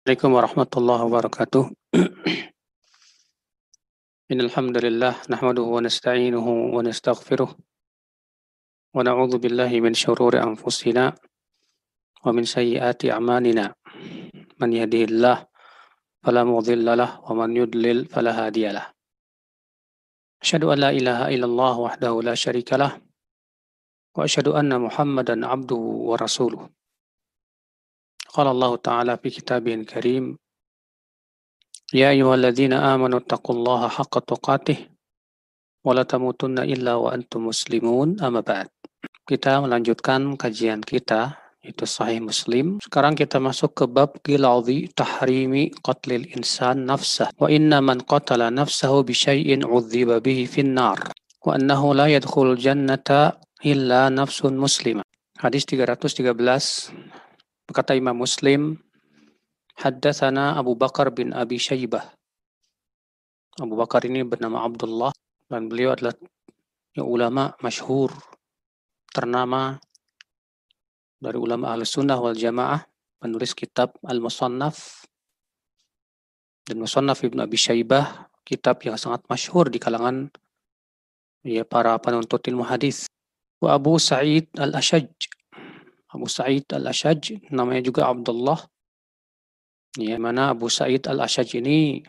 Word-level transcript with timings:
Assalamualaikum 0.00 0.32
warahmatullahi 0.32 1.02
wabarakatuh. 1.12 1.64
Innal 4.32 4.48
hamdalillah 4.48 5.28
nahmaduhu 5.28 5.76
wa 5.76 5.84
nasta'inuhu 5.84 6.72
wa 6.72 6.80
nastaghfiruh 6.80 7.52
wa 7.52 8.96
na'udzu 9.04 9.36
min 9.76 9.92
shururi 9.92 10.40
anfusina 10.40 11.12
wa 11.12 12.32
min 12.32 12.48
sayyiati 12.48 13.12
a'malina. 13.12 13.76
Man 14.56 14.72
yahdihillah 14.72 15.44
fala 16.24 16.48
mudilla 16.48 16.96
lah 16.96 17.20
wa 17.20 17.44
man 17.44 17.52
yudlil 17.52 18.08
fala 18.08 18.32
hadiyalah. 18.32 18.96
Asyhadu 20.40 20.72
an 20.72 20.80
la 20.80 20.96
ilaha 20.96 21.28
illallah 21.28 21.74
wahdahu 21.76 22.24
la 22.24 22.32
syarikalah 22.32 22.96
wa 24.16 24.24
asyhadu 24.24 24.56
anna 24.56 24.80
Muhammadan 24.80 25.44
abduhu 25.44 26.08
Qala 28.30 28.54
Allah 28.54 28.72
Ta'ala 28.78 29.12
fi 29.18 29.28
kitabin 29.34 29.82
karim 29.82 30.38
Ya 31.90 32.14
ayyuhalladzina 32.14 32.78
الذين 32.78 32.86
آمنوا 32.94 33.26
haqqa 33.26 33.50
الله 33.50 33.80
حق 33.98 34.14
تقاته 34.22 34.78
ولا 35.82 36.06
illa 36.06 36.62
إلا 36.62 36.94
وأنتم 36.94 37.50
مسلمون 37.50 38.22
amma. 38.22 38.70
Kita 39.26 39.58
melanjutkan 39.58 40.38
kajian 40.38 40.86
kita 40.86 41.34
itu 41.66 41.82
sahih 41.82 42.22
Muslim. 42.22 42.78
Sekarang 42.78 43.18
kita 43.18 43.42
masuk 43.42 43.74
ke 43.74 43.84
bab 43.90 44.22
giladhi 44.22 44.86
tahrimi 44.94 45.74
qatlil 45.82 46.30
insan 46.30 46.86
nafsah 46.86 47.34
wa 47.34 47.50
inna 47.50 47.82
man 47.82 47.98
qatala 48.06 48.54
nafsahu 48.54 49.02
bi 49.02 49.10
syai'in 49.10 49.66
udhiba 49.66 50.22
bihi 50.22 50.46
fin 50.46 50.70
nar 50.70 51.10
wa 51.42 51.58
annahu 51.58 51.90
la 51.98 52.06
jannata 52.54 53.34
illa 53.66 54.06
nafsun 54.14 54.54
muslimah. 54.54 55.02
Hadis 55.42 55.66
313 55.66 57.19
Berkata 57.70 57.94
Imam 57.94 58.18
Muslim, 58.18 58.82
Haddathana 59.78 60.58
Abu 60.58 60.74
Bakar 60.74 61.14
bin 61.14 61.30
Abi 61.30 61.54
Shaybah. 61.54 62.02
Abu 63.62 63.78
Bakar 63.78 64.02
ini 64.10 64.26
bernama 64.26 64.66
Abdullah 64.66 65.14
dan 65.46 65.70
beliau 65.70 65.94
adalah 65.94 66.18
ya, 66.98 67.06
ulama 67.06 67.54
masyhur 67.62 68.10
ternama 69.14 69.78
dari 71.22 71.38
ulama 71.38 71.70
al 71.70 71.86
sunnah 71.86 72.18
wal 72.18 72.34
jamaah 72.34 72.82
penulis 73.22 73.54
kitab 73.54 73.94
Al-Musannaf 74.02 75.06
dan 76.66 76.74
Musannaf 76.74 77.22
Ibn 77.22 77.46
Abi 77.46 77.54
Shaybah 77.54 78.34
kitab 78.42 78.82
yang 78.82 78.98
sangat 78.98 79.22
masyhur 79.30 79.70
di 79.70 79.78
kalangan 79.78 80.26
ya 81.46 81.62
para 81.62 81.94
penuntut 82.02 82.42
ilmu 82.50 82.66
hadis. 82.66 83.06
Abu 83.62 83.94
Sa'id 84.02 84.50
Al-Ashaj 84.58 85.06
Abu 86.10 86.26
Sa'id 86.26 86.66
Al-Ashaj, 86.74 87.38
namanya 87.54 87.86
juga 87.86 88.10
Abdullah. 88.10 88.58
Ya, 89.98 90.18
mana 90.18 90.50
Abu 90.54 90.66
Sa'id 90.66 91.06
Al-Ashaj 91.06 91.58
ini 91.58 92.02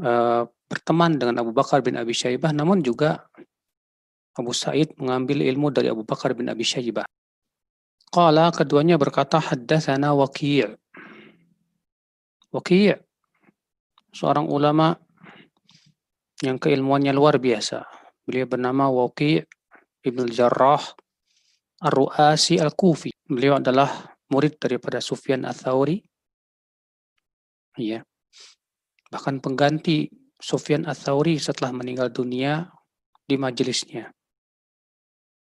uh, 0.00 0.44
berteman 0.68 1.20
dengan 1.20 1.44
Abu 1.44 1.52
Bakar 1.52 1.84
bin 1.84 2.00
Abi 2.00 2.16
Syaibah, 2.16 2.56
namun 2.56 2.80
juga 2.80 3.28
Abu 4.32 4.56
Sa'id 4.56 4.96
mengambil 4.96 5.44
ilmu 5.44 5.68
dari 5.68 5.92
Abu 5.92 6.08
Bakar 6.08 6.32
bin 6.32 6.48
Abi 6.48 6.64
Syaibah. 6.64 7.04
Qala 8.12 8.52
keduanya 8.52 8.96
berkata 8.96 9.40
haddatsana 9.40 10.12
Waqi' 10.12 10.68
Waqi' 12.52 12.92
seorang 14.12 14.48
ulama 14.48 14.92
yang 16.44 16.60
keilmuannya 16.60 17.12
luar 17.16 17.40
biasa. 17.40 17.84
Beliau 18.24 18.44
bernama 18.48 18.92
Waqi' 18.92 19.40
Ibn 20.04 20.28
Jarrah 20.28 20.80
Ar-Ru'asi 21.82 22.62
Al-Kufi. 22.62 23.10
Beliau 23.26 23.58
adalah 23.58 24.14
murid 24.30 24.56
daripada 24.62 25.02
Sufyan 25.02 25.42
Ats-Tsauri. 25.42 25.98
Ya. 27.76 28.06
Bahkan 29.10 29.42
pengganti 29.42 30.06
Sufyan 30.38 30.86
Ats-Tsauri 30.86 31.42
setelah 31.42 31.74
meninggal 31.74 32.14
dunia 32.14 32.70
di 33.26 33.34
majelisnya. 33.34 34.14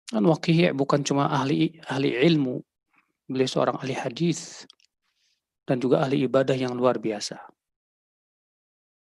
Dan 0.07 0.23
Waqi' 0.23 0.71
bukan 0.71 1.03
cuma 1.03 1.27
ahli 1.27 1.75
ahli 1.91 2.15
ilmu, 2.15 2.63
beliau 3.27 3.49
seorang 3.49 3.75
ahli 3.83 3.91
hadis 3.91 4.63
dan 5.67 5.83
juga 5.83 5.99
ahli 6.07 6.23
ibadah 6.23 6.55
yang 6.55 6.71
luar 6.71 6.95
biasa. 6.95 7.35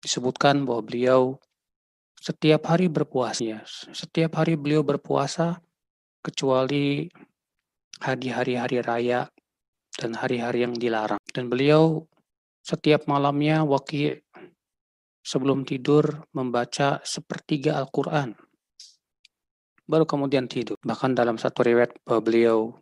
Disebutkan 0.02 0.66
bahwa 0.66 0.82
beliau 0.82 1.38
setiap 2.18 2.66
hari 2.66 2.90
berpuasa. 2.90 3.42
Ya, 3.46 3.58
setiap 3.94 4.42
hari 4.42 4.58
beliau 4.58 4.82
berpuasa 4.82 5.62
kecuali 6.22 7.06
hari-hari 8.02 8.78
raya 8.82 9.26
dan 9.98 10.14
hari-hari 10.14 10.62
yang 10.62 10.74
dilarang. 10.74 11.18
Dan 11.34 11.50
beliau 11.50 12.06
setiap 12.62 13.08
malamnya 13.10 13.66
wakil 13.66 14.20
sebelum 15.24 15.66
tidur 15.66 16.24
membaca 16.32 17.02
sepertiga 17.02 17.76
Al-Quran. 17.76 18.32
Baru 19.88 20.04
kemudian 20.04 20.46
tidur. 20.46 20.76
Bahkan 20.84 21.16
dalam 21.16 21.40
satu 21.40 21.64
riwayat 21.64 21.96
beliau 22.20 22.76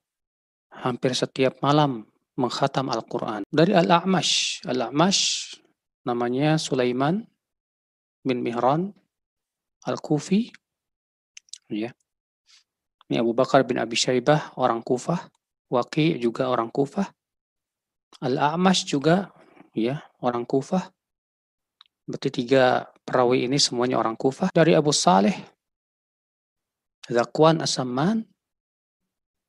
hampir 0.75 1.15
setiap 1.15 1.63
malam 1.63 2.05
menghatam 2.37 2.93
Al-Quran. 2.93 3.47
Dari 3.49 3.73
Al-A'mash. 3.73 4.67
Al-A'mash 4.69 5.55
namanya 6.05 6.61
Sulaiman 6.61 7.25
bin 8.27 8.43
Mihran 8.43 8.93
Al-Kufi. 9.87 10.51
Ya. 11.71 11.95
Ini 13.07 13.23
Abu 13.23 13.31
Bakar 13.33 13.63
bin 13.63 13.79
Abi 13.79 13.95
Syaibah, 13.95 14.55
orang 14.59 14.83
Kufah. 14.83 15.31
Waqi 15.71 16.19
juga 16.19 16.51
orang 16.51 16.71
Kufah. 16.71 17.07
Al-A'mash 18.23 18.87
juga 18.87 19.31
ya 19.75 20.03
orang 20.23 20.43
Kufah. 20.43 20.91
Berarti 22.07 22.31
tiga 22.31 22.87
perawi 23.07 23.47
ini 23.47 23.59
semuanya 23.59 23.99
orang 23.99 24.19
Kufah. 24.19 24.51
Dari 24.51 24.75
Abu 24.75 24.91
Saleh, 24.91 25.35
Zakwan 27.07 27.63
As-Samman. 27.63 28.27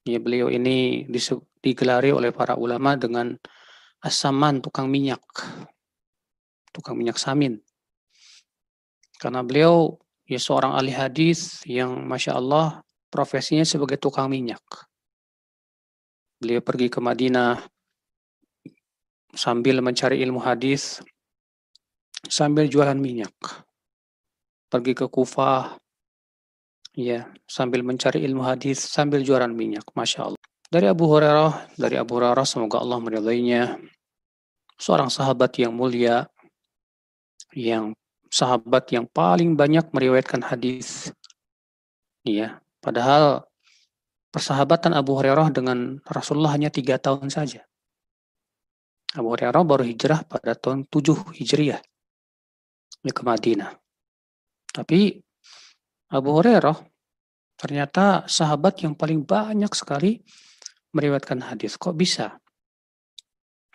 Ya, 0.05 0.21
beliau 0.21 0.47
ini 0.47 1.03
digelari 1.59 2.13
oleh 2.13 2.29
para 2.29 2.55
ulama 2.55 2.93
dengan 2.93 3.33
As-Samman, 4.01 4.61
tukang 4.61 4.89
minyak. 4.89 5.21
Tukang 6.69 6.93
minyak 6.93 7.17
samin. 7.17 7.57
Karena 9.17 9.41
beliau 9.41 9.97
ya 10.29 10.37
seorang 10.37 10.77
ahli 10.77 10.93
hadis 10.93 11.65
yang 11.65 12.05
Masya 12.05 12.37
Allah 12.37 12.85
profesinya 13.07 13.63
sebagai 13.63 13.99
tukang 13.99 14.31
minyak. 14.31 14.61
Beliau 16.37 16.61
pergi 16.61 16.87
ke 16.91 17.01
Madinah 17.01 17.57
sambil 19.33 19.81
mencari 19.81 20.21
ilmu 20.21 20.37
hadis, 20.41 21.01
sambil 22.29 22.69
jualan 22.69 22.97
minyak. 22.97 23.33
Pergi 24.67 24.93
ke 24.93 25.07
Kufah, 25.07 25.79
ya, 26.93 27.25
sambil 27.47 27.81
mencari 27.81 28.21
ilmu 28.27 28.43
hadis, 28.43 28.83
sambil 28.83 29.23
jualan 29.23 29.49
minyak. 29.49 29.87
Masya 29.95 30.33
Allah. 30.33 30.41
Dari 30.67 30.91
Abu 30.91 31.07
Hurairah, 31.07 31.79
dari 31.79 31.95
Abu 31.95 32.19
Hurairah, 32.19 32.43
semoga 32.43 32.83
Allah 32.83 32.99
meridainya, 32.99 33.79
seorang 34.75 35.07
sahabat 35.07 35.55
yang 35.55 35.71
mulia, 35.71 36.27
yang 37.55 37.95
sahabat 38.27 38.91
yang 38.91 39.07
paling 39.07 39.55
banyak 39.55 39.87
meriwayatkan 39.95 40.43
hadis, 40.43 41.15
ya, 42.27 42.59
Padahal 42.79 43.43
persahabatan 44.31 44.93
Abu 44.93 45.17
Hurairah 45.17 45.49
dengan 45.49 45.97
Rasulullah 46.05 46.53
hanya 46.53 46.69
tiga 46.69 47.01
tahun 47.01 47.33
saja. 47.33 47.65
Abu 49.17 49.33
Hurairah 49.33 49.63
baru 49.63 49.87
hijrah 49.87 50.27
pada 50.27 50.53
tahun 50.53 50.85
7 50.85 51.33
Hijriah 51.33 51.81
ke 53.07 53.21
Madinah. 53.23 53.71
Tapi 54.69 55.15
Abu 56.11 56.29
Hurairah 56.37 56.75
ternyata 57.57 58.27
sahabat 58.29 58.83
yang 58.85 58.93
paling 58.93 59.25
banyak 59.25 59.71
sekali 59.73 60.21
meriwayatkan 60.93 61.49
hadis. 61.49 61.79
Kok 61.79 61.95
bisa? 61.97 62.37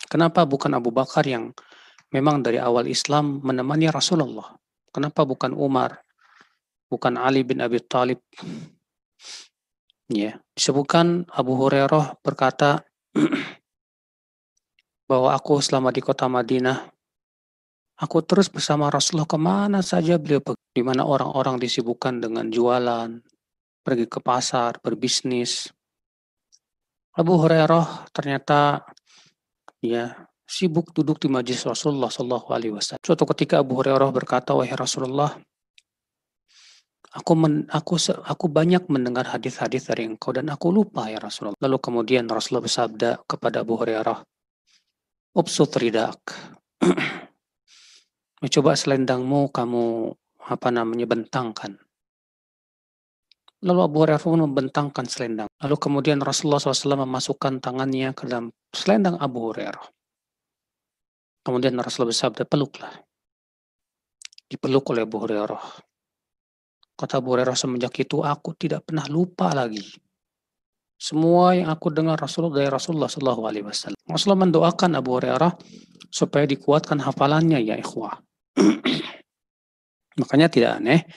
Kenapa 0.07 0.45
bukan 0.45 0.77
Abu 0.77 0.93
Bakar 0.93 1.25
yang 1.25 1.51
memang 2.13 2.45
dari 2.45 2.61
awal 2.61 2.87
Islam 2.87 3.41
menemani 3.41 3.89
Rasulullah? 3.89 4.53
Kenapa 4.93 5.25
bukan 5.25 5.57
Umar? 5.57 6.05
Bukan 6.93 7.17
Ali 7.17 7.41
bin 7.43 7.65
Abi 7.65 7.81
Thalib? 7.81 8.21
Ya, 10.11 10.43
disebutkan 10.59 11.31
Abu 11.31 11.55
Hurairah 11.55 12.19
berkata 12.25 12.83
bahwa 15.11 15.37
aku 15.37 15.63
selama 15.63 15.95
di 15.95 16.03
kota 16.03 16.27
Madinah, 16.27 16.91
aku 18.01 18.25
terus 18.27 18.51
bersama 18.51 18.91
Rasulullah 18.91 19.31
ke 19.31 19.39
mana 19.39 19.81
saja 19.85 20.19
beliau 20.19 20.43
pergi, 20.43 20.65
di 20.75 20.83
mana 20.83 21.07
orang-orang 21.07 21.61
disibukkan 21.63 22.19
dengan 22.19 22.51
jualan, 22.51 23.23
pergi 23.83 24.07
ke 24.11 24.19
pasar, 24.19 24.83
berbisnis. 24.83 25.71
Abu 27.13 27.37
Hurairah 27.37 28.09
ternyata 28.11 28.89
ya 29.85 30.17
sibuk 30.49 30.93
duduk 30.97 31.21
di 31.21 31.29
majlis 31.29 31.65
Rasulullah 31.65 32.09
Shallallahu 32.09 32.49
Alaihi 32.53 32.73
Wasallam. 32.77 33.01
Suatu 33.05 33.25
ketika 33.37 33.61
Abu 33.61 33.81
Hurairah 33.81 34.09
berkata, 34.13 34.57
wahai 34.57 34.73
Rasulullah, 34.73 35.37
Aku 37.13 37.37
men, 37.37 37.69
aku 37.69 38.01
aku 38.25 38.49
banyak 38.49 38.89
mendengar 38.89 39.29
hadis-hadis 39.29 39.85
dari 39.85 40.09
engkau 40.09 40.33
dan 40.33 40.49
aku 40.49 40.73
lupa 40.73 41.13
ya 41.13 41.21
Rasulullah. 41.21 41.61
Lalu 41.61 41.77
kemudian 41.77 42.25
Rasulullah 42.25 42.65
bersabda 42.65 43.11
kepada 43.29 43.61
Abu 43.61 43.77
Hurairah, 43.77 44.25
Ubsut 45.37 45.77
ridak. 45.77 46.21
Coba 48.41 48.73
selendangmu 48.81 49.53
kamu 49.53 49.85
apa 50.49 50.69
namanya 50.73 51.05
bentangkan. 51.05 51.77
Lalu 53.63 53.81
Abu 53.85 53.97
Hurairah 54.03 54.19
pun 54.19 54.43
membentangkan 54.43 55.07
selendang. 55.07 55.49
Lalu 55.63 55.77
kemudian 55.79 56.19
Rasulullah 56.19 56.59
SAW 56.59 57.05
memasukkan 57.07 57.61
tangannya 57.61 58.11
ke 58.17 58.27
dalam 58.27 58.51
selendang 58.73 59.21
Abu 59.21 59.53
Hurairah. 59.53 59.85
Kemudian 61.45 61.77
Rasulullah 61.79 62.11
bersabda, 62.11 62.43
peluklah. 62.49 62.91
Dipeluk 64.51 64.85
oleh 64.91 65.07
Abu 65.07 65.23
Hurairah. 65.23 65.92
Kata 66.99 67.19
Abu 67.19 67.35
Hurairah, 67.35 67.57
semenjak 67.57 67.95
itu 67.99 68.23
aku 68.23 68.55
tidak 68.55 68.87
pernah 68.87 69.07
lupa 69.09 69.51
lagi. 69.53 69.83
Semua 70.97 71.59
yang 71.59 71.67
aku 71.67 71.91
dengar 71.91 72.15
Rasulullah 72.15 72.63
dari 72.63 72.71
Rasulullah 72.71 73.11
SAW. 73.11 73.97
Rasulullah 74.07 74.43
mendoakan 74.47 74.91
Abu 74.95 75.19
Hurairah 75.19 75.53
supaya 76.13 76.47
dikuatkan 76.47 77.03
hafalannya 77.03 77.59
ya 77.59 77.75
ikhwah. 77.75 78.23
Makanya 80.21 80.47
tidak 80.53 80.79
aneh 80.79 81.09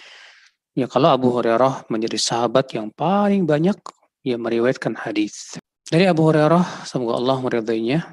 Ya 0.75 0.91
kalau 0.91 1.07
Abu 1.07 1.31
Hurairah 1.31 1.87
menjadi 1.87 2.19
sahabat 2.19 2.75
yang 2.75 2.91
paling 2.91 3.47
banyak 3.47 3.79
yang 4.27 4.43
meriwayatkan 4.43 4.91
hadis. 5.07 5.55
Dari 5.87 6.03
Abu 6.03 6.27
Hurairah, 6.27 6.83
semoga 6.83 7.15
Allah 7.15 7.39
meridainya, 7.39 8.03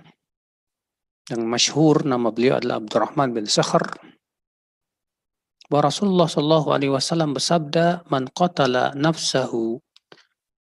yang 1.27 1.43
masyhur 1.43 2.07
nama 2.07 2.31
beliau 2.31 2.63
adalah 2.63 2.79
Abdurrahman 2.79 3.35
bin 3.35 3.51
Sakhr. 3.51 3.83
Bahwa 5.73 5.89
Rasulullah 5.89 6.29
Shallallahu 6.29 6.69
Alaihi 6.69 6.93
Wasallam 6.93 7.33
bersabda, 7.33 8.05
"Man 8.13 8.29
qatala 8.29 8.93
nafsahu 8.93 9.81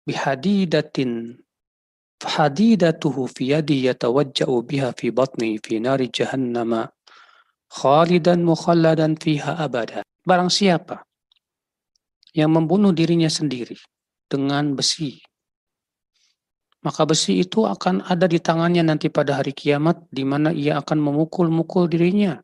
bihadidatin 0.05 1.33
fahadidatuhu 2.21 3.25
fi 3.33 3.57
yadi 3.57 3.89
yatawajja'u 3.89 4.61
biha 4.61 4.93
fi 4.93 5.09
batni 5.09 5.57
fi 5.57 5.81
nari 5.81 6.13
jahannama 6.13 6.93
khalidan 7.73 8.45
mukhalladan 8.45 9.17
fiha 9.17 9.57
abada." 9.57 10.05
Barang 10.21 10.53
siapa 10.53 11.01
yang 12.37 12.53
membunuh 12.53 12.93
dirinya 12.93 13.33
sendiri 13.33 13.81
dengan 14.29 14.77
besi. 14.77 15.25
Maka 16.85 17.09
besi 17.09 17.41
itu 17.41 17.65
akan 17.65 18.05
ada 18.05 18.29
di 18.29 18.37
tangannya 18.37 18.85
nanti 18.85 19.09
pada 19.09 19.41
hari 19.41 19.57
kiamat 19.57 20.05
di 20.13 20.21
mana 20.21 20.53
ia 20.53 20.77
akan 20.77 21.01
memukul-mukul 21.01 21.89
dirinya 21.89 22.37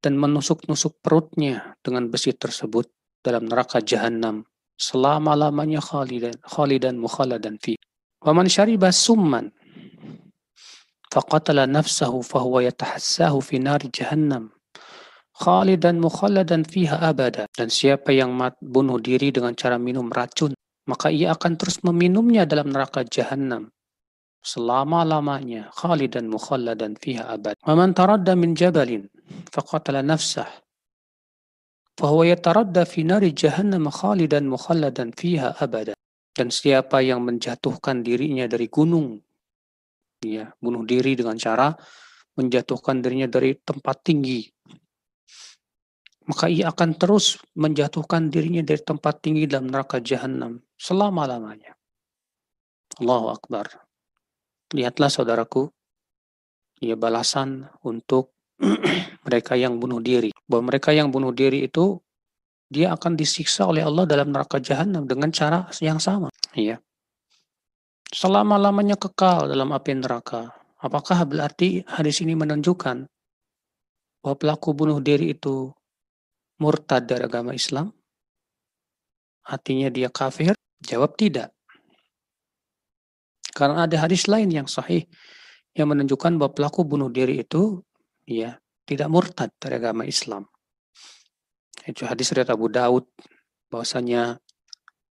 dan 0.00 0.18
menusuk-nusuk 0.20 1.00
perutnya 1.00 1.76
dengan 1.80 2.08
besi 2.12 2.36
tersebut 2.36 2.90
dalam 3.24 3.48
neraka 3.48 3.82
jahanam 3.82 4.46
selama-lamanya 4.76 5.80
khalidan 5.80 6.36
khalidan 6.44 7.00
mukhaladan 7.00 7.56
fi. 7.58 7.74
Wa 8.20 8.36
man 8.36 8.46
syariba 8.46 8.92
summan 8.92 9.50
faqatala 11.08 11.64
nafsahu 11.64 12.20
fahuwa 12.20 12.64
yatahassahu 12.68 13.40
fi 13.40 13.56
nari 13.56 13.88
jahannam 13.88 14.52
khalidan 15.36 16.00
mukhalladan 16.00 16.64
fiha 16.64 17.00
abada. 17.00 17.48
Dan 17.52 17.68
siapa 17.68 18.12
yang 18.12 18.32
mat, 18.32 18.56
bunuh 18.60 19.00
diri 19.00 19.32
dengan 19.32 19.52
cara 19.52 19.76
minum 19.76 20.08
racun, 20.08 20.56
maka 20.88 21.12
ia 21.12 21.36
akan 21.36 21.56
terus 21.60 21.84
meminumnya 21.84 22.48
dalam 22.48 22.72
neraka 22.72 23.04
jahanam 23.04 23.68
selama-lamanya 24.46 25.74
khalidan 25.74 26.30
mukhalladan 26.30 26.94
fiha 26.94 27.26
abad. 27.34 27.58
Wa 27.66 27.74
man 27.74 27.92
taradda 27.92 28.38
min 28.38 28.54
jabalin 28.54 29.10
faqatala 29.50 30.02
nafsah 30.02 30.48
fahuwa 31.96 32.28
yataradda 32.28 32.84
fi 32.84 33.02
nari 33.02 33.32
jahannam 33.32 33.88
khalidan 33.88 34.46
mukhalladan 34.46 35.10
fiha 35.16 35.56
abada. 35.56 35.96
Dan 36.36 36.52
siapa 36.52 37.00
yang 37.00 37.24
menjatuhkan 37.24 38.04
dirinya 38.04 38.44
dari 38.44 38.68
gunung, 38.68 39.16
ya, 40.20 40.52
bunuh 40.60 40.84
diri 40.84 41.16
dengan 41.16 41.40
cara 41.40 41.72
menjatuhkan 42.36 43.00
dirinya 43.00 43.24
dari 43.24 43.56
tempat 43.56 44.04
tinggi, 44.04 44.44
maka 46.28 46.52
ia 46.52 46.68
akan 46.68 47.00
terus 47.00 47.40
menjatuhkan 47.56 48.28
dirinya 48.28 48.60
dari 48.60 48.84
tempat 48.84 49.24
tinggi 49.24 49.48
dalam 49.48 49.72
neraka 49.72 49.96
jahanam 50.04 50.60
selama-lamanya. 50.76 51.72
Allahu 53.00 53.32
Akbar. 53.32 53.72
Lihatlah 54.76 55.08
saudaraku, 55.08 55.72
ia 56.84 57.00
balasan 57.00 57.64
untuk 57.80 58.35
mereka 59.26 59.54
yang 59.58 59.76
bunuh 59.76 60.00
diri. 60.00 60.32
Bahwa 60.48 60.72
mereka 60.72 60.92
yang 60.92 61.12
bunuh 61.12 61.32
diri 61.32 61.68
itu 61.68 62.00
dia 62.66 62.90
akan 62.94 63.14
disiksa 63.14 63.66
oleh 63.66 63.86
Allah 63.86 64.04
dalam 64.08 64.34
neraka 64.34 64.58
jahanam 64.58 65.06
dengan 65.06 65.30
cara 65.30 65.70
yang 65.78 66.02
sama. 66.02 66.32
Iya. 66.54 66.82
Selama-lamanya 68.10 68.98
kekal 68.98 69.50
dalam 69.50 69.70
api 69.74 69.92
neraka. 69.98 70.50
Apakah 70.82 71.26
berarti 71.26 71.82
hadis 71.86 72.22
ini 72.22 72.38
menunjukkan 72.38 73.06
bahwa 74.22 74.36
pelaku 74.36 74.74
bunuh 74.74 74.98
diri 75.02 75.34
itu 75.34 75.70
murtad 76.58 77.06
dari 77.06 77.26
agama 77.26 77.54
Islam? 77.54 77.90
Artinya 79.46 79.88
dia 79.90 80.10
kafir? 80.10 80.58
Jawab 80.82 81.14
tidak. 81.14 81.54
Karena 83.56 83.88
ada 83.88 83.96
hadis 84.04 84.28
lain 84.28 84.52
yang 84.52 84.68
sahih 84.68 85.08
yang 85.72 85.88
menunjukkan 85.88 86.36
bahwa 86.36 86.52
pelaku 86.52 86.84
bunuh 86.84 87.08
diri 87.08 87.40
itu 87.40 87.80
ya 88.26 88.58
tidak 88.86 89.08
murtad 89.08 89.50
dari 89.56 89.78
agama 89.78 90.02
Islam. 90.02 90.46
Itu 91.86 92.06
hadis 92.06 92.34
dari 92.34 92.46
Abu 92.46 92.66
Daud 92.66 93.06
bahwasanya 93.70 94.38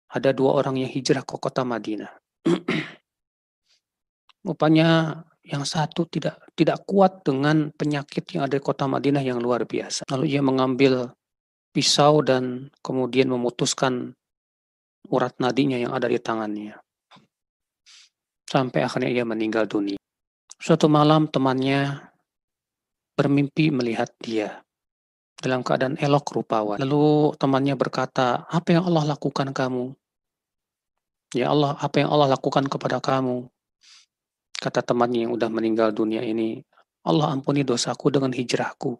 ada 0.07 0.29
dua 0.31 0.59
orang 0.59 0.79
yang 0.79 0.91
hijrah 0.91 1.23
ke 1.23 1.35
kota 1.39 1.63
Madinah. 1.63 2.11
Rupanya 4.47 5.19
yang 5.47 5.63
satu 5.63 6.07
tidak 6.07 6.43
tidak 6.55 6.83
kuat 6.83 7.23
dengan 7.23 7.71
penyakit 7.71 8.27
yang 8.35 8.47
ada 8.47 8.59
di 8.59 8.63
kota 8.63 8.87
Madinah 8.87 9.23
yang 9.23 9.39
luar 9.39 9.63
biasa. 9.63 10.07
Lalu 10.11 10.35
ia 10.35 10.43
mengambil 10.43 11.11
pisau 11.71 12.19
dan 12.23 12.71
kemudian 12.83 13.31
memutuskan 13.31 14.15
urat 15.07 15.35
nadinya 15.39 15.79
yang 15.79 15.95
ada 15.95 16.07
di 16.07 16.19
tangannya. 16.19 16.75
Sampai 18.47 18.83
akhirnya 18.83 19.11
ia 19.11 19.25
meninggal 19.27 19.67
dunia. 19.67 19.99
Suatu 20.59 20.87
malam 20.87 21.27
temannya 21.27 22.06
bermimpi 23.17 23.73
melihat 23.73 24.13
dia 24.21 24.61
dalam 25.41 25.65
keadaan 25.65 25.97
elok 25.97 26.37
rupawan. 26.37 26.77
Lalu 26.77 27.33
temannya 27.37 27.73
berkata, 27.73 28.45
apa 28.45 28.77
yang 28.77 28.85
Allah 28.85 29.17
lakukan 29.17 29.49
kamu? 29.53 29.93
Ya 31.33 31.51
Allah, 31.51 31.75
apa 31.77 32.01
yang 32.01 32.09
Allah 32.13 32.37
lakukan 32.37 32.65
kepada 32.69 33.01
kamu? 33.01 33.49
Kata 34.57 34.81
temannya 34.81 35.27
yang 35.27 35.33
udah 35.33 35.49
meninggal 35.49 35.93
dunia 35.93 36.25
ini, 36.25 36.61
Allah 37.05 37.29
ampuni 37.29 37.61
dosaku 37.61 38.09
dengan 38.09 38.33
hijrahku. 38.33 38.97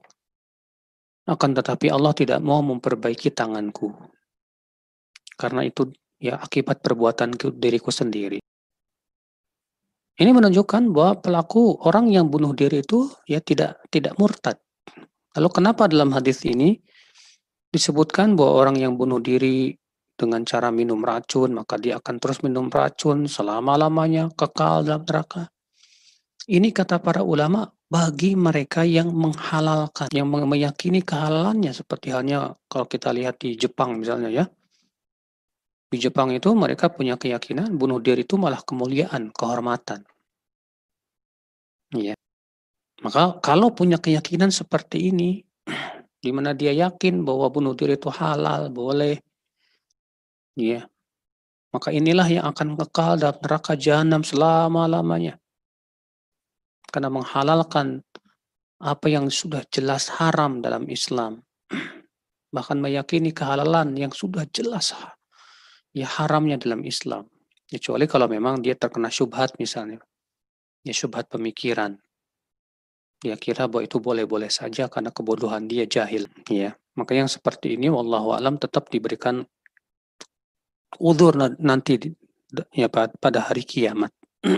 Akan 1.27 1.51
tetapi 1.57 1.91
Allah 1.91 2.13
tidak 2.13 2.39
mau 2.39 2.61
memperbaiki 2.61 3.33
tanganku. 3.33 3.91
Karena 5.37 5.65
itu 5.65 5.91
ya 6.17 6.39
akibat 6.39 6.81
perbuatan 6.81 7.35
diriku 7.57 7.91
sendiri. 7.93 8.39
Ini 10.17 10.33
menunjukkan 10.33 10.89
bahwa 10.89 11.21
pelaku 11.21 11.77
orang 11.85 12.09
yang 12.09 12.25
bunuh 12.33 12.49
diri 12.57 12.81
itu 12.81 13.05
ya 13.29 13.37
tidak 13.37 13.85
tidak 13.93 14.17
murtad. 14.17 14.57
Lalu 15.37 15.49
kenapa 15.53 15.85
dalam 15.85 16.09
hadis 16.09 16.41
ini 16.41 16.81
disebutkan 17.69 18.33
bahwa 18.33 18.65
orang 18.65 18.81
yang 18.81 18.97
bunuh 18.97 19.21
diri 19.21 19.77
dengan 20.17 20.41
cara 20.41 20.73
minum 20.73 21.05
racun, 21.05 21.53
maka 21.53 21.77
dia 21.77 22.01
akan 22.01 22.17
terus 22.17 22.41
minum 22.41 22.65
racun 22.73 23.29
selama-lamanya 23.29 24.33
kekal 24.33 24.81
dalam 24.81 25.05
neraka. 25.05 25.53
Ini 26.49 26.73
kata 26.73 26.97
para 26.97 27.21
ulama 27.21 27.69
bagi 27.85 28.33
mereka 28.33 28.81
yang 28.81 29.13
menghalalkan, 29.13 30.09
yang 30.09 30.25
meyakini 30.25 31.05
kehalalannya 31.05 31.69
seperti 31.77 32.09
halnya 32.09 32.57
kalau 32.65 32.89
kita 32.89 33.13
lihat 33.13 33.37
di 33.37 33.53
Jepang 33.53 34.01
misalnya 34.01 34.33
ya. 34.33 34.49
Di 35.87 35.97
Jepang 36.03 36.35
itu 36.35 36.51
mereka 36.51 36.91
punya 36.91 37.15
keyakinan 37.15 37.71
bunuh 37.79 38.03
diri 38.03 38.27
itu 38.27 38.35
malah 38.35 38.59
kemuliaan, 38.59 39.31
kehormatan. 39.31 40.03
Ya. 41.95 42.15
Maka 42.99 43.39
kalau 43.39 43.71
punya 43.71 43.95
keyakinan 43.95 44.51
seperti 44.51 45.15
ini, 45.15 45.39
di 46.23 46.29
mana 46.35 46.51
dia 46.51 46.75
yakin 46.75 47.23
bahwa 47.23 47.47
bunuh 47.47 47.71
diri 47.71 47.95
itu 47.95 48.11
halal, 48.11 48.67
boleh, 48.67 49.15
ya, 50.59 50.83
maka 51.71 51.95
inilah 51.95 52.27
yang 52.27 52.45
akan 52.51 52.75
kekal 52.75 53.15
dalam 53.15 53.37
neraka 53.39 53.79
jahanam 53.79 54.25
selama-lamanya 54.27 55.39
karena 56.87 57.11
menghalalkan 57.11 58.01
apa 58.79 59.07
yang 59.11 59.27
sudah 59.27 59.61
jelas 59.69 60.07
haram 60.17 60.63
dalam 60.63 60.87
Islam. 60.87 61.43
Bahkan 62.55 62.77
meyakini 62.79 63.35
kehalalan 63.35 63.93
yang 63.99 64.11
sudah 64.15 64.47
jelas 64.49 64.95
ya 65.97 66.05
haramnya 66.05 66.61
dalam 66.61 66.85
Islam. 66.85 67.25
Kecuali 67.67 68.05
kalau 68.05 68.29
memang 68.29 68.61
dia 68.61 68.77
terkena 68.77 69.09
syubhat 69.09 69.57
misalnya. 69.57 69.97
Ya 70.85 70.93
syubhat 70.93 71.27
pemikiran. 71.27 71.97
Dia 73.17 73.33
kira 73.33 73.65
bahwa 73.65 73.81
itu 73.81 73.97
boleh-boleh 73.97 74.47
saja 74.53 74.85
karena 74.87 75.09
kebodohan 75.09 75.65
dia 75.65 75.89
jahil. 75.89 76.29
Ya, 76.53 76.77
maka 76.93 77.17
yang 77.17 77.25
seperti 77.25 77.73
ini 77.73 77.89
wallahu 77.89 78.37
alam 78.37 78.61
tetap 78.61 78.93
diberikan 78.93 79.41
udur 81.01 81.33
nanti 81.57 82.13
ya 82.71 82.87
pada 82.93 83.39
hari 83.41 83.65
kiamat. 83.65 84.13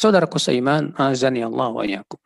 Saudaraku 0.00 0.40
seiman, 0.40 0.96
azani 0.96 1.44
Allah 1.44 1.68
wa 1.72 1.84
yakum. 1.84 2.20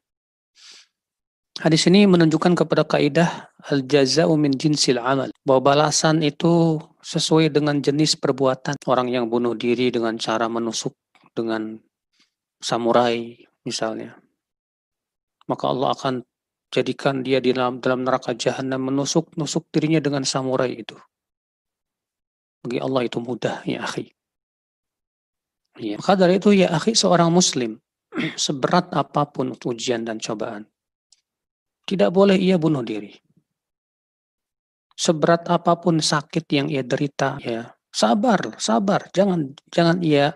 Hadis 1.61 1.93
ini 1.93 2.09
menunjukkan 2.09 2.57
kepada 2.57 2.89
kaidah 2.89 3.53
al-jaza'u 3.69 4.33
min 4.41 4.57
jinsil 4.57 4.97
amal. 4.97 5.29
Bahwa 5.45 5.77
balasan 5.77 6.25
itu 6.25 6.81
sesuai 7.05 7.53
dengan 7.53 7.85
jenis 7.85 8.17
perbuatan. 8.17 8.81
Orang 8.89 9.13
yang 9.13 9.29
bunuh 9.29 9.53
diri 9.53 9.93
dengan 9.93 10.17
cara 10.17 10.49
menusuk 10.49 10.97
dengan 11.37 11.77
samurai 12.65 13.37
misalnya. 13.69 14.17
Maka 15.53 15.69
Allah 15.69 15.93
akan 15.93 16.15
jadikan 16.73 17.21
dia 17.21 17.45
di 17.45 17.53
dalam, 17.53 17.77
dalam 17.85 18.09
neraka 18.09 18.33
jahanam 18.33 18.81
menusuk-nusuk 18.81 19.69
dirinya 19.69 20.01
dengan 20.01 20.25
samurai 20.25 20.73
itu. 20.73 20.97
Bagi 22.65 22.81
Allah 22.81 23.05
itu 23.05 23.21
mudah 23.21 23.69
ya 23.69 23.85
akhi. 23.85 24.09
Ya. 25.77 26.01
Maka 26.01 26.17
dari 26.17 26.41
itu 26.41 26.57
ya 26.57 26.73
akhi 26.73 26.97
seorang 26.97 27.29
muslim 27.29 27.77
seberat 28.49 28.97
apa 28.97 29.29
pun 29.29 29.53
ujian 29.53 30.09
dan 30.09 30.17
cobaan 30.17 30.65
tidak 31.91 32.15
boleh 32.15 32.39
ia 32.39 32.55
bunuh 32.55 32.87
diri. 32.87 33.11
Seberat 34.95 35.51
apa 35.51 35.75
pun 35.83 35.99
sakit 35.99 36.47
yang 36.55 36.71
ia 36.71 36.87
derita, 36.87 37.43
ya 37.43 37.75
sabar, 37.91 38.55
sabar. 38.63 39.11
Jangan 39.11 39.59
jangan 39.75 39.99
ia 40.07 40.31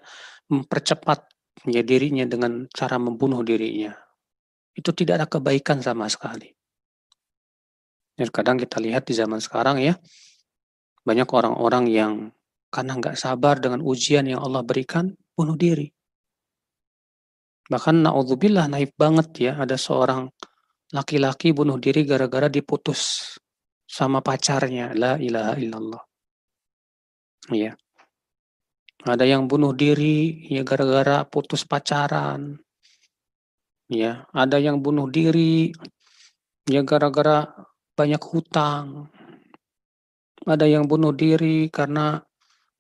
mempercepat 0.51 1.31
ya, 1.71 1.87
dirinya 1.87 2.27
dengan 2.27 2.67
cara 2.75 2.99
membunuh 2.99 3.47
dirinya. 3.47 3.95
Itu 4.75 4.91
tidak 4.91 5.15
ada 5.23 5.27
kebaikan 5.31 5.79
sama 5.79 6.11
sekali. 6.11 6.51
Dan 8.19 8.31
kadang 8.35 8.59
kita 8.59 8.83
lihat 8.83 9.07
di 9.07 9.15
zaman 9.15 9.39
sekarang 9.39 9.79
ya, 9.79 9.95
banyak 11.07 11.29
orang-orang 11.31 11.85
yang 11.87 12.13
karena 12.75 12.99
nggak 12.99 13.15
sabar 13.15 13.63
dengan 13.63 13.79
ujian 13.87 14.27
yang 14.27 14.43
Allah 14.43 14.67
berikan, 14.67 15.15
bunuh 15.39 15.55
diri. 15.55 15.87
Bahkan 17.71 18.03
naudzubillah 18.03 18.67
naif 18.67 18.91
banget 18.99 19.29
ya, 19.39 19.53
ada 19.55 19.79
seorang 19.79 20.27
laki-laki 20.93 21.55
bunuh 21.55 21.81
diri 21.81 22.05
gara-gara 22.05 22.51
diputus 22.51 23.33
sama 23.89 24.21
pacarnya. 24.21 24.93
La 24.93 25.17
ilaha 25.17 25.55
illallah. 25.57 26.03
Ya. 27.53 27.73
Ada 29.05 29.29
yang 29.29 29.45
bunuh 29.45 29.77
diri 29.77 30.49
ya 30.49 30.65
gara-gara 30.65 31.29
putus 31.29 31.69
pacaran. 31.69 32.57
Ya, 33.93 34.25
ada 34.33 34.57
yang 34.57 34.81
bunuh 34.81 35.13
diri 35.13 35.69
ya 36.65 36.81
gara-gara 36.81 37.45
banyak 37.93 38.23
hutang. 38.25 39.13
Ada 40.49 40.65
yang 40.65 40.89
bunuh 40.89 41.13
diri 41.13 41.69
karena 41.69 42.25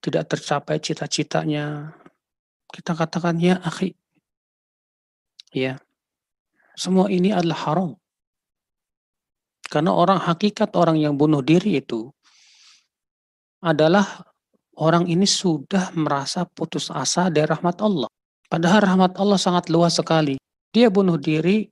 tidak 0.01 0.33
tercapai 0.33 0.81
cita-citanya. 0.81 1.93
Kita 2.73 2.97
katakan 2.97 3.37
ya 3.37 3.61
akhi. 3.61 3.93
Ya. 5.53 5.84
Semua 6.75 7.07
ini 7.11 7.31
adalah 7.31 7.59
haram. 7.71 7.90
Karena 9.64 9.95
orang 9.95 10.21
hakikat 10.23 10.75
orang 10.76 11.00
yang 11.00 11.19
bunuh 11.19 11.43
diri 11.43 11.81
itu 11.81 12.11
adalah 13.64 14.04
orang 14.78 15.09
ini 15.09 15.25
sudah 15.25 15.95
merasa 15.97 16.45
putus 16.45 16.93
asa 16.93 17.33
dari 17.33 17.49
rahmat 17.49 17.81
Allah. 17.81 18.11
Padahal 18.47 18.81
rahmat 18.85 19.12
Allah 19.16 19.40
sangat 19.40 19.73
luas 19.73 19.97
sekali. 19.97 20.37
Dia 20.75 20.90
bunuh 20.90 21.16
diri 21.16 21.64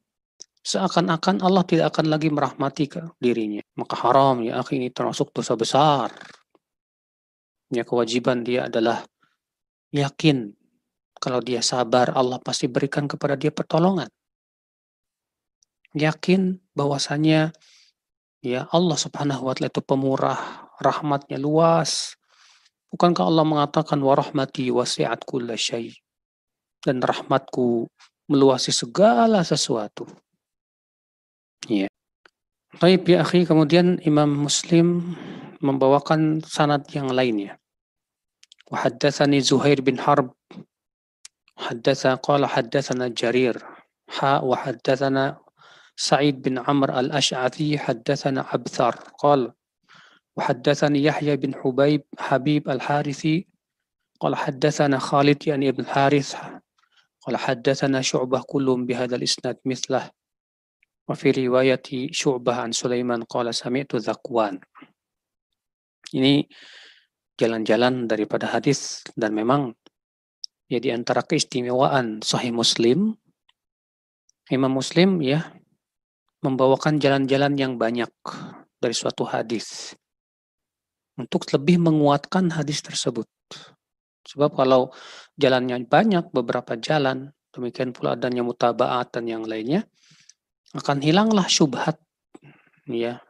seakan-akan 0.63 1.43
Allah 1.43 1.67
tidak 1.67 1.95
akan 1.95 2.07
lagi 2.11 2.31
merahmati 2.31 2.87
ke 2.87 3.03
dirinya. 3.19 3.63
Maka 3.75 3.95
haram 4.07 4.41
ya 4.47 4.63
ini 4.71 4.89
termasuk 4.89 5.35
dosa 5.35 5.59
besar. 5.59 6.15
Ya 7.71 7.83
kewajiban 7.83 8.47
dia 8.47 8.71
adalah 8.71 9.03
yakin 9.91 10.55
kalau 11.19 11.39
dia 11.39 11.61
sabar 11.63 12.15
Allah 12.15 12.39
pasti 12.43 12.67
berikan 12.67 13.07
kepada 13.07 13.35
dia 13.37 13.51
pertolongan. 13.51 14.09
Yakin 15.93 16.61
bahwasanya 16.73 17.53
Ya 18.43 18.67
Allah 18.75 18.99
subhanahu 18.99 19.47
wa 19.47 19.55
ta'ala 19.55 19.71
itu 19.71 19.79
pemurah, 19.87 20.67
rahmatnya 20.83 21.39
luas. 21.39 22.19
Bukankah 22.91 23.31
Allah 23.31 23.47
mengatakan 23.47 24.03
wa 24.03 24.19
rahmati 24.19 24.67
wasi'at 24.75 25.23
kulla 25.23 25.55
syai. 25.55 25.95
Dan 26.83 26.99
rahmatku 26.99 27.87
meluasi 28.27 28.75
segala 28.75 29.47
sesuatu. 29.47 30.11
Ya. 31.71 31.87
Baik 32.83 33.07
ya 33.07 33.23
akhi, 33.23 33.47
kemudian 33.47 34.03
Imam 34.03 34.27
Muslim 34.35 35.15
membawakan 35.63 36.43
sanad 36.43 36.83
yang 36.91 37.15
lainnya. 37.15 37.63
Wa 38.67 38.83
haddatsani 38.83 39.39
Zuhair 39.39 39.79
bin 39.87 40.03
Harb 40.03 40.35
haddatsa 41.55 42.19
qala 42.19 42.51
haddatsana 42.51 43.15
Jarir 43.15 43.55
ha 44.19 44.43
wa 44.43 44.59
haddatsana 44.59 45.39
سعيد 45.96 46.42
بن 46.42 46.60
عمرو 46.60 47.00
الأشعثي 47.00 47.78
حدثنا 47.80 48.42
عبثر 48.42 48.96
قال 49.18 49.54
وحدثني 50.38 51.04
يحيى 51.04 51.38
بن 51.38 51.56
حبيب 51.56 52.04
حبيب 52.20 52.70
الحارثي 52.70 53.48
قال 54.20 54.36
حدثنا 54.36 55.00
خالد 55.00 55.48
يعني 55.48 55.70
ابن 55.70 55.82
الحارث 55.84 56.36
قال 57.22 57.38
حدثنا 57.38 58.02
شعبة 58.02 58.42
كلهم 58.42 58.86
بهذا 58.86 59.16
الإسناد 59.16 59.58
مثله 59.66 60.12
وفي 61.08 61.32
رواية 61.32 62.12
شعبة 62.12 62.54
عن 62.56 62.72
سليمان 62.72 63.24
قال 63.24 63.56
سمعت 63.56 63.96
ذكوان 63.96 64.60
ini 66.16 66.48
jalan-jalan 67.36 68.08
daripada 68.08 68.48
hadis 68.48 69.04
dan 69.20 69.36
memang 69.36 69.76
ya 70.72 70.80
di 70.80 70.88
antara 70.88 71.20
keistimewaan 71.20 72.24
Sahih 72.24 72.56
Muslim 72.56 73.20
Imam 74.48 74.72
Muslim 74.72 75.20
ya 75.20 75.52
membawakan 76.43 76.99
jalan-jalan 76.99 77.55
yang 77.55 77.73
banyak 77.79 78.11
dari 78.83 78.95
suatu 78.95 79.23
hadis 79.23 79.95
untuk 81.15 81.47
lebih 81.55 81.79
menguatkan 81.79 82.51
hadis 82.51 82.83
tersebut. 82.83 83.31
Sebab 84.23 84.55
kalau 84.55 84.91
jalannya 85.39 85.87
banyak, 85.87 86.31
beberapa 86.35 86.79
jalan, 86.79 87.31
demikian 87.55 87.95
pula 87.95 88.15
adanya 88.19 88.43
mutabaat 88.43 89.15
dan 89.15 89.27
yang 89.31 89.45
lainnya, 89.47 89.87
akan 90.75 90.99
hilanglah 91.05 91.47
syubhat. 91.47 92.01
Ya. 92.89 93.21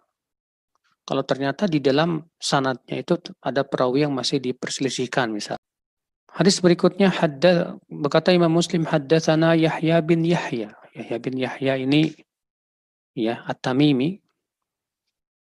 Kalau 1.02 1.26
ternyata 1.26 1.66
di 1.66 1.82
dalam 1.82 2.22
sanatnya 2.38 3.02
itu 3.02 3.18
ada 3.42 3.66
perawi 3.66 4.06
yang 4.06 4.14
masih 4.14 4.38
diperselisihkan 4.38 5.34
misal. 5.34 5.58
Hadis 6.32 6.62
berikutnya 6.62 7.12
hadda 7.12 7.76
berkata 7.90 8.32
Imam 8.32 8.48
Muslim 8.48 8.88
haddatsana 8.88 9.58
Yahya 9.58 10.00
bin 10.00 10.24
Yahya. 10.24 10.72
Yahya 10.94 11.16
bin 11.18 11.34
Yahya 11.36 11.76
ini 11.76 12.14
ya 13.12 13.44
At-Tamimi 13.44 14.20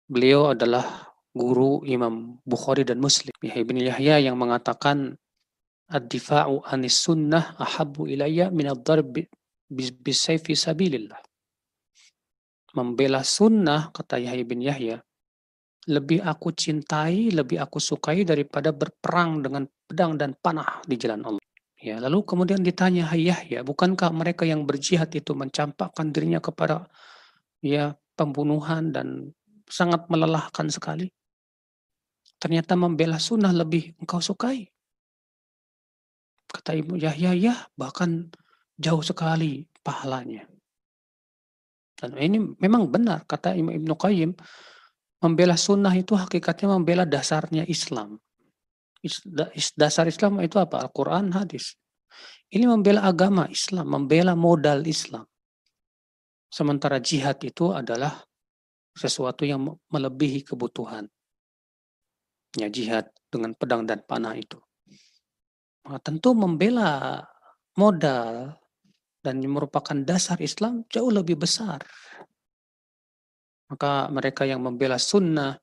beliau 0.05 0.53
adalah 0.53 1.11
guru 1.35 1.83
Imam 1.83 2.39
Bukhari 2.45 2.85
dan 2.87 3.01
Muslim 3.01 3.33
Yahya 3.41 3.63
bin 3.65 3.77
Yahya 3.81 4.15
yang 4.21 4.37
mengatakan 4.39 5.17
ad-difa'u 5.89 6.65
anis 6.65 6.97
sunnah 6.97 7.57
ahabbu 7.57 8.09
ilayya 8.09 8.49
min 8.49 8.69
ad-darb 8.71 9.25
bisayfi 10.01 10.53
sabilillah 10.53 11.19
membela 12.77 13.21
sunnah 13.25 13.89
kata 13.91 14.21
Yahya 14.21 14.45
bin 14.45 14.61
Yahya 14.61 15.01
lebih 15.85 16.21
aku 16.25 16.49
cintai, 16.53 17.29
lebih 17.29 17.61
aku 17.61 17.77
sukai 17.77 18.25
daripada 18.25 18.73
berperang 18.73 19.45
dengan 19.45 19.69
pedang 19.85 20.17
dan 20.17 20.33
panah 20.33 20.81
di 20.81 20.97
jalan 20.97 21.21
Allah. 21.21 21.43
Ya, 21.77 22.01
lalu 22.01 22.25
kemudian 22.25 22.65
ditanya, 22.65 23.05
Yahya, 23.13 23.61
bukankah 23.61 24.09
mereka 24.09 24.49
yang 24.49 24.65
berjihad 24.65 25.13
itu 25.13 25.37
mencampakkan 25.37 26.09
dirinya 26.09 26.41
kepada 26.41 26.89
ya 27.65 27.97
pembunuhan 28.13 28.93
dan 28.93 29.33
sangat 29.65 30.05
melelahkan 30.07 30.69
sekali. 30.69 31.09
Ternyata 32.37 32.77
membela 32.77 33.17
sunnah 33.17 33.49
lebih 33.49 33.97
engkau 33.97 34.21
sukai. 34.21 34.69
Kata 36.45 36.77
Ibu 36.77 37.01
Yahya, 37.01 37.33
ya 37.33 37.55
bahkan 37.73 38.29
jauh 38.77 39.01
sekali 39.01 39.65
pahalanya. 39.81 40.45
Dan 41.95 42.19
ini 42.19 42.37
memang 42.59 42.91
benar, 42.91 43.23
kata 43.25 43.55
Imam 43.55 43.73
Ibnu 43.73 43.95
Qayyim, 43.95 44.31
membela 45.23 45.55
sunnah 45.55 45.95
itu 45.95 46.13
hakikatnya 46.13 46.75
membela 46.75 47.03
dasarnya 47.07 47.63
Islam. 47.65 48.19
Dasar 49.79 50.05
Islam 50.05 50.43
itu 50.43 50.59
apa? 50.59 50.85
Al-Quran, 50.85 51.33
hadis. 51.33 51.79
Ini 52.51 52.67
membela 52.69 53.03
agama 53.07 53.49
Islam, 53.49 53.89
membela 53.89 54.37
modal 54.37 54.85
Islam. 54.85 55.25
Sementara 56.55 57.03
jihad 57.03 57.35
itu 57.43 57.75
adalah 57.75 58.23
sesuatu 58.95 59.43
yang 59.43 59.75
melebihi 59.91 60.47
kebutuhan. 60.47 61.03
Ya, 62.55 62.71
jihad 62.71 63.11
dengan 63.27 63.51
pedang 63.59 63.83
dan 63.83 63.99
panah 64.07 64.39
itu. 64.39 64.55
Maka 65.83 65.99
tentu 65.99 66.31
membela 66.31 67.19
modal 67.75 68.55
dan 69.19 69.43
merupakan 69.43 69.99
dasar 70.07 70.39
Islam 70.39 70.87
jauh 70.87 71.11
lebih 71.11 71.35
besar. 71.35 71.83
Maka 73.67 74.07
mereka 74.07 74.47
yang 74.47 74.63
membela 74.63 74.95
sunnah 74.95 75.59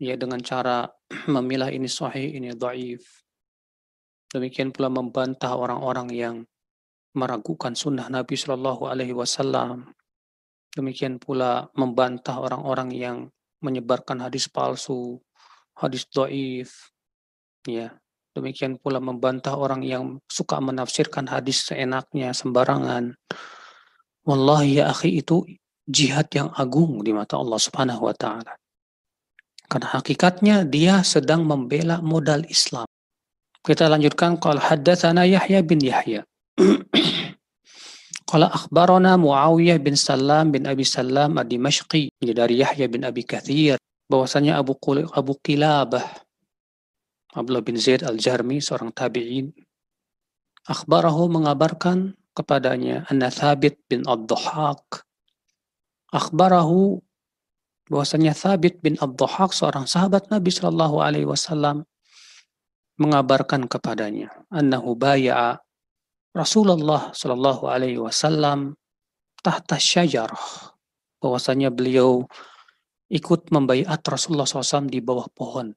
ya 0.00 0.16
dengan 0.16 0.40
cara 0.40 0.88
memilah 1.34 1.68
ini 1.68 1.92
sahih, 1.92 2.40
ini 2.40 2.56
dhaif. 2.56 3.04
Demikian 4.32 4.72
pula 4.72 4.88
membantah 4.88 5.52
orang-orang 5.52 6.08
yang 6.08 6.36
meragukan 7.14 7.74
sunnah 7.74 8.06
Nabi 8.06 8.38
Shallallahu 8.38 8.86
Alaihi 8.86 9.14
Wasallam. 9.14 9.90
Demikian 10.70 11.18
pula 11.18 11.66
membantah 11.74 12.38
orang-orang 12.38 12.94
yang 12.94 13.16
menyebarkan 13.58 14.22
hadis 14.22 14.46
palsu, 14.46 15.18
hadis 15.74 16.06
doif, 16.06 16.94
ya. 17.66 17.90
Demikian 18.30 18.78
pula 18.78 19.02
membantah 19.02 19.58
orang 19.58 19.82
yang 19.82 20.22
suka 20.30 20.62
menafsirkan 20.62 21.26
hadis 21.26 21.66
seenaknya, 21.66 22.30
sembarangan. 22.30 23.18
Wallahi 24.22 24.78
ya 24.78 24.94
akhi 24.94 25.18
itu 25.18 25.42
jihad 25.90 26.30
yang 26.30 26.54
agung 26.54 27.02
di 27.02 27.10
mata 27.10 27.34
Allah 27.34 27.58
Subhanahu 27.58 28.06
wa 28.06 28.14
taala. 28.14 28.54
Karena 29.66 29.98
hakikatnya 29.98 30.62
dia 30.62 31.02
sedang 31.02 31.42
membela 31.42 31.98
modal 31.98 32.46
Islam. 32.46 32.86
Kita 33.66 33.90
lanjutkan 33.90 34.38
qala 34.38 34.62
haddatsana 34.62 35.26
Yahya 35.26 35.66
bin 35.66 35.82
Yahya. 35.82 36.22
Qala 38.28 38.52
akhbarana 38.52 39.16
Muawiyah 39.16 39.80
bin 39.80 39.96
Salam 39.96 40.52
bin 40.52 40.68
Abi 40.68 40.84
Salam 40.84 41.40
ad-Dimashqi 41.40 42.12
dari 42.20 42.60
Yahya 42.60 42.84
bin 42.86 43.02
Abi 43.08 43.24
Kathir 43.24 43.80
bahwasanya 44.12 44.60
Abu 44.60 44.76
Qul 44.76 45.08
Abu 45.08 45.40
Qilabah 45.40 46.04
Abdullah 47.32 47.64
bin 47.64 47.80
Zaid 47.80 48.04
al-Jarmi 48.04 48.60
seorang 48.60 48.92
tabi'in 48.92 49.54
akhbarahu 50.68 51.32
mengabarkan 51.32 52.12
kepadanya 52.36 53.08
anna 53.08 53.32
Thabit 53.32 53.80
bin 53.88 54.04
Ad-Dhahak 54.04 55.06
akhbarahu 56.12 57.00
bahwasanya 57.88 58.36
Thabit 58.36 58.84
bin 58.84 59.00
Ad-Dhahak 59.00 59.56
seorang 59.56 59.88
sahabat 59.88 60.28
Nabi 60.28 60.52
Shallallahu 60.52 61.00
alaihi 61.00 61.26
wasallam 61.26 61.88
mengabarkan 63.00 63.64
kepadanya 63.64 64.28
annahu 64.52 64.92
baya'a 64.92 65.62
Rasulullah 66.30 67.10
Shallallahu 67.10 67.66
Alaihi 67.66 67.98
Wasallam 67.98 68.78
tahta 69.42 69.80
syajarah 69.80 70.76
bahwasanya 71.18 71.74
beliau 71.74 72.24
ikut 73.10 73.50
membaiat 73.50 74.00
Rasulullah 74.06 74.46
SAW 74.46 74.86
di 74.86 75.02
bawah 75.02 75.26
pohon. 75.34 75.74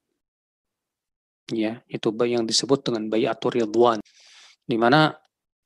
Ya, 1.51 1.81
itu 1.89 2.13
yang 2.23 2.47
disebut 2.47 2.87
dengan 2.87 3.09
bayatul 3.11 3.59
ridwan. 3.59 3.99
Di 4.63 4.77
mana 4.79 5.11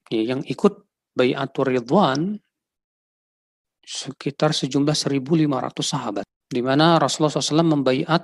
ya, 0.09 0.33
yang 0.33 0.41
ikut 0.47 0.73
bayatul 1.13 1.69
ridwan 1.77 2.39
sekitar 3.83 4.55
sejumlah 4.55 4.95
1.500 4.95 5.83
sahabat. 5.83 6.25
Di 6.47 6.63
mana 6.63 6.97
Rasulullah 6.97 7.37
SAW 7.37 7.75
membaiat 7.77 8.23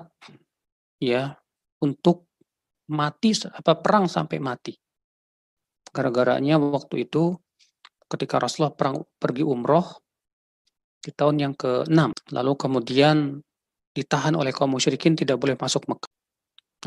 ya 0.98 1.36
untuk 1.84 2.32
mati 2.90 3.36
apa 3.52 3.76
perang 3.78 4.08
sampai 4.08 4.40
mati. 4.40 4.74
Gara-garanya 5.94 6.58
waktu 6.58 7.06
itu 7.06 7.38
ketika 8.10 8.42
Rasulullah 8.42 8.74
perang, 8.74 9.06
pergi 9.22 9.46
umroh 9.46 10.02
di 11.00 11.14
tahun 11.14 11.36
yang 11.38 11.54
ke-6. 11.54 12.34
Lalu 12.34 12.52
kemudian 12.58 13.38
ditahan 13.94 14.34
oleh 14.34 14.50
kaum 14.50 14.74
musyrikin 14.74 15.14
tidak 15.14 15.38
boleh 15.38 15.54
masuk 15.54 15.86
Mekah. 15.86 16.10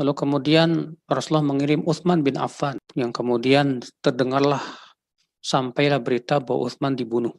Lalu 0.03 0.13
kemudian 0.13 0.69
Rasulullah 1.09 1.47
mengirim 1.47 1.81
Uthman 1.87 2.21
bin 2.21 2.37
Affan 2.37 2.77
yang 2.99 3.15
kemudian 3.15 3.81
terdengarlah 4.05 4.61
sampailah 5.41 6.03
berita 6.03 6.43
bahwa 6.43 6.69
Uthman 6.69 6.99
dibunuh. 6.99 7.33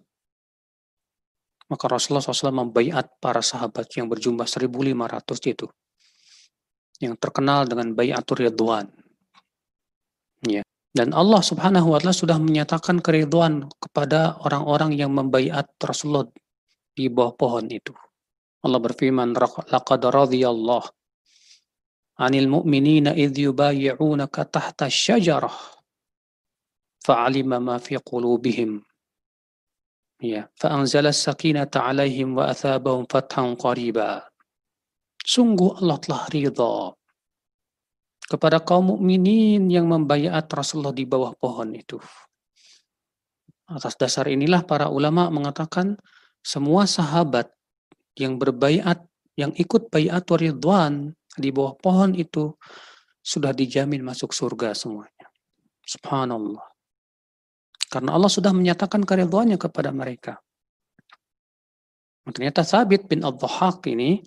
Maka 1.67 1.91
Rasulullah 1.91 2.23
SAW 2.23 2.63
membaiat 2.63 3.19
para 3.19 3.43
sahabat 3.43 3.91
yang 3.99 4.07
berjumlah 4.07 4.47
1.500 4.47 5.51
itu. 5.51 5.67
Yang 7.03 7.15
terkenal 7.19 7.67
dengan 7.67 7.91
bayatul 7.91 8.47
ridwan. 8.47 8.87
Ya. 10.47 10.63
Dan 10.97 11.13
Allah 11.13 11.45
Subhanahu 11.45 11.93
wa 11.93 12.01
taala 12.01 12.09
sudah 12.09 12.41
menyatakan 12.41 13.05
keriduan 13.05 13.69
kepada 13.77 14.41
orang-orang 14.41 14.97
yang 14.97 15.13
membaiat 15.13 15.69
Rasulullah 15.77 16.25
di 16.97 17.05
bawah 17.05 17.37
pohon 17.37 17.69
itu. 17.69 17.93
Allah 18.65 18.81
berfirman, 18.81 19.37
"Laqad 19.69 20.01
radiyallahu 20.01 20.89
'anil 22.17 22.49
mu'minina 22.49 23.13
idh 23.13 23.45
yubayyi'unaka 23.45 24.49
tahta 24.49 24.89
syajarah 24.89 25.53
fa'alima 27.05 27.61
ma 27.61 27.77
fi 27.77 28.01
qulubihim." 28.01 28.81
Ya, 30.17 30.49
fa'anzala 30.57 31.13
sakinata 31.13 31.85
'alaihim 31.85 32.33
wa 32.41 32.49
athabahum 32.49 33.05
fathan 33.05 33.53
qariba. 33.53 34.25
Sungguh 35.21 35.77
Allah 35.77 36.01
telah 36.01 36.25
ridha 36.33 36.96
kepada 38.27 38.59
kaum 38.59 38.95
mukminin 38.95 39.71
yang 39.71 39.87
membayat 39.87 40.43
Rasulullah 40.51 40.91
di 40.91 41.07
bawah 41.07 41.31
pohon 41.39 41.71
itu. 41.71 41.95
Atas 43.67 43.95
dasar 43.95 44.27
inilah 44.27 44.63
para 44.67 44.91
ulama 44.91 45.31
mengatakan 45.31 45.95
semua 46.43 46.87
sahabat 46.87 47.51
yang 48.19 48.35
berbayat, 48.35 49.03
yang 49.39 49.51
ikut 49.55 49.87
bayat 49.91 50.27
ridwan 50.27 51.15
di 51.39 51.49
bawah 51.51 51.75
pohon 51.79 52.15
itu 52.15 52.55
sudah 53.23 53.51
dijamin 53.51 54.03
masuk 54.03 54.31
surga 54.31 54.71
semuanya. 54.71 55.27
Subhanallah. 55.83 56.63
Karena 57.87 58.15
Allah 58.15 58.31
sudah 58.31 58.51
menyatakan 58.51 59.07
keridhaannya 59.07 59.55
kepada 59.55 59.95
mereka. 59.95 60.39
Ternyata 62.27 62.67
Sabit 62.67 63.07
bin 63.07 63.23
Al-Dhahak 63.23 63.87
ini 63.87 64.19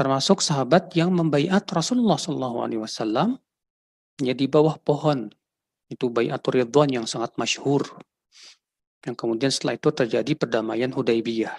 termasuk 0.00 0.40
sahabat 0.40 0.96
yang 0.96 1.12
membaiat 1.12 1.68
Rasulullah 1.68 2.16
Shallallahu 2.16 2.64
Alaihi 2.64 2.80
Wasallam 2.80 3.36
ya 4.24 4.32
di 4.32 4.48
bawah 4.48 4.80
pohon. 4.80 5.28
Itu 5.92 6.08
bayatul 6.08 6.64
ridwan 6.64 6.88
yang 6.88 7.04
sangat 7.04 7.36
masyhur. 7.36 7.84
Yang 9.04 9.16
kemudian 9.20 9.52
setelah 9.52 9.76
itu 9.76 9.92
terjadi 9.92 10.32
perdamaian 10.40 10.88
Hudaybiyah. 10.88 11.52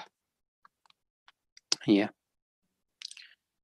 Ya. 1.85 2.09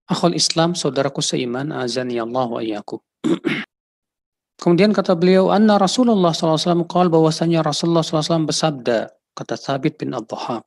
Akhul 0.06 0.38
Islam 0.38 0.78
saudaraku 0.78 1.26
seiman 1.26 1.74
azani 1.74 2.22
Allah 2.22 2.46
wa 2.46 2.62
Kemudian 4.62 4.94
kata 4.94 5.18
beliau, 5.18 5.50
anna 5.54 5.78
Rasulullah 5.82 6.34
SAW 6.34 6.86
kal 6.90 7.10
bahwasanya 7.10 7.66
Rasulullah 7.66 8.02
SAW 8.02 8.50
bersabda, 8.50 9.10
kata 9.38 9.56
Thabit 9.58 10.02
bin 10.02 10.18
Abduhaq, 10.18 10.66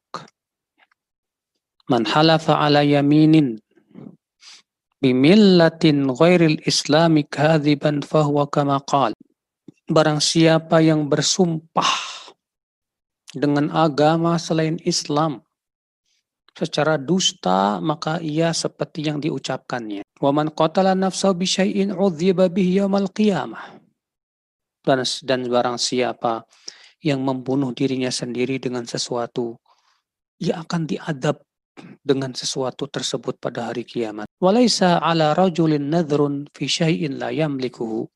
Man 1.91 2.07
halafa 2.07 2.63
ala 2.63 2.87
yaminin 2.87 3.59
bimillatin 5.01 6.07
ghairil 6.13 6.61
islami 6.69 7.25
kadhiban 7.25 8.05
fahuwa 8.05 8.47
kama 8.47 8.79
qal. 8.85 9.17
Barang 9.91 10.23
siapa 10.23 10.79
yang 10.85 11.11
bersumpah 11.11 11.93
dengan 13.35 13.75
agama 13.75 14.39
selain 14.39 14.79
Islam 14.87 15.43
secara 16.55 16.95
dusta 17.01 17.83
maka 17.83 18.23
ia 18.23 18.55
seperti 18.55 19.11
yang 19.11 19.19
diucapkannya. 19.19 20.07
Wa 20.21 20.31
man 20.31 20.53
qatala 20.55 20.95
nafsahu 20.95 21.43
bi 21.43 21.47
syai'in 21.49 21.91
udziba 21.91 22.47
bihi 22.47 22.79
yaumil 22.85 23.11
qiyamah. 23.11 23.83
Dan, 24.81 25.05
dan 25.05 25.41
barang 25.45 25.77
siapa 25.77 26.45
yang 27.05 27.25
membunuh 27.25 27.73
dirinya 27.73 28.09
sendiri 28.13 28.61
dengan 28.61 28.85
sesuatu 28.85 29.57
ia 30.41 30.65
akan 30.65 30.89
diadab 30.89 31.37
dengan 32.01 32.33
sesuatu 32.33 32.87
tersebut 32.87 33.37
pada 33.39 33.71
hari 33.71 33.85
kiamat. 33.85 34.27
Walaysa 34.39 35.01
ala 35.01 35.33
rajulin 35.35 35.91
nadhrun 35.91 36.49
fi 36.53 36.65
syai'in 36.69 37.19
la 37.19 37.33
yamlikuhu. 37.35 38.09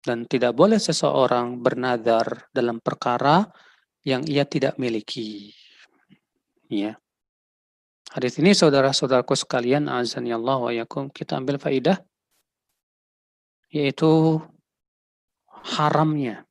Dan 0.00 0.24
tidak 0.24 0.56
boleh 0.56 0.80
seseorang 0.80 1.60
bernadar 1.60 2.48
dalam 2.50 2.80
perkara 2.80 3.44
yang 4.00 4.24
ia 4.24 4.48
tidak 4.48 4.80
miliki. 4.80 5.52
Ya. 6.72 6.96
Hadis 8.10 8.40
ini 8.40 8.56
saudara-saudaraku 8.56 9.36
sekalian, 9.36 9.86
azan 9.92 10.24
ya 10.24 10.40
Allah 10.40 10.58
wa 10.58 10.72
yakum, 10.72 11.12
kita 11.12 11.36
ambil 11.36 11.60
faidah 11.60 12.00
yaitu 13.70 14.42
haramnya 15.46 16.42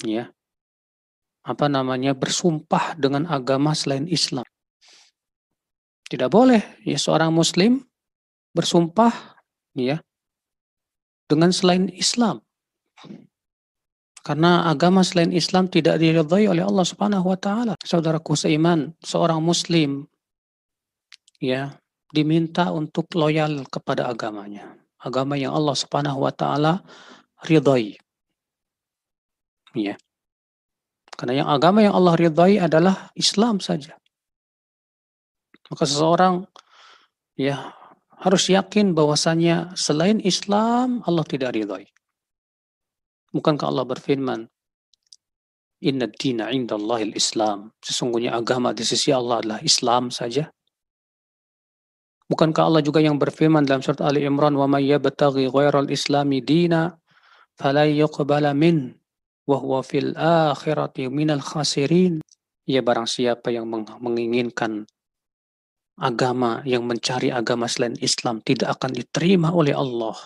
ya 0.00 0.32
apa 1.46 1.70
namanya 1.70 2.10
bersumpah 2.18 2.98
dengan 2.98 3.30
agama 3.30 3.70
selain 3.70 4.10
Islam. 4.10 4.42
Tidak 6.06 6.26
boleh 6.26 6.82
ya 6.82 6.98
seorang 6.98 7.30
muslim 7.30 7.86
bersumpah 8.50 9.38
ya 9.78 10.02
dengan 11.30 11.54
selain 11.54 11.86
Islam. 11.94 12.42
Karena 14.26 14.66
agama 14.66 15.06
selain 15.06 15.30
Islam 15.30 15.70
tidak 15.70 16.02
diridhai 16.02 16.50
oleh 16.50 16.66
Allah 16.66 16.82
Subhanahu 16.82 17.30
wa 17.30 17.38
taala. 17.38 17.74
Saudaraku 17.78 18.34
seiman, 18.34 18.90
seorang 18.98 19.38
muslim 19.38 20.02
ya 21.38 21.78
diminta 22.10 22.74
untuk 22.74 23.06
loyal 23.14 23.62
kepada 23.70 24.10
agamanya. 24.10 24.74
Agama 24.98 25.38
yang 25.38 25.54
Allah 25.54 25.78
Subhanahu 25.78 26.26
wa 26.26 26.34
taala 26.34 26.82
ridhai. 27.46 27.94
Ya. 29.78 29.94
Karena 31.16 31.44
yang 31.44 31.48
agama 31.48 31.80
yang 31.80 31.96
Allah 31.96 32.14
ridhai 32.14 32.60
adalah 32.60 33.08
Islam 33.16 33.56
saja. 33.58 33.96
Maka 35.72 35.84
seseorang 35.88 36.44
ya 37.40 37.72
harus 38.20 38.48
yakin 38.52 38.92
bahwasanya 38.92 39.72
selain 39.76 40.20
Islam 40.20 41.00
Allah 41.08 41.24
tidak 41.24 41.56
ridhai. 41.56 41.88
Bukankah 43.32 43.68
Allah 43.68 43.84
berfirman, 43.88 44.48
Inna 45.84 46.08
dina 46.08 46.48
indallahil 46.48 47.12
Islam. 47.12 47.68
Sesungguhnya 47.84 48.32
agama 48.32 48.72
di 48.72 48.80
sisi 48.80 49.12
Allah 49.12 49.44
adalah 49.44 49.60
Islam 49.60 50.08
saja. 50.08 50.48
Bukankah 52.26 52.64
Allah 52.64 52.82
juga 52.82 53.04
yang 53.04 53.20
berfirman 53.20 53.68
dalam 53.68 53.84
surat 53.84 54.00
Ali 54.00 54.24
Imran, 54.24 54.56
"Wa 54.56 54.64
may 54.66 54.88
yabtaghi 54.88 55.52
ghairal 55.52 55.92
islami 55.92 56.40
dina 56.40 56.96
fala 57.54 57.84
yuqbala 57.86 58.56
min 58.56 58.96
wa 59.46 59.80
fil 59.80 60.12
akhirati 60.18 61.08
minal 61.08 61.40
khasirin." 61.40 62.20
Ya 62.66 62.82
barang 62.82 63.06
siapa 63.06 63.54
yang 63.54 63.70
menginginkan 64.02 64.90
agama, 65.96 66.60
yang 66.66 66.82
mencari 66.84 67.30
agama 67.30 67.70
selain 67.70 67.94
Islam 68.02 68.42
tidak 68.42 68.76
akan 68.76 68.90
diterima 68.92 69.54
oleh 69.54 69.72
Allah. 69.72 70.18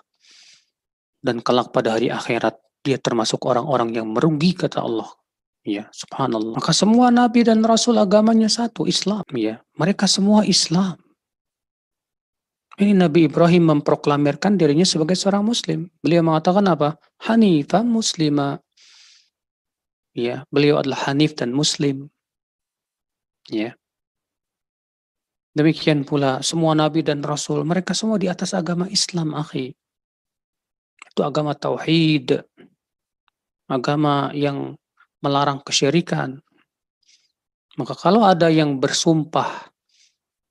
Dan 1.21 1.45
kelak 1.45 1.71
pada 1.71 2.01
hari 2.01 2.09
akhirat 2.09 2.57
dia 2.81 2.97
termasuk 2.97 3.45
orang-orang 3.45 3.93
yang 3.93 4.09
merugi 4.09 4.57
kata 4.57 4.81
Allah. 4.81 5.13
Ya, 5.61 5.93
subhanallah. 5.93 6.57
Maka 6.57 6.73
semua 6.73 7.13
nabi 7.13 7.45
dan 7.45 7.61
rasul 7.61 8.01
agamanya 8.01 8.49
satu, 8.49 8.89
Islam, 8.89 9.21
ya. 9.37 9.61
Mereka 9.77 10.09
semua 10.09 10.49
Islam. 10.49 10.97
Ini 12.81 12.97
Nabi 12.97 13.29
Ibrahim 13.29 13.77
memproklamirkan 13.77 14.57
dirinya 14.57 14.89
sebagai 14.89 15.13
seorang 15.13 15.45
muslim. 15.45 15.93
Beliau 16.01 16.25
mengatakan 16.25 16.65
apa? 16.65 16.97
Hanifah 17.29 17.85
muslima. 17.85 18.57
Ya, 20.21 20.45
beliau 20.53 20.77
adalah 20.77 21.09
hanif 21.09 21.33
dan 21.33 21.57
muslim. 21.57 22.13
Ya. 23.49 23.73
Demikian 25.57 26.05
pula 26.05 26.45
semua 26.45 26.77
nabi 26.77 27.01
dan 27.01 27.25
rasul, 27.25 27.65
mereka 27.65 27.97
semua 27.97 28.21
di 28.21 28.29
atas 28.29 28.53
agama 28.53 28.85
Islam, 28.93 29.33
akhi. 29.33 29.73
Itu 31.09 31.25
agama 31.25 31.57
tauhid. 31.57 32.45
Agama 33.65 34.29
yang 34.37 34.77
melarang 35.25 35.65
kesyirikan. 35.65 36.37
Maka 37.81 37.97
kalau 37.97 38.29
ada 38.29 38.53
yang 38.53 38.77
bersumpah 38.77 39.73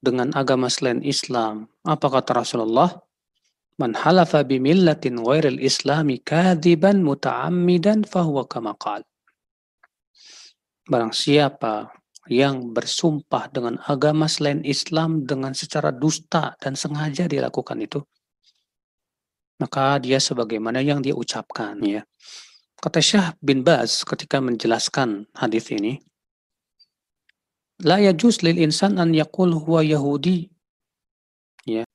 dengan 0.02 0.32
agama 0.36 0.72
selain 0.72 1.04
Islam. 1.04 1.68
Apa 1.84 2.10
kata 2.10 2.42
Rasulullah? 2.42 2.90
Man 3.80 3.96
halafa 3.96 4.44
bimillatin 4.44 5.24
ghairil 5.24 5.60
islami 5.64 6.20
kadiban 6.20 7.00
muta'ammidan 7.00 8.04
fahuwa 8.04 8.44
kama 8.44 8.76
qal. 8.76 9.08
Barang 10.90 11.14
siapa 11.14 11.94
yang 12.26 12.74
bersumpah 12.74 13.54
dengan 13.54 13.78
agama 13.86 14.26
selain 14.26 14.66
Islam 14.66 15.22
dengan 15.22 15.54
secara 15.54 15.94
dusta 15.94 16.58
dan 16.58 16.74
sengaja 16.74 17.30
dilakukan 17.30 17.78
itu, 17.78 18.02
maka 19.62 20.02
dia 20.02 20.18
sebagaimana 20.18 20.82
yang 20.82 21.06
dia 21.06 21.14
ucapkan 21.14 21.78
ya. 21.86 22.02
Kata 22.82 23.06
Syah 23.06 23.38
bin 23.38 23.62
Baz 23.62 24.02
ketika 24.02 24.42
menjelaskan 24.42 25.30
hadis 25.38 25.70
ini, 25.70 26.02
la 27.86 28.02
yajuz 28.02 28.42
lil 28.42 28.58
insan 28.58 28.98
an 28.98 29.14
yaqul 29.14 29.54
huwa 29.54 29.86
yahudi 29.86 30.50
ya 31.70 31.86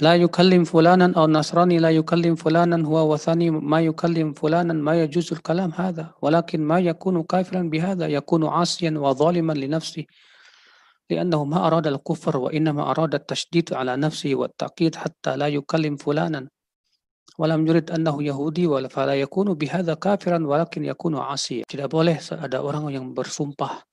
la 0.00 0.12
yukallim 0.14 0.68
fulanan 0.68 1.16
aw 1.16 1.26
nasrani 1.26 1.80
la 1.80 1.88
yukallim 1.88 2.36
fulanan 2.36 2.84
huwa 2.84 3.04
wathani 3.16 3.50
ma 3.50 3.80
yukallim 3.80 4.36
fulanan 4.36 4.76
ma 4.82 4.92
yajuzul 4.94 5.40
kalam 5.40 5.72
hadha 5.72 6.12
walakin 6.20 6.60
ma 6.60 6.78
yakunu 6.80 7.24
kafiran 7.24 7.72
bihadha 7.72 8.08
yakunu 8.08 8.52
asiyan 8.52 8.96
wa 9.00 9.14
zaliman 9.14 9.56
li 9.56 9.68
nafsi 9.68 10.04
لأنه 11.10 11.44
ما 11.44 11.66
أراد 11.66 11.86
الكفر 11.86 12.36
وإنما 12.36 12.90
أراد 12.90 13.14
التشديد 13.14 13.74
على 13.74 13.96
نفسه 13.96 14.34
والتأكيد 14.34 14.94
حتى 14.94 15.36
لا 15.36 15.48
يكلم 15.48 15.96
فلانا 15.96 16.50
ولم 17.38 17.66
يرد 17.66 17.90
أنه 17.90 18.22
يهودي 18.22 18.88
فلا 18.88 19.14
يكون 19.14 19.54
بهذا 19.54 19.94
كافرا 19.94 20.46
ولكن 20.46 20.84
يكون 20.84 21.14
عاصيا 21.18 21.62
tidak 21.70 21.88
boleh 21.94 22.18
ada 22.18 22.58
orang 22.58 22.90
yang 22.90 23.06
bersumpah 23.14 23.86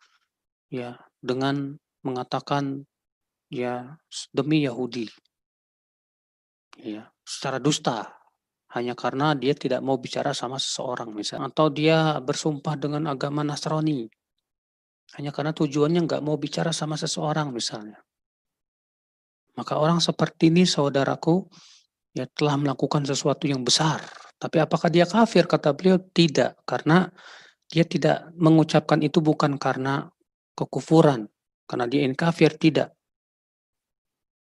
ya 0.73 0.97
dengan 1.21 1.77
mengatakan 2.01 2.81
ya 3.53 3.93
demi 4.33 4.65
Yahudi. 4.65 5.05
Ya, 6.78 7.10
secara 7.26 7.58
dusta 7.58 8.06
hanya 8.70 8.94
karena 8.94 9.34
dia 9.34 9.56
tidak 9.56 9.82
mau 9.82 9.98
bicara 9.98 10.30
sama 10.30 10.60
seseorang 10.60 11.10
misalnya 11.10 11.50
atau 11.50 11.72
dia 11.72 12.20
bersumpah 12.22 12.78
dengan 12.78 13.08
agama 13.10 13.40
Nasrani 13.42 14.06
hanya 15.16 15.32
karena 15.32 15.56
tujuannya 15.56 16.04
nggak 16.04 16.22
mau 16.22 16.36
bicara 16.36 16.70
sama 16.70 16.94
seseorang 17.00 17.48
misalnya. 17.50 17.98
Maka 19.56 19.80
orang 19.80 19.98
seperti 19.98 20.52
ini 20.52 20.68
saudaraku 20.68 21.48
ya 22.14 22.28
telah 22.30 22.60
melakukan 22.60 23.02
sesuatu 23.08 23.48
yang 23.48 23.64
besar. 23.64 24.04
Tapi 24.38 24.62
apakah 24.62 24.86
dia 24.86 25.02
kafir? 25.02 25.50
Kata 25.50 25.74
beliau 25.74 25.98
tidak, 25.98 26.62
karena 26.62 27.10
dia 27.66 27.82
tidak 27.82 28.30
mengucapkan 28.38 29.02
itu 29.02 29.18
bukan 29.18 29.58
karena 29.58 30.06
kekufuran 30.54 31.26
karena 31.68 31.84
dia 31.86 32.02
ingin 32.02 32.16
kafir 32.18 32.56
tidak. 32.56 32.97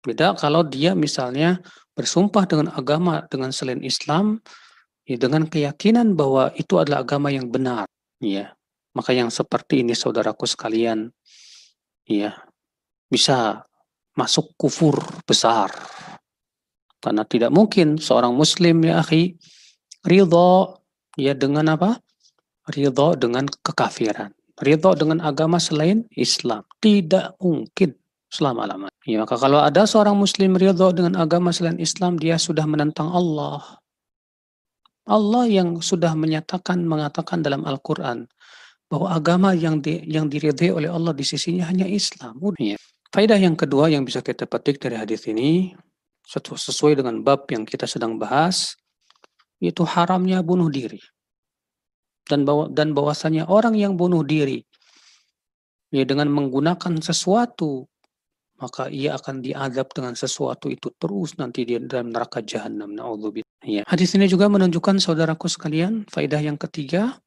Beda 0.05 0.37
kalau 0.37 0.61
dia 0.61 0.93
misalnya 0.93 1.65
bersumpah 1.97 2.45
dengan 2.45 2.69
agama 2.77 3.25
dengan 3.33 3.49
selain 3.49 3.81
Islam 3.81 4.45
ya 5.09 5.17
dengan 5.17 5.49
keyakinan 5.49 6.13
bahwa 6.13 6.53
itu 6.61 6.77
adalah 6.77 7.01
agama 7.01 7.33
yang 7.33 7.49
benar, 7.49 7.89
ya. 8.21 8.53
Maka 8.95 9.11
yang 9.17 9.33
seperti 9.33 9.83
ini 9.83 9.97
saudaraku 9.97 10.47
sekalian 10.47 11.11
ya 12.07 12.37
bisa 13.09 13.65
masuk 14.15 14.53
kufur 14.55 15.01
besar. 15.27 15.73
Karena 17.03 17.27
tidak 17.27 17.51
mungkin 17.51 17.99
seorang 17.99 18.37
muslim 18.37 18.85
ya 18.85 19.03
akhi 19.03 19.35
ridho 20.07 20.79
ya 21.19 21.33
dengan 21.35 21.75
apa? 21.75 21.99
Ridho 22.71 23.19
dengan 23.19 23.49
kekafiran 23.51 24.31
ridho 24.63 24.95
dengan 24.95 25.19
agama 25.25 25.59
selain 25.59 26.07
Islam. 26.15 26.63
Tidak 26.79 27.43
mungkin 27.43 27.91
selama-lamanya. 28.35 28.91
Ya, 29.07 29.23
maka 29.23 29.39
kalau 29.39 29.63
ada 29.63 29.87
seorang 29.87 30.19
muslim 30.19 30.59
ridho 30.59 30.91
dengan 30.91 31.15
agama 31.15 31.55
selain 31.55 31.79
Islam, 31.79 32.19
dia 32.19 32.35
sudah 32.35 32.67
menentang 32.67 33.15
Allah. 33.15 33.63
Allah 35.07 35.45
yang 35.47 35.79
sudah 35.79 36.19
menyatakan 36.19 36.83
mengatakan 36.83 37.45
dalam 37.45 37.63
Al-Qur'an 37.63 38.27
bahwa 38.91 39.15
agama 39.15 39.55
yang 39.55 39.79
di, 39.79 40.03
yang 40.09 40.27
diridhai 40.27 40.75
oleh 40.75 40.91
Allah 40.91 41.15
di 41.15 41.23
sisinya 41.23 41.71
hanya 41.71 41.87
Islam. 41.87 42.41
Ya. 42.59 42.81
Faedah 43.15 43.39
yang 43.39 43.55
kedua 43.55 43.93
yang 43.93 44.03
bisa 44.03 44.25
kita 44.25 44.49
petik 44.49 44.83
dari 44.83 44.99
hadis 44.99 45.29
ini 45.31 45.77
sesuai 46.27 46.99
dengan 46.99 47.21
bab 47.21 47.47
yang 47.53 47.69
kita 47.69 47.85
sedang 47.87 48.17
bahas 48.17 48.75
yaitu 49.61 49.85
haramnya 49.85 50.41
bunuh 50.41 50.73
diri 50.73 50.99
dan 52.25 52.49
bawa 52.49 52.73
dan 52.73 52.97
bahwasanya 52.97 53.45
orang 53.47 53.77
yang 53.77 53.95
bunuh 53.95 54.25
diri 54.25 54.65
ya 55.93 56.03
dengan 56.09 56.33
menggunakan 56.33 56.99
sesuatu 57.05 57.87
maka 58.59 58.87
ia 58.87 59.19
akan 59.19 59.43
diadab 59.43 59.91
dengan 59.91 60.15
sesuatu 60.15 60.71
itu 60.71 60.95
terus 60.95 61.35
nanti 61.37 61.67
di 61.67 61.79
dalam 61.83 62.15
neraka 62.15 62.39
jahanam 62.41 62.95
ya 63.67 63.83
hadis 63.87 64.15
ini 64.15 64.31
juga 64.31 64.47
menunjukkan 64.47 65.03
saudaraku 65.03 65.51
sekalian 65.51 66.07
faedah 66.07 66.39
yang 66.39 66.55
ketiga 66.55 67.19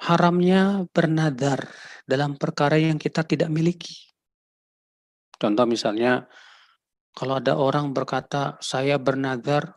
haramnya 0.00 0.88
bernadar 0.88 1.68
dalam 2.08 2.40
perkara 2.40 2.80
yang 2.80 2.96
kita 2.96 3.22
tidak 3.28 3.52
miliki. 3.52 4.08
Contoh 5.36 5.68
misalnya 5.68 6.24
kalau 7.12 7.36
ada 7.36 7.56
orang 7.56 7.92
berkata 7.92 8.56
saya 8.64 8.96
bernadar 8.96 9.76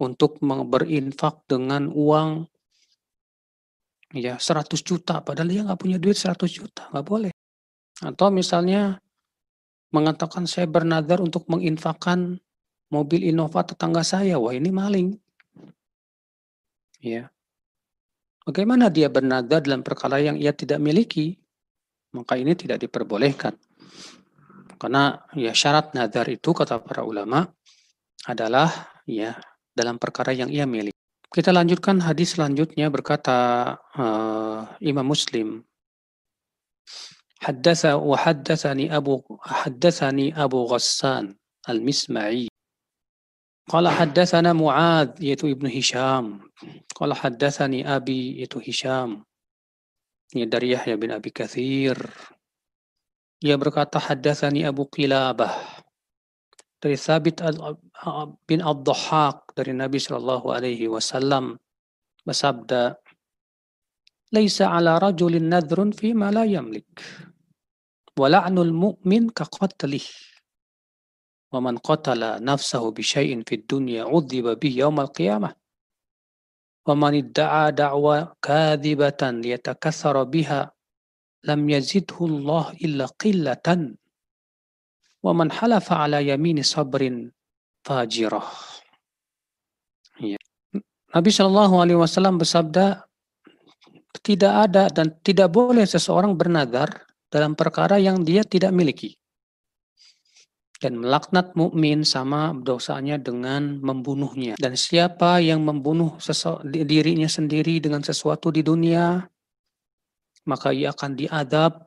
untuk 0.00 0.40
berinfak 0.40 1.44
dengan 1.44 1.92
uang 1.92 2.48
ya 4.16 4.40
100 4.40 4.66
juta 4.82 5.22
padahal 5.22 5.48
dia 5.48 5.62
nggak 5.62 5.80
punya 5.80 5.98
duit 6.00 6.16
100 6.16 6.40
juta. 6.48 6.88
Nggak 6.88 7.06
boleh. 7.06 7.32
Atau 8.00 8.32
misalnya 8.32 8.96
mengatakan 9.90 10.46
saya 10.46 10.66
bernadar 10.70 11.18
untuk 11.18 11.46
menginfakkan 11.50 12.38
mobil 12.90 13.26
Innova 13.26 13.62
tetangga 13.66 14.02
saya. 14.02 14.38
Wah 14.38 14.54
ini 14.54 14.70
maling. 14.70 15.14
Ya. 17.02 17.30
Bagaimana 18.46 18.90
dia 18.90 19.06
bernadar 19.06 19.62
dalam 19.62 19.86
perkara 19.86 20.18
yang 20.18 20.34
ia 20.38 20.50
tidak 20.50 20.82
miliki? 20.82 21.38
Maka 22.10 22.34
ini 22.34 22.58
tidak 22.58 22.82
diperbolehkan. 22.82 23.54
Karena 24.80 25.22
ya 25.36 25.52
syarat 25.54 25.92
nadar 25.94 26.26
itu 26.32 26.50
kata 26.50 26.80
para 26.82 27.04
ulama 27.04 27.46
adalah 28.26 28.96
ya 29.06 29.36
dalam 29.76 30.00
perkara 30.00 30.34
yang 30.34 30.50
ia 30.50 30.66
miliki. 30.66 30.96
Kita 31.30 31.54
lanjutkan 31.54 32.02
hadis 32.02 32.34
selanjutnya 32.34 32.90
berkata 32.90 33.78
uh, 33.94 34.66
Imam 34.82 35.06
Muslim 35.06 35.62
Haddatha 37.40 37.96
wa 37.96 38.20
haddathani 38.20 38.92
Abu 38.92 39.24
haddathani 39.40 40.36
Abu 40.36 40.68
Ghassan 40.68 41.32
Al-Misma'i 41.64 42.52
Qala 43.64 43.88
haddathana 43.88 44.52
Mu'ad 44.52 45.16
yaitu 45.16 45.48
Ibnu 45.48 45.72
Hisham 45.72 46.44
Qala 46.92 47.16
haddathani 47.16 47.80
Abi 47.80 48.44
yaitu 48.44 48.60
Hisham 48.60 49.24
ini 50.36 50.44
dari 50.46 50.76
Yahya 50.76 51.00
bin 51.00 51.16
Abi 51.16 51.32
Kathir 51.32 51.96
Ia 53.40 53.56
berkata 53.56 53.96
haddathani 53.96 54.68
Abu 54.68 54.84
Qilabah 54.84 55.80
dari 56.80 56.96
Sabit 56.96 57.40
bin 58.44 58.60
Ad-Dhahhak 58.60 59.56
dari 59.56 59.72
Nabi 59.72 59.96
Shallallahu 59.96 60.52
Alaihi 60.52 60.92
Wasallam 60.92 61.56
bersabda 62.24 63.00
laisa 64.32 64.72
ala 64.72 64.96
rajulin 64.96 65.48
nadrun 65.48 65.92
fi 65.92 66.12
ma 66.16 66.28
la 66.32 66.44
yamlik. 66.44 66.88
Wa 68.20 68.28
la'nul 68.28 68.76
mu'min 68.76 69.32
ka 69.32 69.48
qatlih. 69.48 70.04
Wa 71.48 71.64
man 71.64 71.80
qatala 71.80 72.36
nafsahu 72.36 72.92
bi 72.92 73.00
syai'in 73.00 73.48
fid 73.48 73.64
dunya 73.64 74.04
udhiba 74.04 74.60
bihi 74.60 74.84
yaumal 74.84 75.08
qiyamah. 75.08 75.56
Wa 76.84 76.92
man 76.92 77.16
idda'a 77.16 77.72
da'wa 77.72 78.36
kadhibatan 78.44 79.40
yatakassara 79.40 80.28
biha 80.28 80.68
lam 81.48 81.60
yazidhu 81.64 82.28
Allah 82.28 82.76
illa 82.84 83.08
qillatan. 83.16 83.96
Wa 85.24 85.32
man 85.32 85.48
halafa 85.48 86.04
ala 86.04 86.20
yamini 86.20 86.60
sabrin 86.60 87.32
fajirah. 87.88 88.44
Ya. 90.20 90.36
Nabi 91.16 91.30
Shallallahu 91.32 91.74
Alaihi 91.80 91.96
Wasallam 91.96 92.36
bersabda, 92.36 93.00
tidak 94.20 94.68
ada 94.68 94.92
dan 94.92 95.16
tidak 95.24 95.48
boleh 95.48 95.88
seseorang 95.88 96.36
bernadar 96.36 97.09
dalam 97.30 97.54
perkara 97.54 97.96
yang 97.96 98.26
dia 98.26 98.42
tidak 98.42 98.74
miliki. 98.74 99.16
Dan 100.80 100.96
melaknat 100.98 101.52
mukmin 101.54 102.02
sama 102.08 102.56
dosanya 102.56 103.20
dengan 103.20 103.78
membunuhnya. 103.84 104.56
Dan 104.56 104.74
siapa 104.80 105.38
yang 105.38 105.60
membunuh 105.60 106.16
dirinya 106.64 107.28
sendiri 107.28 107.78
dengan 107.84 108.00
sesuatu 108.00 108.48
di 108.48 108.64
dunia, 108.64 109.22
maka 110.48 110.72
ia 110.72 110.90
akan 110.90 111.20
diadab 111.20 111.84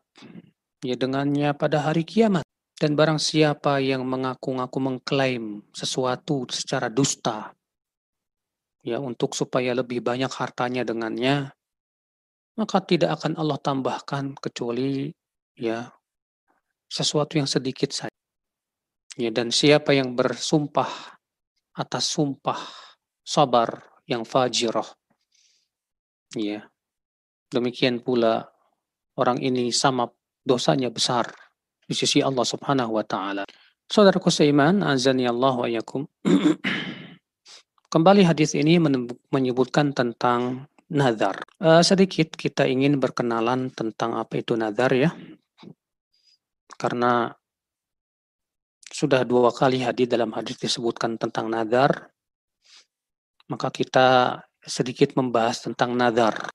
ya 0.85 0.93
dengannya 0.93 1.57
pada 1.57 1.89
hari 1.89 2.05
kiamat. 2.05 2.45
Dan 2.77 2.93
barang 2.93 3.17
siapa 3.17 3.81
yang 3.81 4.05
mengaku-ngaku 4.05 4.77
mengklaim 4.77 5.65
sesuatu 5.73 6.45
secara 6.51 6.91
dusta, 6.91 7.55
ya 8.83 8.99
untuk 8.99 9.33
supaya 9.33 9.71
lebih 9.71 10.03
banyak 10.03 10.27
hartanya 10.27 10.83
dengannya, 10.83 11.49
maka 12.59 12.77
tidak 12.83 13.17
akan 13.17 13.39
Allah 13.39 13.57
tambahkan 13.57 14.35
kecuali 14.37 15.09
ya 15.57 15.89
sesuatu 16.93 17.41
yang 17.41 17.49
sedikit 17.49 17.89
saja. 17.89 18.13
Ya, 19.17 19.29
dan 19.29 19.49
siapa 19.49 19.93
yang 19.93 20.13
bersumpah 20.13 20.89
atas 21.73 22.13
sumpah 22.13 22.57
sabar 23.25 23.81
yang 24.05 24.25
fajirah. 24.25 24.85
Ya. 26.37 26.69
Demikian 27.49 28.01
pula 28.01 28.49
orang 29.17 29.41
ini 29.41 29.69
sama 29.69 30.09
dosanya 30.41 30.89
besar 30.89 31.29
di 31.85 31.93
sisi 31.93 32.21
Allah 32.25 32.45
Subhanahu 32.45 32.97
wa 32.97 33.05
taala. 33.05 33.45
Saudaraku 33.85 34.33
seiman, 34.33 34.81
azani 34.81 35.29
Allah 35.29 35.53
wa. 35.53 35.69
Kembali 37.93 38.25
hadis 38.25 38.57
ini 38.57 38.81
menyebutkan 39.29 39.93
tentang 39.93 40.65
nazar. 40.89 41.45
Uh, 41.61 41.85
sedikit 41.85 42.33
kita 42.33 42.65
ingin 42.65 42.97
berkenalan 42.97 43.69
tentang 43.69 44.17
apa 44.17 44.41
itu 44.41 44.57
nazar 44.57 44.89
ya. 44.97 45.13
Karena 46.83 47.31
sudah 48.91 49.23
dua 49.23 49.55
kali 49.55 49.79
hadis 49.79 50.11
dalam 50.11 50.35
hadis 50.35 50.59
disebutkan 50.59 51.15
tentang 51.15 51.47
nazar, 51.47 52.11
maka 53.47 53.71
kita 53.71 54.39
sedikit 54.59 55.15
membahas 55.15 55.63
tentang 55.63 55.95
nazar. 55.95 56.51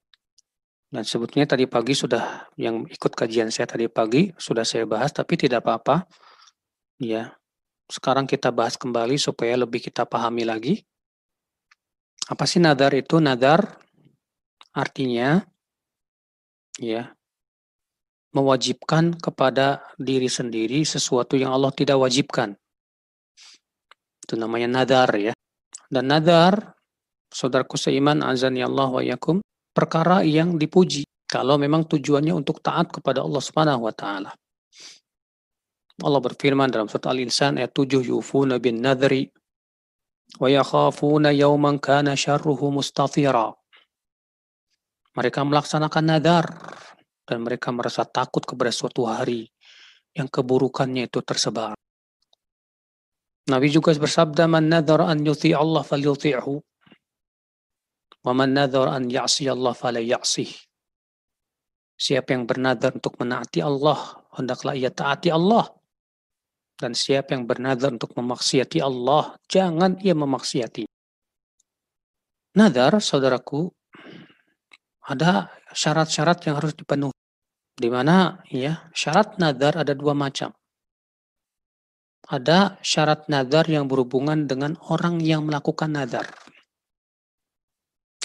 Dan 0.93 1.09
sebetulnya 1.09 1.49
tadi 1.49 1.65
pagi 1.65 1.97
sudah 1.97 2.53
yang 2.61 2.85
ikut 2.85 3.13
kajian 3.17 3.49
saya 3.49 3.65
tadi 3.65 3.89
pagi 3.89 4.29
sudah 4.37 4.69
saya 4.69 4.85
bahas, 4.85 5.17
tapi 5.17 5.41
tidak 5.41 5.65
apa-apa. 5.65 6.05
Ya, 7.01 7.33
sekarang 7.89 8.29
kita 8.29 8.53
bahas 8.53 8.77
kembali 8.77 9.17
supaya 9.17 9.57
lebih 9.57 9.81
kita 9.89 10.05
pahami 10.05 10.45
lagi. 10.45 10.85
Apa 12.29 12.45
sih 12.45 12.61
nadar 12.61 12.93
itu? 12.93 13.17
Nadar 13.17 13.89
Artinya, 14.79 15.43
ya, 16.79 17.11
mewajibkan 18.39 19.19
kepada 19.19 19.83
diri 19.99 20.31
sendiri 20.31 20.87
sesuatu 20.87 21.35
yang 21.35 21.51
Allah 21.51 21.75
tidak 21.75 21.99
wajibkan. 21.99 22.55
Itu 24.23 24.39
namanya 24.39 24.81
nadar 24.83 25.11
ya. 25.19 25.35
Dan 25.91 26.13
nadar, 26.13 26.79
saudaraku 27.33 27.75
seiman, 27.75 28.23
azan 28.23 28.55
ya 28.55 28.71
Allah 28.71 28.89
wa 28.89 29.03
yakum, 29.03 29.43
perkara 29.75 30.23
yang 30.23 30.55
dipuji. 30.55 31.03
Kalau 31.29 31.61
memang 31.61 31.85
tujuannya 31.85 32.33
untuk 32.33 32.63
taat 32.65 32.89
kepada 32.89 33.21
Allah 33.21 33.43
Subhanahu 33.43 33.85
wa 33.85 33.93
taala. 33.93 34.33
Allah 35.99 36.21
berfirman 36.23 36.71
dalam 36.71 36.87
surat 36.87 37.11
Al-Insan 37.11 37.59
ayat 37.59 37.75
7 37.75 38.07
yufuna 38.07 38.63
bin 38.63 38.79
nadri 38.79 39.27
wa 40.39 40.47
yakhafuna 40.47 41.35
yawman 41.35 41.83
kana 41.83 42.15
syarruhu 42.15 42.71
mustatira 42.71 43.51
mereka 45.19 45.43
melaksanakan 45.43 46.05
nadar 46.07 46.45
dan 47.29 47.45
mereka 47.45 47.69
merasa 47.69 48.09
takut 48.09 48.41
kepada 48.41 48.73
suatu 48.73 49.05
hari 49.05 49.45
yang 50.17 50.33
keburukannya 50.33 51.13
itu 51.13 51.21
tersebar. 51.21 51.77
Nabi 53.53 53.69
juga 53.69 53.93
bersabda, 53.93 54.49
"Man 54.49 54.73
nadhar 54.73 55.05
an 55.05 55.21
yuti 55.21 55.53
Allah 55.53 55.85
falyuti'hu, 55.85 56.53
wa 58.25 58.33
man 58.33 58.57
nadhar 58.57 58.89
an 58.89 59.13
ya'si 59.13 59.45
Allah 59.49 59.77
fala 59.77 60.01
ya'sih." 60.01 60.49
Siapa 61.99 62.33
yang 62.33 62.49
bernadar 62.49 62.97
untuk 62.97 63.21
menaati 63.21 63.61
Allah, 63.61 63.99
hendaklah 64.37 64.73
ia 64.73 64.89
taati 64.89 65.29
Allah. 65.35 65.67
Dan 66.79 66.95
siapa 66.95 67.35
yang 67.35 67.43
bernadar 67.43 67.91
untuk 67.91 68.15
memaksiati 68.15 68.79
Allah, 68.79 69.35
jangan 69.51 69.99
ia 69.99 70.15
memaksiati. 70.15 70.87
Nadar, 72.55 73.03
saudaraku, 73.03 73.67
ada 75.11 75.51
syarat-syarat 75.75 76.39
yang 76.47 76.55
harus 76.63 76.79
dipenuhi. 76.79 77.18
Di 77.79 77.87
mana 77.87 78.43
ya 78.51 78.91
syarat 78.91 79.39
nadar 79.39 79.79
ada 79.79 79.95
dua 79.95 80.11
macam. 80.11 80.51
Ada 82.27 82.83
syarat 82.83 83.31
nadar 83.31 83.71
yang 83.71 83.87
berhubungan 83.87 84.51
dengan 84.51 84.75
orang 84.91 85.23
yang 85.23 85.47
melakukan 85.47 85.95
nadar. 85.95 86.27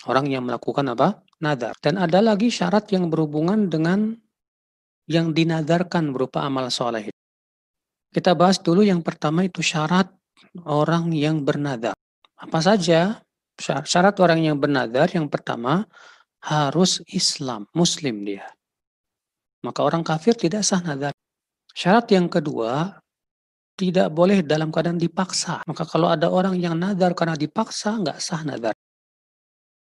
Orang 0.09 0.27
yang 0.27 0.43
melakukan 0.43 0.91
apa? 0.91 1.23
Nadar. 1.39 1.77
Dan 1.79 2.01
ada 2.01 2.19
lagi 2.19 2.49
syarat 2.49 2.89
yang 2.91 3.07
berhubungan 3.07 3.69
dengan 3.69 4.11
yang 5.07 5.31
dinadarkan 5.31 6.11
berupa 6.11 6.43
amal 6.43 6.67
soleh. 6.73 7.13
Kita 8.11 8.35
bahas 8.35 8.59
dulu 8.59 8.83
yang 8.83 9.05
pertama 9.05 9.45
itu 9.47 9.63
syarat 9.63 10.09
orang 10.65 11.13
yang 11.15 11.45
bernadar. 11.45 11.95
Apa 12.35 12.59
saja 12.59 13.23
syarat 13.61 14.15
orang 14.19 14.43
yang 14.43 14.57
bernadar? 14.59 15.07
Yang 15.13 15.31
pertama, 15.31 15.87
harus 16.43 16.99
Islam, 17.07 17.71
Muslim 17.71 18.27
dia. 18.27 18.43
Maka 19.63 19.79
orang 19.81 20.03
kafir 20.03 20.35
tidak 20.35 20.67
sah 20.67 20.83
nadar. 20.83 21.15
Syarat 21.71 22.11
yang 22.11 22.27
kedua, 22.27 22.99
tidak 23.73 24.13
boleh 24.13 24.45
dalam 24.45 24.69
keadaan 24.69 25.01
dipaksa. 25.01 25.65
Maka 25.65 25.87
kalau 25.87 26.11
ada 26.11 26.29
orang 26.29 26.59
yang 26.59 26.77
nadar 26.77 27.17
karena 27.17 27.33
dipaksa, 27.33 27.97
nggak 27.97 28.19
sah 28.21 28.43
nadar. 28.45 28.75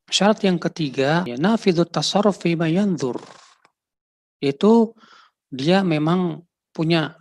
Syarat 0.05 0.45
yang 0.45 0.61
ketiga, 0.61 1.25
ya, 1.25 1.35
nafidut 1.35 1.89
tasarruf 1.89 2.39
fima 2.39 2.69
yanzur. 2.69 3.17
Itu 4.37 4.93
dia 5.49 5.81
memang 5.81 6.45
punya 6.69 7.17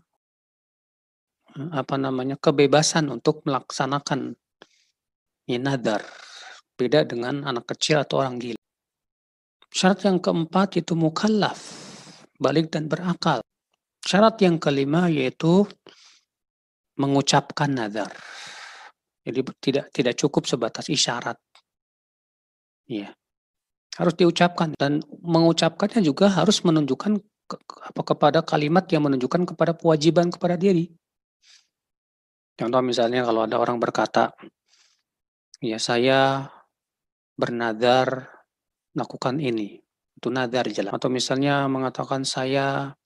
apa 1.55 1.95
namanya 1.97 2.37
kebebasan 2.37 3.09
untuk 3.09 3.41
melaksanakan 3.49 4.37
ya, 5.49 5.59
nadar. 5.59 6.05
Beda 6.75 7.07
dengan 7.07 7.47
anak 7.47 7.73
kecil 7.73 8.03
atau 8.03 8.21
orang 8.21 8.37
gila. 8.37 8.61
Syarat 9.75 10.07
yang 10.07 10.19
keempat 10.23 10.79
itu 10.79 10.95
mukallaf, 10.95 11.84
balik 12.39 12.71
dan 12.71 12.91
berakal. 12.91 13.41
Syarat 14.05 14.37
yang 14.45 14.61
kelima 14.61 15.09
yaitu 15.09 15.65
mengucapkan 17.01 17.73
nazar. 17.73 18.13
Jadi 19.25 19.41
tidak 19.59 19.85
tidak 19.91 20.15
cukup 20.21 20.45
sebatas 20.45 20.93
isyarat. 20.93 21.41
Ya. 22.85 23.17
Harus 23.97 24.15
diucapkan 24.19 24.75
dan 24.77 25.01
mengucapkannya 25.23 26.03
juga 26.05 26.29
harus 26.29 26.61
menunjukkan 26.67 27.23
ke, 27.47 27.57
apa 27.81 28.03
kepada 28.03 28.41
kalimat 28.43 28.85
yang 28.91 29.07
menunjukkan 29.07 29.55
kepada 29.55 29.73
kewajiban 29.73 30.29
kepada 30.29 30.59
diri. 30.59 30.93
Contoh 32.55 32.83
misalnya 32.85 33.27
kalau 33.27 33.47
ada 33.47 33.57
orang 33.59 33.83
berkata, 33.83 34.31
ya 35.59 35.79
saya 35.79 36.51
bernadar 37.35 38.31
lakukan 38.95 39.43
ini. 39.43 39.84
Itu 40.25 40.33
nadar 40.33 40.65
jalan. 40.73 40.97
Atau 40.97 41.13
misalnya 41.13 41.69
mengatakan 41.69 42.25
saya 42.25 42.97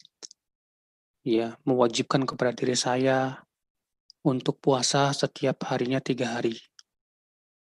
ya 1.27 1.59
mewajibkan 1.67 2.23
kepada 2.23 2.55
diri 2.55 2.79
saya 2.79 3.43
untuk 4.23 4.63
puasa 4.63 5.11
setiap 5.11 5.67
harinya 5.67 5.99
tiga 5.99 6.39
hari. 6.39 6.55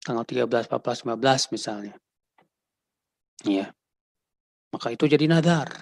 Tanggal 0.05 0.21
13, 0.21 0.69
14, 0.69 1.01
15 1.01 1.49
misalnya. 1.49 1.97
Ya. 3.41 3.73
Maka 4.69 4.93
itu 4.93 5.09
jadi 5.09 5.25
nadar. 5.25 5.73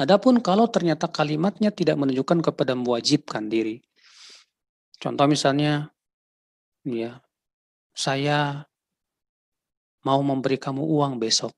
Adapun 0.00 0.40
kalau 0.40 0.72
ternyata 0.72 1.12
kalimatnya 1.12 1.68
tidak 1.68 2.00
menunjukkan 2.00 2.40
kepada 2.40 2.72
mewajibkan 2.72 3.44
diri. 3.52 3.84
Contoh 4.96 5.28
misalnya, 5.28 5.92
ya, 6.80 7.20
saya 7.92 8.64
mau 10.00 10.24
memberi 10.24 10.56
kamu 10.56 10.80
uang 10.80 11.20
besok. 11.20 11.52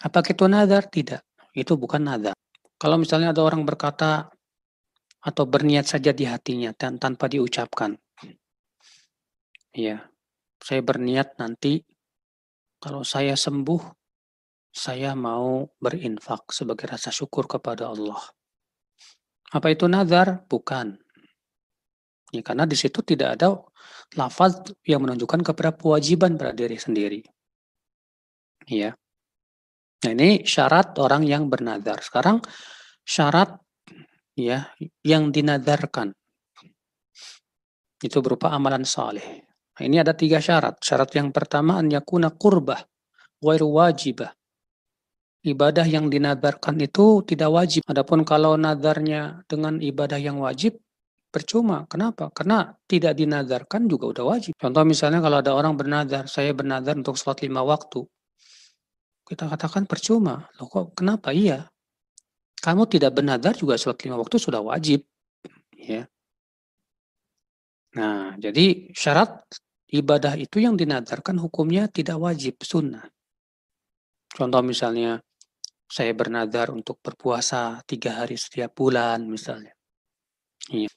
Apakah 0.00 0.32
itu 0.32 0.44
nazar? 0.48 0.88
Tidak. 0.88 1.20
Itu 1.52 1.76
bukan 1.76 2.02
nazar. 2.08 2.36
Kalau 2.80 2.96
misalnya 2.96 3.36
ada 3.36 3.44
orang 3.44 3.68
berkata 3.68 4.32
atau 5.20 5.44
berniat 5.44 5.84
saja 5.84 6.16
di 6.16 6.24
hatinya 6.24 6.72
dan 6.72 6.96
tanpa 6.96 7.28
diucapkan. 7.28 7.92
Ya, 9.76 10.08
saya 10.58 10.80
berniat 10.80 11.36
nanti 11.36 11.84
kalau 12.80 13.04
saya 13.04 13.36
sembuh, 13.36 13.84
saya 14.72 15.12
mau 15.12 15.68
berinfak 15.76 16.48
sebagai 16.48 16.88
rasa 16.88 17.12
syukur 17.12 17.44
kepada 17.44 17.92
Allah. 17.92 18.18
Apa 19.52 19.68
itu 19.68 19.84
nazar? 19.84 20.48
Bukan. 20.48 20.96
Ya, 22.32 22.40
karena 22.40 22.64
di 22.64 22.78
situ 22.78 23.02
tidak 23.04 23.36
ada 23.36 23.60
lafaz 24.16 24.62
yang 24.86 25.04
menunjukkan 25.04 25.42
kepada 25.44 25.76
kewajiban 25.76 26.38
pada 26.40 26.56
diri 26.56 26.78
sendiri. 26.80 27.20
Ya. 28.70 28.96
Nah, 30.00 30.10
ini 30.16 30.48
syarat 30.48 30.96
orang 30.96 31.28
yang 31.28 31.52
bernazar. 31.52 32.00
Sekarang 32.00 32.40
syarat 33.04 33.60
ya 34.32 34.72
yang 35.04 35.28
dinadarkan 35.28 36.16
itu 38.00 38.18
berupa 38.24 38.48
amalan 38.56 38.88
saleh. 38.88 39.44
Nah, 39.76 39.82
ini 39.84 40.00
ada 40.00 40.16
tiga 40.16 40.40
syarat. 40.40 40.80
Syarat 40.80 41.12
yang 41.16 41.28
pertama 41.36 41.76
an 41.76 41.92
yakuna 41.92 42.32
qurbah 42.32 42.80
ghairu 43.44 43.68
wajibah. 43.76 44.32
Ibadah 45.40 45.88
yang 45.88 46.12
dinadarkan 46.12 46.76
itu 46.80 47.24
tidak 47.24 47.48
wajib. 47.48 47.82
Adapun 47.88 48.28
kalau 48.28 48.60
nadarnya 48.60 49.40
dengan 49.48 49.80
ibadah 49.80 50.20
yang 50.20 50.36
wajib 50.36 50.76
percuma. 51.32 51.88
Kenapa? 51.88 52.28
Karena 52.28 52.68
tidak 52.84 53.16
dinadarkan 53.16 53.88
juga 53.88 54.12
udah 54.12 54.24
wajib. 54.36 54.52
Contoh 54.60 54.84
misalnya 54.84 55.24
kalau 55.24 55.40
ada 55.40 55.56
orang 55.56 55.80
bernadar, 55.80 56.28
saya 56.28 56.52
bernadar 56.52 56.92
untuk 56.92 57.16
sholat 57.16 57.40
lima 57.40 57.64
waktu. 57.64 58.04
Kita 59.30 59.46
katakan 59.46 59.86
percuma. 59.86 60.50
Loh 60.58 60.66
kok 60.66 60.98
kenapa? 60.98 61.30
Iya. 61.30 61.70
Kamu 62.58 62.90
tidak 62.90 63.14
bernadar 63.22 63.54
juga 63.54 63.78
sholat 63.78 64.02
lima 64.02 64.18
waktu 64.18 64.42
sudah 64.42 64.58
wajib. 64.58 65.06
Ya. 65.78 66.10
Nah, 67.94 68.34
jadi 68.42 68.90
syarat 68.90 69.46
ibadah 69.94 70.34
itu 70.34 70.58
yang 70.58 70.74
dinadarkan 70.74 71.38
hukumnya 71.38 71.86
tidak 71.86 72.18
wajib, 72.18 72.58
sunnah. 72.62 73.06
Contoh 74.30 74.62
misalnya, 74.66 75.22
saya 75.90 76.14
bernadar 76.14 76.70
untuk 76.70 77.02
berpuasa 77.02 77.82
tiga 77.86 78.22
hari 78.22 78.38
setiap 78.38 78.74
bulan 78.78 79.26
misalnya. 79.26 79.74
Iya. 80.70 80.90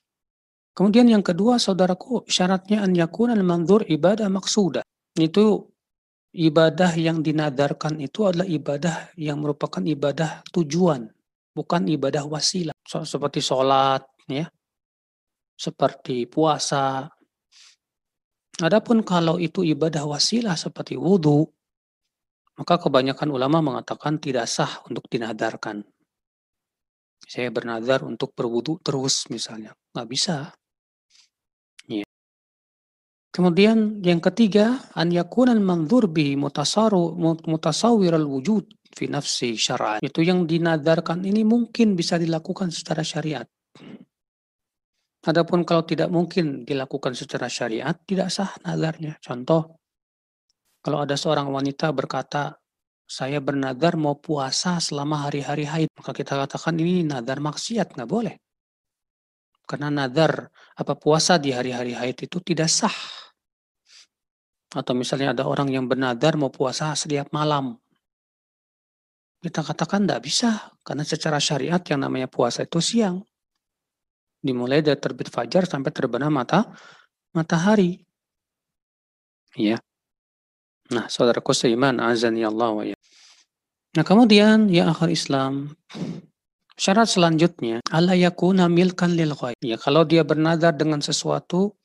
Kemudian 0.73 1.05
yang 1.05 1.21
kedua, 1.25 1.61
saudaraku, 1.61 2.25
syaratnya 2.25 2.81
an 2.81 2.97
yakun 2.97 3.29
al-manzur 3.33 3.85
ibadah 3.89 4.25
maksudah. 4.29 4.81
Itu 5.17 5.72
ibadah 6.33 6.97
yang 6.97 7.21
dinadarkan 7.21 8.01
itu 8.01 8.25
adalah 8.25 8.49
ibadah 8.49 9.13
yang 9.15 9.37
merupakan 9.39 9.79
ibadah 9.79 10.41
tujuan, 10.49 11.05
bukan 11.53 11.81
ibadah 11.87 12.25
wasilah. 12.25 12.73
So, 12.83 13.05
seperti 13.05 13.39
sholat, 13.39 14.01
ya, 14.25 14.49
seperti 15.53 16.25
puasa. 16.25 17.05
Adapun 18.61 19.05
kalau 19.05 19.37
itu 19.37 19.61
ibadah 19.61 20.05
wasilah 20.05 20.57
seperti 20.57 20.97
wudhu, 20.97 21.45
maka 22.57 22.77
kebanyakan 22.77 23.29
ulama 23.33 23.61
mengatakan 23.61 24.21
tidak 24.21 24.45
sah 24.45 24.81
untuk 24.85 25.09
dinadarkan. 25.09 25.81
Saya 27.23 27.49
bernadar 27.49 28.05
untuk 28.05 28.35
berwudhu 28.35 28.77
terus 28.83 29.25
misalnya. 29.31 29.73
Nggak 29.95 30.09
bisa. 30.11 30.37
Kemudian 33.33 34.05
yang 34.05 34.21
ketiga, 34.21 34.77
an 34.93 35.09
yakuna 35.09 35.57
al-manzur 35.57 36.05
bi 36.05 36.37
mutasaru 36.37 37.17
mutasawwir 37.49 38.13
al-wujud 38.13 38.93
fi 38.93 39.09
nafsi 39.09 39.57
syar'an. 39.57 39.97
Itu 40.05 40.21
yang 40.21 40.45
dinadarkan 40.45 41.25
ini 41.25 41.41
mungkin 41.41 41.97
bisa 41.97 42.21
dilakukan 42.21 42.69
secara 42.69 43.01
syariat. 43.01 43.49
Adapun 45.23 45.65
kalau 45.65 45.81
tidak 45.81 46.13
mungkin 46.13 46.61
dilakukan 46.61 47.17
secara 47.17 47.49
syariat, 47.49 47.97
tidak 48.05 48.29
sah 48.29 48.53
nadarnya. 48.61 49.17
Contoh, 49.17 49.81
kalau 50.83 51.01
ada 51.01 51.17
seorang 51.17 51.49
wanita 51.49 51.89
berkata, 51.89 52.53
saya 53.07 53.41
bernadar 53.41 53.97
mau 53.97 54.19
puasa 54.19 54.77
selama 54.77 55.25
hari-hari 55.25 55.65
haid. 55.65 55.89
Maka 55.95 56.11
kita 56.13 56.37
katakan 56.37 56.75
ini 56.77 57.01
nadar 57.01 57.41
maksiat, 57.41 57.97
nggak 57.97 58.09
boleh. 58.09 58.35
Karena 59.63 59.89
nadar 59.89 60.51
apa 60.75 60.93
puasa 60.99 61.39
di 61.39 61.55
hari-hari 61.55 61.95
haid 61.95 62.27
itu 62.27 62.37
tidak 62.43 62.67
sah. 62.67 63.22
Atau 64.73 64.97
misalnya 64.97 65.37
ada 65.37 65.45
orang 65.45 65.69
yang 65.69 65.85
bernadar 65.85 66.33
mau 66.33 66.49
puasa 66.49 66.97
setiap 66.97 67.29
malam. 67.29 67.77
Kita 69.43 69.61
katakan 69.61 70.07
tidak 70.07 70.23
bisa, 70.23 70.71
karena 70.81 71.03
secara 71.03 71.37
syariat 71.37 71.79
yang 71.83 72.01
namanya 72.01 72.31
puasa 72.31 72.63
itu 72.63 72.79
siang. 72.79 73.21
Dimulai 74.43 74.81
dari 74.81 74.97
terbit 74.97 75.29
fajar 75.29 75.69
sampai 75.69 75.91
terbenam 75.93 76.33
mata 76.33 76.73
matahari. 77.35 78.01
Ya. 79.53 79.77
Nah, 80.89 81.07
saudaraku 81.07 81.53
seiman, 81.53 82.01
azan 82.01 82.35
ya 82.39 82.49
Allah 82.49 82.95
ya. 82.95 82.97
Nah, 83.93 84.03
kemudian 84.03 84.73
ya 84.73 84.89
akhir 84.89 85.13
Islam, 85.13 85.77
Syarat 86.73 87.05
selanjutnya, 87.05 87.85
Allah 87.93 88.17
yakuna 88.17 88.65
milkan 88.65 89.13
lil 89.13 89.37
ghaib. 89.37 89.53
Ya, 89.61 89.77
kalau 89.77 90.01
dia 90.09 90.25
bernadar 90.25 90.73
dengan 90.73 91.05
sesuatu, 91.05 91.77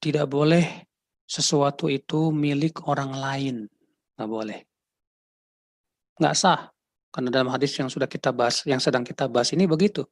tidak 0.00 0.32
boleh 0.32 0.85
sesuatu 1.26 1.90
itu 1.90 2.30
milik 2.30 2.86
orang 2.86 3.12
lain. 3.12 3.56
Nggak 4.16 4.30
boleh. 4.30 4.60
Nggak 6.16 6.34
sah. 6.38 6.60
Karena 7.12 7.28
dalam 7.32 7.50
hadis 7.50 7.72
yang 7.76 7.90
sudah 7.90 8.06
kita 8.06 8.30
bahas, 8.30 8.62
yang 8.64 8.80
sedang 8.80 9.02
kita 9.02 9.26
bahas 9.26 9.50
ini 9.52 9.66
begitu. 9.66 10.06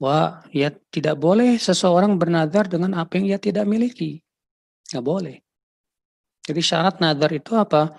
Wah, 0.00 0.40
ya 0.48 0.72
tidak 0.88 1.20
boleh 1.20 1.60
seseorang 1.60 2.16
bernadar 2.16 2.64
dengan 2.64 2.96
apa 2.96 3.20
yang 3.20 3.36
ia 3.36 3.38
tidak 3.38 3.68
miliki. 3.68 4.24
Nggak 4.90 5.04
boleh. 5.04 5.36
Jadi 6.40 6.60
syarat 6.64 6.98
nadar 7.04 7.30
itu 7.36 7.52
apa? 7.52 7.92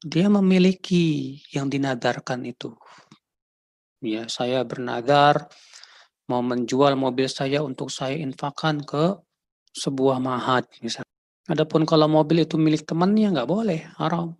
Dia 0.00 0.26
memiliki 0.26 1.38
yang 1.54 1.70
dinadarkan 1.70 2.42
itu. 2.48 2.74
Ya, 4.00 4.26
saya 4.32 4.64
bernadar 4.64 5.46
mau 6.24 6.40
menjual 6.40 6.96
mobil 6.96 7.28
saya 7.28 7.60
untuk 7.60 7.92
saya 7.92 8.16
infakkan 8.16 8.80
ke 8.80 9.18
sebuah 9.76 10.18
mahat 10.18 10.66
misalnya. 10.80 11.09
Adapun 11.50 11.82
kalau 11.82 12.06
mobil 12.06 12.46
itu 12.46 12.54
milik 12.54 12.86
temannya 12.86 13.34
nggak 13.34 13.50
boleh, 13.50 13.90
haram. 13.98 14.38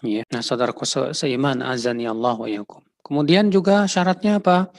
Ya. 0.00 0.24
Nah, 0.32 0.40
saudaraku 0.40 0.88
se 0.88 1.12
seiman 1.12 1.60
azan 1.60 2.00
ya 2.00 2.16
Allah 2.16 2.32
wa. 2.38 2.48
Kemudian 3.04 3.52
juga 3.52 3.84
syaratnya 3.84 4.40
apa? 4.40 4.72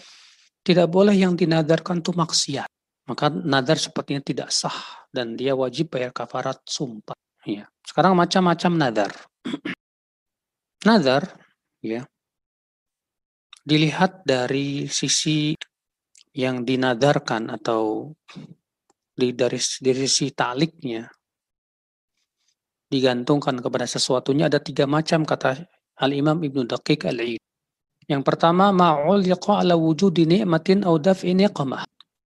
Tidak 0.66 0.90
boleh 0.90 1.14
yang 1.14 1.38
dinadarkan 1.38 2.02
itu 2.02 2.12
maksiat. 2.18 2.70
Maka 3.06 3.30
nadar 3.30 3.78
sepertinya 3.78 4.22
tidak 4.22 4.50
sah 4.50 5.06
dan 5.14 5.38
dia 5.38 5.54
wajib 5.54 5.94
bayar 5.94 6.10
kafarat 6.10 6.62
sumpah. 6.66 7.18
Ya. 7.46 7.70
Sekarang 7.86 8.18
macam-macam 8.18 8.72
nadar. 8.74 9.12
nadar 10.88 11.30
ya 11.84 12.08
dilihat 13.70 14.26
dari 14.26 14.90
sisi 14.90 15.54
yang 16.34 16.66
dinadarkan 16.66 17.54
atau 17.54 18.14
di 19.20 19.36
dari, 19.36 19.60
dari 19.60 20.08
sisi 20.08 20.32
taliknya 20.32 21.04
digantungkan 22.90 23.60
kepada 23.60 23.86
sesuatunya 23.86 24.48
ada 24.48 24.58
tiga 24.64 24.88
macam 24.90 25.28
kata 25.28 25.68
Al 26.00 26.12
Imam 26.16 26.40
Ibnu 26.40 26.66
Daqiq 26.66 27.06
Al 27.06 27.20
Eid. 27.22 27.42
Yang 28.10 28.24
pertama 28.26 28.74
ma'uliqa 28.74 29.62
ala 29.62 29.78
wujudi 29.78 30.26
ni'matin 30.26 30.82
aw 30.82 30.98
daf'i 30.98 31.38
niqmah. 31.38 31.86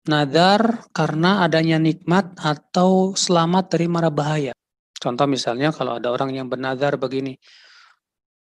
Nadar 0.07 0.89
karena 0.95 1.45
adanya 1.45 1.77
nikmat 1.77 2.39
atau 2.41 3.13
selamat 3.13 3.77
dari 3.77 3.87
mara 3.91 4.09
bahaya. 4.09 4.55
Contoh 4.97 5.29
misalnya 5.29 5.75
kalau 5.75 5.99
ada 6.01 6.09
orang 6.09 6.33
yang 6.33 6.49
bernadar 6.49 6.97
begini, 6.97 7.37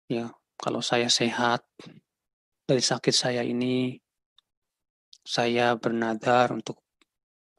ya 0.07 0.31
kalau 0.55 0.79
saya 0.85 1.11
sehat, 1.11 1.66
dari 2.69 2.85
sakit 2.85 3.11
saya 3.16 3.43
ini 3.43 3.99
saya 5.25 5.73
bernadar 5.75 6.53
untuk 6.53 6.84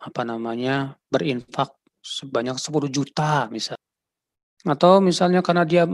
apa 0.02 0.22
namanya 0.28 0.98
berinfak 1.08 1.72
sebanyak 2.04 2.58
10 2.60 2.92
juta 2.92 3.48
misal. 3.50 3.78
Atau 4.66 4.98
misalnya 5.02 5.46
karena 5.46 5.62
dia 5.62 5.86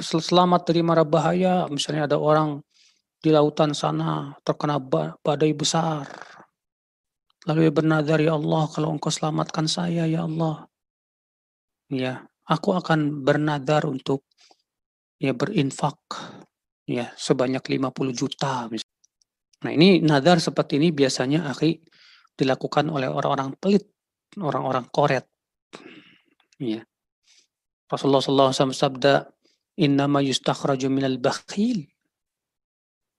selamat 0.00 0.68
dari 0.68 0.84
mara 0.84 1.04
bahaya 1.04 1.64
misalnya 1.72 2.08
ada 2.08 2.20
orang 2.20 2.60
di 3.18 3.32
lautan 3.32 3.72
sana 3.72 4.36
terkena 4.44 4.78
badai 5.24 5.52
besar. 5.56 6.04
Lalu 7.48 7.68
dia 7.68 7.72
bernadar 7.72 8.18
ya 8.20 8.36
Allah 8.36 8.68
kalau 8.68 8.92
engkau 8.92 9.08
selamatkan 9.08 9.64
saya 9.64 10.04
ya 10.04 10.28
Allah. 10.28 10.68
Ya 11.88 12.28
aku 12.44 12.76
akan 12.76 13.24
bernadar 13.24 13.88
untuk 13.88 14.28
ya 15.16 15.32
berinfak 15.32 15.96
ya 16.84 17.12
sebanyak 17.16 17.64
50 17.64 18.12
juta 18.12 18.68
misalnya. 18.68 18.96
Nah 19.64 19.72
ini 19.74 19.98
nadar 20.04 20.38
seperti 20.38 20.78
ini 20.78 20.94
biasanya 20.94 21.50
akhi 21.50 21.80
dilakukan 22.38 22.86
oleh 22.86 23.10
orang-orang 23.10 23.58
pelit, 23.58 23.90
orang-orang 24.38 24.86
koret. 24.94 25.26
Ya. 26.62 26.86
Rasulullah 27.90 28.22
SAW 28.22 28.70
sabda, 28.70 29.26
Innama 29.78 30.18
yustakhraju 30.18 30.90
minal 30.90 31.22
bakhil. 31.22 31.86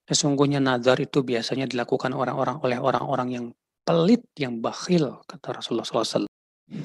Sesungguhnya 0.04 0.60
nazar 0.60 1.00
itu 1.00 1.24
biasanya 1.24 1.70
dilakukan 1.70 2.12
orang-orang 2.12 2.60
oleh 2.60 2.78
orang-orang 2.80 3.30
yang 3.32 3.46
pelit, 3.88 4.28
yang 4.36 4.60
bakhil, 4.60 5.24
kata 5.24 5.56
Rasulullah 5.56 5.88
SAW. 5.88 6.28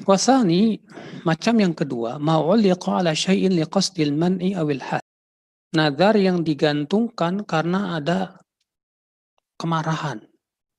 Wasani, 0.07 0.79
macam 1.27 1.55
yang 1.61 1.75
kedua, 1.75 2.17
ma'uliqa 2.17 3.03
ala 3.03 3.11
syai'in 3.13 3.53
liqasdil 3.53 4.15
man'i 4.15 4.55
awil 4.55 4.81
had. 4.81 5.03
Nazar 5.75 6.15
yang 6.15 6.41
digantungkan 6.41 7.43
karena 7.43 7.99
ada 7.99 8.39
kemarahan. 9.59 10.23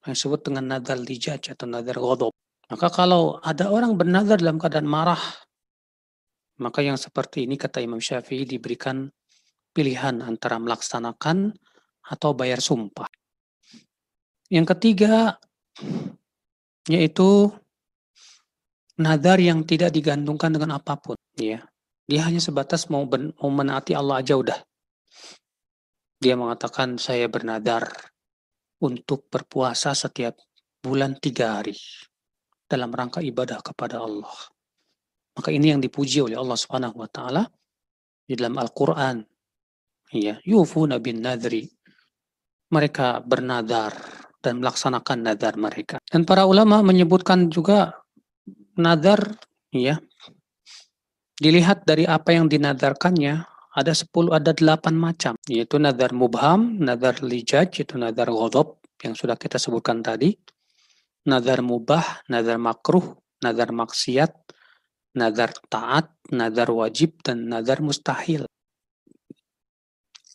Yang 0.06 0.22
disebut 0.22 0.40
dengan 0.46 0.64
nazar 0.78 1.02
lijaj 1.02 1.52
atau 1.52 1.66
nazar 1.66 1.98
godob. 1.98 2.32
Maka 2.70 2.90
kalau 2.90 3.42
ada 3.42 3.70
orang 3.70 3.98
bernazar 3.98 4.38
dalam 4.38 4.58
keadaan 4.58 4.86
marah, 4.86 5.20
maka 6.62 6.80
yang 6.82 6.96
seperti 6.96 7.44
ini 7.44 7.58
kata 7.58 7.82
Imam 7.82 7.98
Syafi'i 7.98 8.46
diberikan 8.46 9.10
pilihan 9.74 10.24
antara 10.24 10.56
melaksanakan 10.56 11.52
atau 12.06 12.30
bayar 12.32 12.62
sumpah. 12.62 13.10
Yang 14.48 14.66
ketiga 14.78 15.36
yaitu 16.86 17.50
nadar 18.96 19.42
yang 19.42 19.66
tidak 19.66 19.92
digantungkan 19.92 20.54
dengan 20.54 20.78
apa 20.78 20.96
pun, 20.96 21.18
ya. 21.36 21.60
Dia 22.06 22.22
hanya 22.22 22.38
sebatas 22.38 22.86
mau, 22.86 23.02
ben, 23.04 23.34
mau 23.42 23.50
menaati 23.50 23.92
Allah 23.92 24.22
aja 24.22 24.38
udah. 24.38 24.58
Dia 26.22 26.38
mengatakan 26.38 26.96
saya 26.96 27.26
bernadar 27.26 27.90
untuk 28.82 29.28
berpuasa 29.32 29.96
setiap 29.96 30.36
bulan 30.82 31.16
tiga 31.16 31.60
hari 31.60 31.76
dalam 32.66 32.92
rangka 32.92 33.22
ibadah 33.22 33.62
kepada 33.62 34.02
Allah. 34.02 34.34
Maka 35.36 35.52
ini 35.52 35.72
yang 35.72 35.80
dipuji 35.80 36.24
oleh 36.24 36.36
Allah 36.36 36.56
Subhanahu 36.56 36.96
wa 37.00 37.08
taala 37.08 37.42
di 38.24 38.34
dalam 38.34 38.56
Al-Qur'an. 38.56 39.20
Ya, 40.14 40.38
yufuna 40.46 40.96
bin 41.02 41.20
nadri. 41.20 41.68
Mereka 42.66 43.22
bernadar 43.22 43.94
dan 44.42 44.58
melaksanakan 44.58 45.18
nadar 45.22 45.54
mereka. 45.54 45.96
Dan 46.02 46.26
para 46.26 46.46
ulama 46.46 46.82
menyebutkan 46.82 47.46
juga 47.50 47.94
nadar 48.74 49.38
ya 49.70 49.98
dilihat 51.36 51.84
dari 51.84 52.08
apa 52.08 52.32
yang 52.32 52.48
dinadarkannya 52.48 53.44
ada 53.76 53.92
10 53.92 54.32
ada 54.32 54.56
8 54.56 54.96
macam 54.96 55.36
yaitu 55.44 55.76
nadar 55.76 56.16
mubham, 56.16 56.80
nadar 56.80 57.20
lijaj, 57.20 57.76
itu 57.76 58.00
nadar 58.00 58.32
ghadab 58.32 58.80
yang 59.04 59.12
sudah 59.12 59.36
kita 59.36 59.60
sebutkan 59.60 60.00
tadi, 60.00 60.32
nadar 61.28 61.60
mubah, 61.60 62.24
nadar 62.32 62.56
makruh, 62.56 63.20
nadar 63.44 63.76
maksiat, 63.76 64.32
nazar 65.12 65.52
taat, 65.68 66.08
nazar 66.32 66.72
wajib, 66.72 67.20
dan 67.20 67.52
nazar 67.52 67.84
mustahil. 67.84 68.48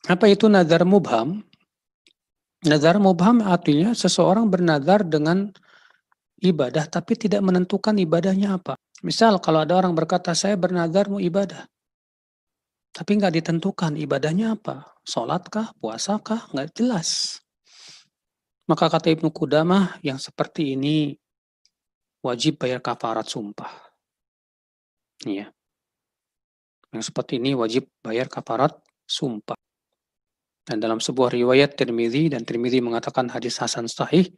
Apa 0.05 0.29
itu 0.29 0.45
nazar 0.45 0.85
mubham? 0.85 1.41
Nazar 2.61 3.01
mubham 3.01 3.41
artinya 3.41 3.97
seseorang 3.97 4.45
bernazar 4.45 5.01
dengan 5.01 5.49
ibadah 6.41 6.85
tapi 6.85 7.17
tidak 7.17 7.41
menentukan 7.41 7.97
ibadahnya 7.97 8.61
apa. 8.61 8.77
Misal 9.01 9.41
kalau 9.41 9.65
ada 9.65 9.81
orang 9.81 9.97
berkata 9.97 10.37
saya 10.37 10.53
bernazar 10.57 11.09
mau 11.09 11.17
ibadah. 11.17 11.65
Tapi 12.91 13.11
nggak 13.15 13.33
ditentukan 13.39 13.95
ibadahnya 13.95 14.59
apa. 14.59 14.99
Sholatkah, 15.07 15.79
puasakah, 15.79 16.51
nggak 16.51 16.69
jelas. 16.75 17.39
Maka 18.67 18.91
kata 18.91 19.11
Ibnu 19.11 19.31
Qudamah 19.31 19.99
yang 20.03 20.19
seperti 20.19 20.75
ini 20.75 21.15
wajib 22.23 22.61
bayar 22.61 22.83
kafarat 22.83 23.27
sumpah. 23.27 23.71
Iya. 25.25 25.49
Yang 26.91 27.03
seperti 27.11 27.39
ini 27.39 27.55
wajib 27.55 27.87
bayar 28.03 28.27
kafarat 28.27 28.75
sumpah. 29.07 29.57
Dan 30.61 30.77
dalam 30.77 31.01
sebuah 31.01 31.33
riwayat 31.33 31.73
Tirmidzi 31.73 32.31
dan 32.31 32.45
Tirmidzi 32.45 32.79
mengatakan 32.83 33.31
hadis 33.33 33.57
hasan 33.57 33.89
sahih 33.89 34.29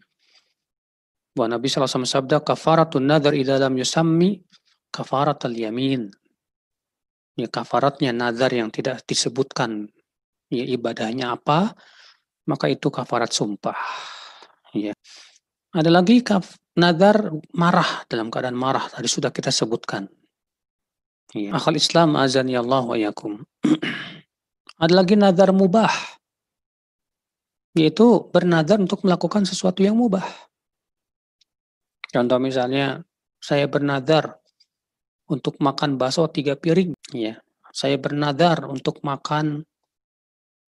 bahwa 1.36 1.58
Nabi 1.58 1.68
SAW 1.68 2.06
sabda 2.08 2.46
kafaratun 2.46 3.10
nadar 3.10 3.36
idza 3.36 3.60
lam 3.60 3.76
yusammi 3.76 4.40
kafarat 4.94 5.44
al 5.50 5.58
yamin. 5.58 6.08
Ya 7.34 7.50
kafaratnya 7.50 8.14
nazar 8.14 8.54
yang 8.54 8.70
tidak 8.70 9.02
disebutkan 9.10 9.90
ya 10.54 10.64
ibadahnya 10.70 11.34
apa, 11.34 11.74
maka 12.46 12.70
itu 12.70 12.94
kafarat 12.94 13.34
sumpah. 13.34 13.78
Ya. 14.78 14.94
Ada 15.74 15.90
lagi 15.90 16.22
kaf, 16.22 16.58
nazar 16.78 17.34
marah 17.58 18.06
dalam 18.06 18.30
keadaan 18.30 18.58
marah 18.58 18.86
tadi 18.90 19.10
sudah 19.10 19.34
kita 19.34 19.50
sebutkan. 19.50 20.06
Ya. 21.34 21.58
Akal 21.58 21.74
Islam 21.82 22.14
azan 22.14 22.46
ya 22.46 22.62
Allah 22.62 22.86
wa 22.86 22.98
yakum. 22.98 23.42
Ada 24.84 24.94
lagi 24.94 25.18
nazar 25.18 25.50
mubah. 25.50 25.90
Yaitu 27.74 28.30
bernazar 28.30 28.78
untuk 28.78 29.02
melakukan 29.02 29.50
sesuatu 29.50 29.82
yang 29.82 29.98
mubah. 29.98 30.22
Contoh 32.14 32.38
misalnya, 32.38 33.02
saya 33.42 33.66
bernazar 33.66 34.38
untuk 35.34 35.58
makan 35.58 35.98
bakso 35.98 36.30
tiga 36.30 36.54
piring. 36.54 36.94
Ya. 37.10 37.42
Saya 37.74 37.98
bernazar 37.98 38.70
untuk 38.70 39.02
makan 39.02 39.66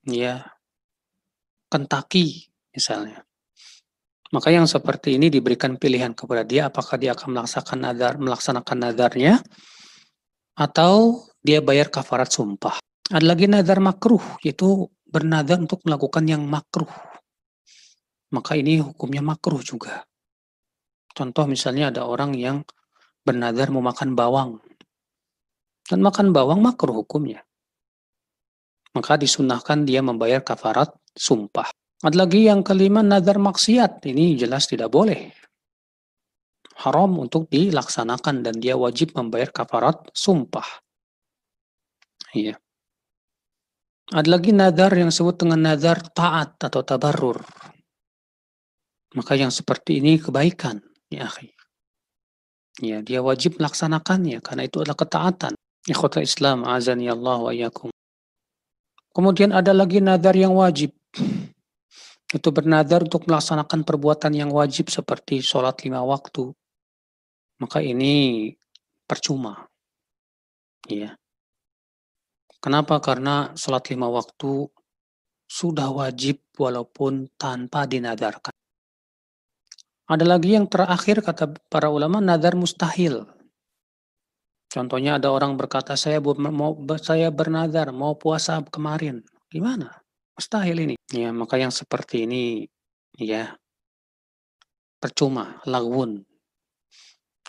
ya 0.09 0.41
Kentucky 1.69 2.49
misalnya. 2.73 3.21
Maka 4.33 4.49
yang 4.49 4.65
seperti 4.65 5.21
ini 5.21 5.29
diberikan 5.29 5.77
pilihan 5.77 6.17
kepada 6.17 6.41
dia 6.41 6.73
apakah 6.73 6.97
dia 6.97 7.13
akan 7.13 7.37
melaksanakan 7.37 7.77
nazar 7.77 8.13
melaksanakan 8.17 8.77
nazarnya 8.81 9.33
atau 10.57 11.21
dia 11.45 11.61
bayar 11.61 11.93
kafarat 11.93 12.33
sumpah. 12.33 12.81
Ada 13.05 13.21
lagi 13.21 13.45
nazar 13.45 13.77
makruh, 13.77 14.41
yaitu 14.41 14.89
bernazar 15.05 15.61
untuk 15.61 15.85
melakukan 15.85 16.25
yang 16.25 16.41
makruh. 16.41 16.89
Maka 18.33 18.57
ini 18.57 18.81
hukumnya 18.81 19.21
makruh 19.21 19.61
juga. 19.61 20.01
Contoh 21.13 21.45
misalnya 21.45 21.93
ada 21.93 22.09
orang 22.09 22.33
yang 22.33 22.65
bernazar 23.25 23.73
mau 23.73 23.81
makan 23.81 24.13
bawang. 24.13 24.61
Dan 25.85 26.01
makan 26.01 26.31
bawang 26.33 26.61
makruh 26.61 27.01
hukumnya. 27.01 27.41
Maka 28.93 29.19
disunahkan 29.19 29.83
dia 29.83 29.99
membayar 29.99 30.39
kafarat 30.41 30.93
sumpah. 31.13 31.67
Ada 32.05 32.15
lagi 32.25 32.47
yang 32.47 32.61
kelima 32.61 33.01
nazar 33.01 33.41
maksiat. 33.41 34.05
Ini 34.05 34.37
jelas 34.39 34.69
tidak 34.69 34.93
boleh 34.93 35.45
haram 36.75 37.11
untuk 37.15 37.47
dilaksanakan 37.47 38.43
dan 38.43 38.55
dia 38.59 38.75
wajib 38.75 39.15
membayar 39.15 39.47
kafarat 39.51 40.11
sumpah. 40.11 40.67
Iya. 42.35 42.59
Ada 44.11 44.27
lagi 44.27 44.51
nazar 44.51 44.91
yang 44.93 45.09
disebut 45.09 45.35
dengan 45.39 45.71
nazar 45.71 46.03
taat 46.11 46.59
atau 46.59 46.83
tabarrur. 46.83 47.41
Maka 49.15 49.33
yang 49.39 49.49
seperti 49.49 50.03
ini 50.03 50.19
kebaikan, 50.19 50.83
ya. 51.07 51.31
Ya, 52.83 52.99
dia 52.99 53.23
wajib 53.23 53.55
melaksanakannya 53.55 54.43
karena 54.43 54.67
itu 54.67 54.83
adalah 54.83 54.99
ketaatan. 54.99 55.53
Ikhwata 55.87 56.19
Islam, 56.19 56.67
azani 56.67 57.07
Allah 57.07 57.37
wa 57.39 57.51
iyakum. 57.53 57.93
Kemudian 59.15 59.55
ada 59.55 59.71
lagi 59.71 60.03
nazar 60.03 60.35
yang 60.35 60.51
wajib. 60.57 60.91
Itu 62.35 62.51
bernazar 62.51 63.05
untuk 63.05 63.29
melaksanakan 63.29 63.87
perbuatan 63.87 64.35
yang 64.35 64.51
wajib 64.51 64.91
seperti 64.91 65.39
sholat 65.39 65.79
lima 65.87 66.03
waktu, 66.03 66.51
maka 67.61 67.79
ini 67.79 68.51
percuma. 69.07 69.69
Ya. 70.89 71.15
Kenapa? 72.59 72.97
Karena 72.99 73.53
sholat 73.55 73.87
lima 73.93 74.09
waktu 74.09 74.67
sudah 75.45 75.93
wajib 75.93 76.41
walaupun 76.57 77.29
tanpa 77.37 77.85
dinadarkan. 77.85 78.54
Ada 80.05 80.21
lagi 80.21 80.53
yang 80.53 80.69
terakhir 80.69 81.25
kata 81.25 81.57
para 81.65 81.89
ulama 81.89 82.21
nadar 82.21 82.53
mustahil. 82.53 83.25
Contohnya 84.69 85.17
ada 85.17 85.33
orang 85.33 85.57
berkata 85.57 85.97
saya 85.97 86.21
mau 86.21 86.77
saya 87.01 87.33
bernadar 87.33 87.89
mau 87.89 88.13
puasa 88.13 88.61
kemarin. 88.69 89.25
Gimana? 89.49 90.03
Mustahil 90.37 90.77
ini. 90.83 90.95
Ya, 91.09 91.33
maka 91.33 91.57
yang 91.57 91.73
seperti 91.73 92.29
ini 92.29 92.69
ya 93.17 93.55
percuma, 94.99 95.63
lagwun, 95.65 96.21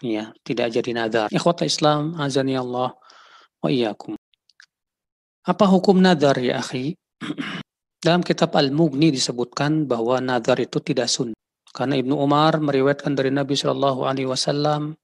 ya 0.05 0.33
tidak 0.45 0.73
jadi 0.73 0.91
nadar. 0.93 1.27
Ikhwata 1.33 1.65
Islam, 1.65 2.17
azani 2.21 2.57
Allah 2.57 2.97
wa 3.61 3.69
iyyakum. 3.69 4.17
Apa 5.47 5.65
hukum 5.69 6.01
nadar 6.01 6.37
ya 6.41 6.61
akhi? 6.61 6.97
Dalam 8.07 8.23
kitab 8.23 8.55
Al-Mughni 8.55 9.11
disebutkan 9.11 9.89
bahwa 9.89 10.21
nadar 10.23 10.63
itu 10.63 10.79
tidak 10.79 11.11
sunnah. 11.11 11.37
Karena 11.77 12.01
Ibnu 12.01 12.17
Umar 12.17 12.57
meriwayatkan 12.57 13.13
dari 13.13 13.29
Nabi 13.29 13.53
Shallallahu 13.53 14.09
alaihi 14.09 14.25
wasallam 14.25 14.97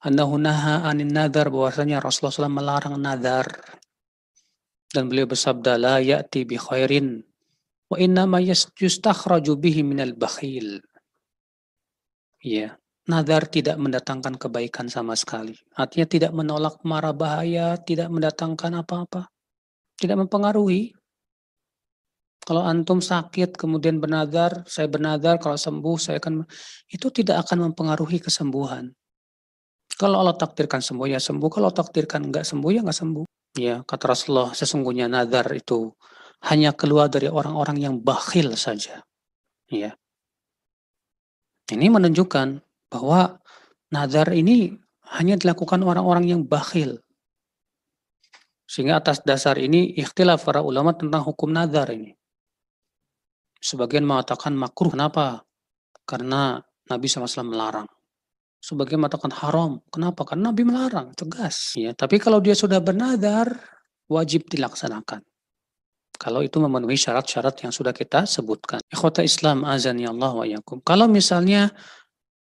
annahu 0.00 0.40
naha 0.40 0.88
anin 0.88 1.12
nadar 1.12 1.52
bahwasanya 1.52 2.00
Rasulullah 2.00 2.48
SAW 2.48 2.56
melarang 2.56 2.96
nadar. 2.96 3.44
Dan 4.88 5.12
beliau 5.12 5.28
bersabda 5.28 5.76
la 5.76 6.00
ya'ti 6.00 6.48
bi 6.48 6.56
khairin 6.56 7.20
wa 7.92 7.96
inna 8.00 8.24
ma 8.24 8.40
yustakhraju 8.40 9.52
bihi 9.60 9.84
minal 9.84 10.16
bakhil. 10.16 10.80
Ya, 12.40 12.80
Nadar 13.04 13.44
tidak 13.52 13.76
mendatangkan 13.76 14.40
kebaikan 14.40 14.88
sama 14.88 15.12
sekali. 15.12 15.52
Artinya 15.76 16.08
tidak 16.08 16.32
menolak 16.32 16.80
mara 16.88 17.12
bahaya, 17.12 17.76
tidak 17.76 18.08
mendatangkan 18.08 18.80
apa-apa. 18.80 19.28
Tidak 20.00 20.16
mempengaruhi. 20.16 20.96
Kalau 22.44 22.60
antum 22.60 23.00
sakit 23.00 23.56
kemudian 23.56 23.96
bernadar, 23.96 24.68
saya 24.68 24.84
bernadar 24.84 25.40
kalau 25.40 25.56
sembuh 25.56 25.96
saya 25.96 26.20
akan 26.20 26.44
itu 26.92 27.08
tidak 27.08 27.48
akan 27.48 27.72
mempengaruhi 27.72 28.20
kesembuhan. 28.20 28.92
Kalau 29.96 30.20
Allah 30.20 30.36
takdirkan 30.36 30.84
sembuh 30.84 31.08
ya 31.08 31.16
sembuh, 31.16 31.48
kalau 31.48 31.72
takdirkan 31.72 32.28
enggak 32.28 32.44
sembuh 32.44 32.68
ya 32.68 32.84
enggak 32.84 32.98
sembuh. 33.00 33.24
Ya, 33.56 33.80
kata 33.86 34.12
Rasulullah 34.12 34.52
sesungguhnya 34.52 35.08
nadar 35.08 35.48
itu 35.56 35.88
hanya 36.44 36.76
keluar 36.76 37.08
dari 37.08 37.32
orang-orang 37.32 37.80
yang 37.80 37.94
bakhil 38.04 38.52
saja. 38.60 39.00
Ya. 39.72 39.96
Ini 41.72 41.88
menunjukkan 41.88 42.60
bahwa 42.92 43.40
nadar 43.88 44.36
ini 44.36 44.76
hanya 45.16 45.40
dilakukan 45.40 45.80
orang-orang 45.80 46.28
yang 46.28 46.42
bakhil. 46.44 47.00
Sehingga 48.68 49.00
atas 49.00 49.24
dasar 49.24 49.56
ini 49.56 49.96
ikhtilaf 49.96 50.44
para 50.44 50.60
ulama 50.60 50.92
tentang 50.92 51.24
hukum 51.24 51.48
nadar 51.48 51.88
ini. 51.88 52.12
Sebagian 53.64 54.04
mengatakan 54.04 54.52
makruh. 54.52 54.92
Kenapa? 54.92 55.40
Karena 56.04 56.60
Nabi 56.84 57.08
SAW 57.08 57.48
melarang. 57.48 57.88
Sebagian 58.60 59.00
mengatakan 59.00 59.32
haram. 59.32 59.80
Kenapa? 59.88 60.28
Karena 60.28 60.52
Nabi 60.52 60.68
melarang, 60.68 61.16
tegas. 61.16 61.72
Ya, 61.72 61.96
tapi 61.96 62.20
kalau 62.20 62.44
dia 62.44 62.52
sudah 62.52 62.80
bernadar, 62.84 63.48
wajib 64.08 64.52
dilaksanakan. 64.52 65.24
Kalau 66.14 66.44
itu 66.44 66.60
memenuhi 66.60 66.94
syarat-syarat 66.94 67.64
yang 67.64 67.72
sudah 67.72 67.96
kita 67.96 68.28
sebutkan. 68.28 68.84
Ikhwata 68.86 69.24
Islam 69.24 69.64
azan 69.64 69.98
ya 69.98 70.12
Allah 70.12 70.32
wa 70.32 70.46
yakum. 70.46 70.78
Kalau 70.84 71.08
misalnya 71.08 71.72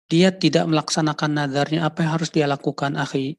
dia 0.07 0.31
tidak 0.31 0.67
melaksanakan 0.67 1.29
nadarnya, 1.35 1.87
apa 1.87 2.03
yang 2.03 2.11
harus 2.19 2.29
dia 2.31 2.47
lakukan, 2.47 2.95
akhi? 2.95 3.35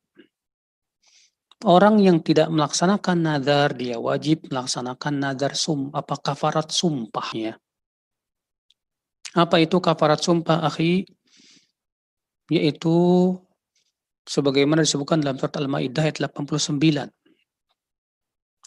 Orang 1.66 1.98
yang 1.98 2.22
tidak 2.22 2.54
melaksanakan 2.54 3.18
nazar, 3.18 3.74
dia 3.74 3.98
wajib 3.98 4.46
melaksanakan 4.46 5.14
nazar 5.18 5.58
sum, 5.58 5.90
apa 5.90 6.14
kafarat 6.14 6.70
sumpah 6.70 7.28
ya. 7.34 7.54
Apa 9.34 9.58
itu 9.58 9.82
kafarat 9.82 10.22
sumpah, 10.22 10.62
akhi? 10.62 11.02
Yaitu 12.46 12.94
sebagaimana 14.22 14.86
disebutkan 14.86 15.18
dalam 15.18 15.34
surat 15.34 15.58
Al-Maidah 15.58 16.06
ayat 16.06 16.22
89. 16.30 17.10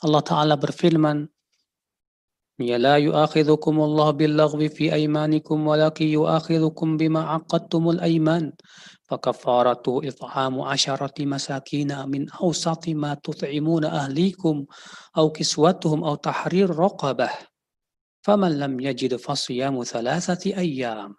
Allah 0.02 0.24
Ta'ala 0.28 0.60
berfirman, 0.60 1.32
Ya 2.62 2.78
la 2.78 3.02
yu'akhidhukum 3.02 3.80
Allah 3.82 4.14
bil-laghwi 4.14 4.70
fi 4.70 4.86
aymanikum 4.94 5.66
walakin 5.66 6.12
yu'akhidhukum 6.12 7.00
bima 7.00 7.40
aqadtumul 7.40 7.98
ayman. 8.04 8.54
فكفارته 9.12 10.08
إطعام 10.08 10.62
عشرة 10.62 11.18
مساكين 11.20 11.92
من 12.08 12.32
أوسط 12.32 12.90
ما 12.90 13.14
تطعمون 13.14 13.86
أهليكم 13.86 14.66
أو 15.18 15.30
كسوتهم 15.30 16.04
أو 16.04 16.16
تحرير 16.16 16.70
رقبة 16.70 17.30
فمن 18.24 18.60
لم 18.60 18.80
يجد 18.80 19.16
فصيام 19.16 19.84
ثلاثة 19.84 20.44
أيام. 20.58 21.16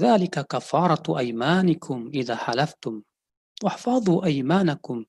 ذلك 0.00 0.46
كفارة 0.46 1.18
أيمانكم 1.18 2.10
إذا 2.14 2.36
حلفتم. 2.36 3.02
واحفظوا 3.64 4.24
أيمانكم. 4.24 5.04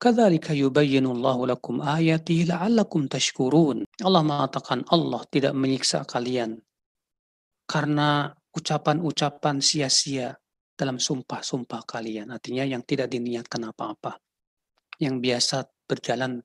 كذلك 0.00 0.50
يبين 0.50 1.06
الله 1.06 1.38
lakum 1.46 1.78
ayati 1.78 2.42
la'allakum 2.46 3.06
tashkurun. 3.06 3.86
Allah 4.02 4.22
mengatakan 4.26 4.82
Allah 4.90 5.22
tidak 5.30 5.54
menyiksa 5.54 6.02
kalian. 6.02 6.58
Karena 7.70 8.34
ucapan-ucapan 8.50 9.62
sia-sia 9.62 10.41
dalam 10.82 10.98
sumpah-sumpah 10.98 11.86
kalian. 11.86 12.34
Artinya 12.34 12.66
yang 12.66 12.82
tidak 12.82 13.06
diniatkan 13.14 13.62
apa-apa. 13.70 14.18
Yang 14.98 15.14
biasa 15.22 15.56
berjalan 15.86 16.42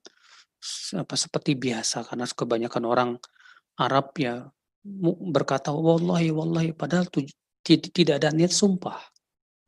apa 0.98 1.14
seperti 1.14 1.54
biasa 1.54 2.02
karena 2.06 2.26
kebanyakan 2.26 2.84
orang 2.86 3.10
Arab 3.78 4.10
ya 4.18 4.42
berkata 5.30 5.70
wallahi 5.70 6.34
wallahi 6.34 6.74
padahal 6.74 7.06
tidak 7.66 8.14
ada 8.22 8.30
niat 8.30 8.54
sumpah. 8.54 8.98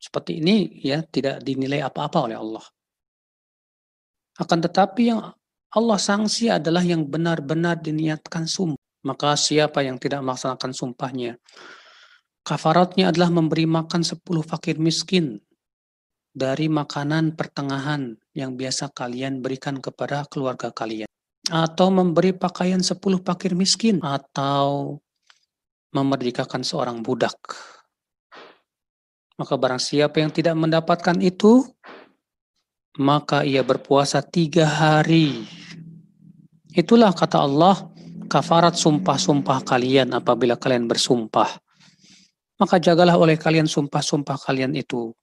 Seperti 0.01 0.41
ini 0.41 0.81
ya 0.81 1.05
tidak 1.05 1.45
dinilai 1.45 1.85
apa-apa 1.85 2.31
oleh 2.31 2.39
Allah. 2.39 2.65
Akan 4.41 4.65
tetapi 4.65 5.13
yang 5.13 5.21
Allah 5.71 5.99
sanksi 6.01 6.49
adalah 6.49 6.81
yang 6.81 7.05
benar-benar 7.05 7.79
diniatkan 7.79 8.49
sumpah. 8.49 8.81
Maka 9.01 9.33
siapa 9.33 9.81
yang 9.81 9.97
tidak 9.97 10.21
melaksanakan 10.21 10.77
sumpahnya, 10.77 11.41
Kafaratnya 12.51 13.15
adalah 13.15 13.31
memberi 13.31 13.63
makan 13.63 14.03
10 14.03 14.27
fakir 14.43 14.75
miskin 14.83 15.39
dari 16.35 16.67
makanan 16.67 17.39
pertengahan 17.39 18.19
yang 18.35 18.59
biasa 18.59 18.91
kalian 18.91 19.39
berikan 19.39 19.79
kepada 19.79 20.27
keluarga 20.27 20.75
kalian. 20.75 21.07
Atau 21.47 21.95
memberi 21.95 22.35
pakaian 22.35 22.83
10 22.83 22.99
fakir 23.23 23.55
miskin. 23.55 24.03
Atau 24.03 24.99
memerdekakan 25.95 26.67
seorang 26.67 27.07
budak. 27.07 27.39
Maka 29.39 29.55
barang 29.55 29.79
siapa 29.79 30.19
yang 30.19 30.35
tidak 30.35 30.59
mendapatkan 30.59 31.23
itu, 31.23 31.63
maka 32.99 33.47
ia 33.47 33.63
berpuasa 33.63 34.27
tiga 34.27 34.67
hari. 34.67 35.47
Itulah 36.75 37.15
kata 37.15 37.47
Allah, 37.47 37.79
kafarat 38.27 38.75
sumpah-sumpah 38.75 39.63
kalian 39.63 40.19
apabila 40.19 40.59
kalian 40.59 40.91
bersumpah 40.91 41.70
maka 42.61 42.77
jagalah 42.77 43.17
oleh 43.17 43.41
kalian 43.41 43.65
sumpah-sumpah 43.65 44.37
kalian 44.45 44.77
itu. 44.77 45.17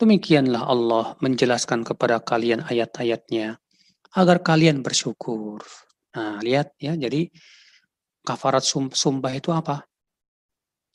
Demikianlah 0.00 0.64
Allah 0.64 1.14
menjelaskan 1.20 1.84
kepada 1.84 2.24
kalian 2.24 2.64
ayat-ayatnya 2.64 3.60
agar 4.16 4.40
kalian 4.40 4.80
bersyukur. 4.80 5.60
Nah, 6.16 6.40
lihat 6.40 6.72
ya, 6.80 6.96
jadi 6.96 7.28
kafarat 8.24 8.64
sumpah 8.64 9.32
itu 9.36 9.52
apa? 9.52 9.84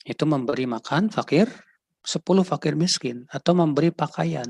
Itu 0.02 0.26
memberi 0.26 0.66
makan 0.66 1.12
fakir, 1.12 1.46
10 2.02 2.42
fakir 2.42 2.74
miskin, 2.74 3.28
atau 3.28 3.52
memberi 3.52 3.92
pakaian, 3.92 4.48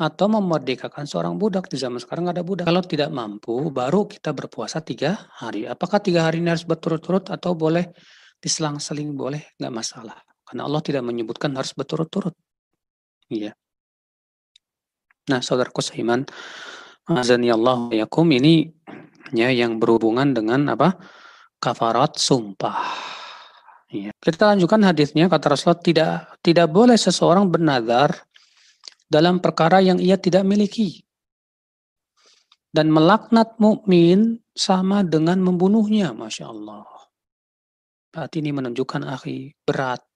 atau 0.00 0.26
memerdekakan 0.32 1.04
seorang 1.04 1.36
budak. 1.36 1.68
Di 1.68 1.76
zaman 1.76 2.00
sekarang 2.00 2.32
ada 2.32 2.40
budak. 2.40 2.64
Kalau 2.64 2.80
tidak 2.80 3.12
mampu, 3.12 3.68
baru 3.68 4.08
kita 4.08 4.32
berpuasa 4.32 4.80
tiga 4.80 5.28
hari. 5.36 5.68
Apakah 5.68 6.00
tiga 6.00 6.24
hari 6.24 6.40
ini 6.40 6.52
harus 6.52 6.64
berturut-turut 6.64 7.28
atau 7.28 7.52
boleh 7.52 7.92
diselang-seling? 8.40 9.12
Boleh, 9.12 9.52
nggak 9.60 9.72
masalah. 9.72 10.29
Karena 10.50 10.66
Allah 10.66 10.82
tidak 10.82 11.06
menyebutkan 11.06 11.54
harus 11.54 11.70
berturut-turut. 11.78 12.34
Iya. 13.30 13.54
Nah, 15.30 15.38
saudaraku 15.38 15.78
seiman, 15.78 16.26
azani 17.06 17.54
Allah 17.54 17.86
yakum 17.94 18.26
ini 18.34 18.66
ya 19.30 19.46
yang 19.54 19.78
berhubungan 19.78 20.34
dengan 20.34 20.74
apa? 20.74 20.98
Kafarat 21.62 22.18
sumpah. 22.18 22.82
Ya. 23.94 24.10
Kita 24.18 24.50
lanjutkan 24.50 24.82
hadisnya 24.82 25.30
kata 25.30 25.54
Rasulullah 25.54 25.78
tidak 25.86 26.10
tidak 26.42 26.66
boleh 26.66 26.98
seseorang 26.98 27.46
bernazar 27.46 28.10
dalam 29.06 29.38
perkara 29.38 29.78
yang 29.78 30.02
ia 30.02 30.18
tidak 30.18 30.42
miliki. 30.42 31.06
Dan 32.74 32.90
melaknat 32.90 33.54
mukmin 33.62 34.42
sama 34.50 35.06
dengan 35.06 35.38
membunuhnya, 35.42 36.10
masya 36.10 36.50
Allah. 36.50 36.86
Berarti 38.10 38.42
ini 38.42 38.50
menunjukkan 38.50 39.06
akhi 39.06 39.54
berat 39.62 40.09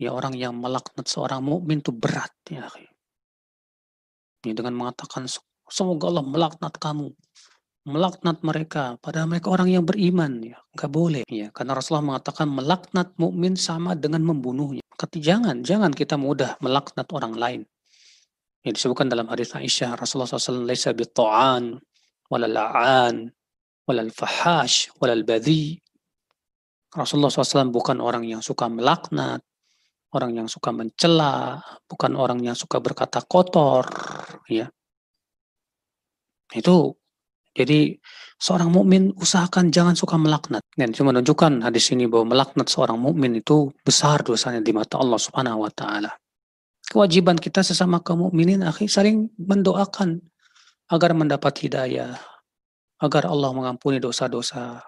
Ya 0.00 0.16
orang 0.16 0.32
yang 0.32 0.56
melaknat 0.56 1.04
seorang 1.04 1.44
mukmin 1.44 1.84
itu 1.84 1.92
berat 1.92 2.32
ya. 2.48 2.64
Ya, 4.40 4.52
dengan 4.56 4.72
mengatakan 4.72 5.28
semoga 5.68 6.08
Allah 6.08 6.24
melaknat 6.24 6.72
kamu, 6.80 7.12
melaknat 7.84 8.40
mereka, 8.40 8.96
padahal 9.04 9.28
mereka 9.28 9.52
orang 9.52 9.68
yang 9.68 9.84
beriman 9.84 10.40
ya, 10.40 10.56
nggak 10.72 10.88
boleh 10.88 11.28
ya. 11.28 11.52
Karena 11.52 11.76
Rasulullah 11.76 12.16
mengatakan 12.16 12.48
melaknat 12.48 13.12
mukmin 13.20 13.60
sama 13.60 13.92
dengan 13.92 14.24
membunuhnya. 14.24 14.80
Kata 14.96 15.20
jangan, 15.20 15.60
jangan 15.60 15.92
kita 15.92 16.16
mudah 16.16 16.56
melaknat 16.64 17.04
orang 17.12 17.36
lain. 17.36 17.60
Yang 18.64 18.80
disebutkan 18.80 19.12
dalam 19.12 19.28
hadis 19.28 19.52
Aisyah 19.52 20.00
Rasulullah 20.00 20.28
SAW 20.28 20.64
laisa 20.64 20.96
bitta'an 20.96 21.76
walal 22.32 22.52
la'an 22.56 23.28
walal 23.84 24.12
fahash. 24.12 24.88
Rasulullah 26.90 27.30
SAW 27.32 27.68
bukan 27.68 28.00
orang 28.00 28.24
yang 28.24 28.40
suka 28.40 28.68
melaknat, 28.68 29.44
orang 30.14 30.42
yang 30.42 30.48
suka 30.50 30.74
mencela, 30.74 31.62
bukan 31.86 32.18
orang 32.18 32.42
yang 32.42 32.56
suka 32.58 32.82
berkata 32.82 33.22
kotor, 33.22 33.86
ya. 34.50 34.66
Itu 36.50 36.98
jadi 37.50 37.98
seorang 38.38 38.70
mukmin 38.70 39.10
usahakan 39.18 39.74
jangan 39.74 39.98
suka 39.98 40.14
melaknat. 40.14 40.62
Dan 40.74 40.94
cuma 40.94 41.10
menunjukkan 41.10 41.66
hadis 41.66 41.90
ini 41.90 42.06
bahwa 42.06 42.34
melaknat 42.34 42.70
seorang 42.70 42.98
mukmin 42.98 43.38
itu 43.38 43.74
besar 43.82 44.22
dosanya 44.22 44.62
di 44.62 44.70
mata 44.70 44.98
Allah 44.98 45.18
Subhanahu 45.18 45.66
wa 45.66 45.70
taala. 45.70 46.14
Kewajiban 46.90 47.38
kita 47.38 47.62
sesama 47.62 48.02
kaum 48.02 48.30
mukminin 48.30 48.66
akhi 48.66 48.90
saling 48.90 49.30
mendoakan 49.38 50.18
agar 50.90 51.14
mendapat 51.14 51.54
hidayah, 51.62 52.18
agar 52.98 53.30
Allah 53.30 53.54
mengampuni 53.54 54.02
dosa-dosa. 54.02 54.82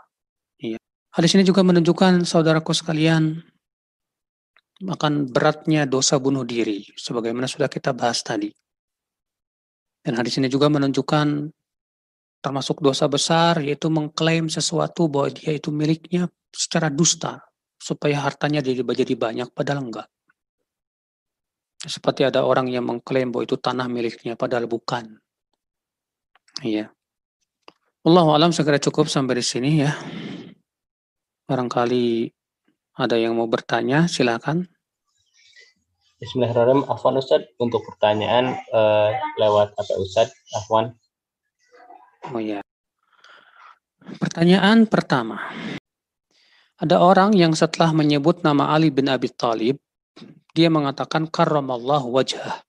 Iya. 0.58 0.82
Hadis 1.14 1.38
ini 1.38 1.46
juga 1.46 1.62
menunjukkan 1.62 2.26
saudaraku 2.26 2.74
sekalian 2.74 3.38
akan 4.82 5.30
beratnya 5.30 5.86
dosa 5.86 6.18
bunuh 6.18 6.42
diri, 6.42 6.82
sebagaimana 6.98 7.46
sudah 7.46 7.70
kita 7.70 7.94
bahas 7.94 8.22
tadi. 8.22 8.50
Dan 10.02 10.18
hadis 10.18 10.42
ini 10.42 10.50
juga 10.50 10.66
menunjukkan 10.66 11.50
termasuk 12.42 12.82
dosa 12.82 13.06
besar 13.06 13.62
yaitu 13.62 13.86
mengklaim 13.86 14.50
sesuatu 14.50 15.06
bahwa 15.06 15.30
dia 15.30 15.54
itu 15.54 15.70
miliknya 15.70 16.26
secara 16.50 16.90
dusta 16.90 17.38
supaya 17.78 18.18
hartanya 18.18 18.58
jadi 18.58 18.82
jadi 18.82 19.14
banyak 19.14 19.48
padahal 19.54 19.86
enggak. 19.86 20.08
Seperti 21.82 22.26
ada 22.26 22.42
orang 22.42 22.66
yang 22.66 22.82
mengklaim 22.86 23.30
bahwa 23.30 23.46
itu 23.46 23.54
tanah 23.58 23.86
miliknya 23.86 24.34
padahal 24.34 24.66
bukan. 24.66 25.22
Iya. 26.62 26.90
Allah 28.02 28.26
alam 28.34 28.50
segera 28.50 28.82
cukup 28.82 29.06
sampai 29.06 29.38
di 29.38 29.44
sini 29.46 29.70
ya. 29.82 29.94
Barangkali 31.46 32.26
ada 32.92 33.16
yang 33.16 33.36
mau 33.36 33.48
bertanya, 33.48 34.04
silakan. 34.04 34.68
Bismillahirrahmanirrahim. 36.20 36.86
Afwan 36.86 37.18
Ustaz, 37.18 37.42
untuk 37.58 37.82
pertanyaan 37.82 38.54
uh, 38.70 39.10
lewat 39.42 39.74
apa 39.74 39.92
Ustaz? 39.98 40.30
Afwan. 40.54 40.94
Oh 42.30 42.38
ya. 42.38 42.62
Pertanyaan 44.22 44.86
pertama. 44.86 45.42
Ada 46.78 46.98
orang 46.98 47.34
yang 47.34 47.54
setelah 47.54 47.90
menyebut 47.94 48.42
nama 48.46 48.70
Ali 48.74 48.90
bin 48.90 49.10
Abi 49.10 49.30
Thalib, 49.30 49.78
dia 50.54 50.68
mengatakan 50.70 51.26
karramallahu 51.26 52.10
wajah. 52.14 52.62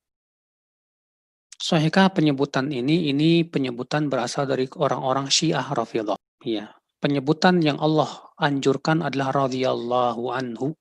Sahihkah 1.58 2.12
penyebutan 2.12 2.70
ini? 2.74 3.10
Ini 3.14 3.48
penyebutan 3.48 4.10
berasal 4.10 4.50
dari 4.50 4.66
orang-orang 4.76 5.30
Syiah 5.30 5.64
Rafidhah. 5.64 6.18
Ya 6.44 6.74
penyebutan 7.04 7.60
yang 7.60 7.76
Allah 7.84 8.08
anjurkan 8.40 9.04
adalah 9.04 9.36
radhiyallahu 9.44 10.32
anhu 10.32 10.72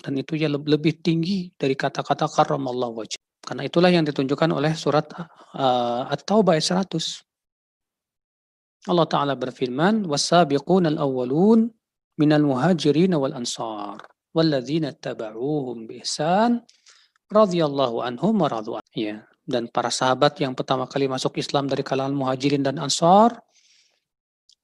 dan 0.00 0.16
itu 0.16 0.40
ya 0.40 0.48
lebih 0.48 1.04
tinggi 1.04 1.52
dari 1.52 1.76
kata-kata 1.76 2.24
karramallahu 2.32 3.04
wajh. 3.04 3.20
Karena 3.44 3.68
itulah 3.68 3.92
yang 3.92 4.08
ditunjukkan 4.08 4.50
oleh 4.56 4.72
surat 4.72 5.04
uh, 5.12 6.08
At-Taubah 6.08 6.56
ayat 6.56 6.88
100. 6.88 7.28
Allah 8.88 9.06
taala 9.10 9.34
berfirman, 9.34 10.06
"Wasabiqunal 10.08 10.96
awwalun 10.96 11.68
minal 12.16 12.44
muhajirin 12.46 13.12
wal 13.18 13.34
ansar 13.36 14.00
walladzina 14.32 14.94
tabauhum 14.94 15.90
biihsan 15.90 16.62
radhiyallahu 17.28 18.00
anhum 18.04 18.38
wa 18.38 18.48
radu'an." 18.48 18.84
Ya, 18.94 19.26
dan 19.48 19.66
para 19.72 19.90
sahabat 19.90 20.38
yang 20.44 20.52
pertama 20.52 20.84
kali 20.86 21.08
masuk 21.08 21.40
Islam 21.40 21.66
dari 21.66 21.82
kalangan 21.82 22.14
muhajirin 22.14 22.62
dan 22.62 22.76
ansar 22.78 23.40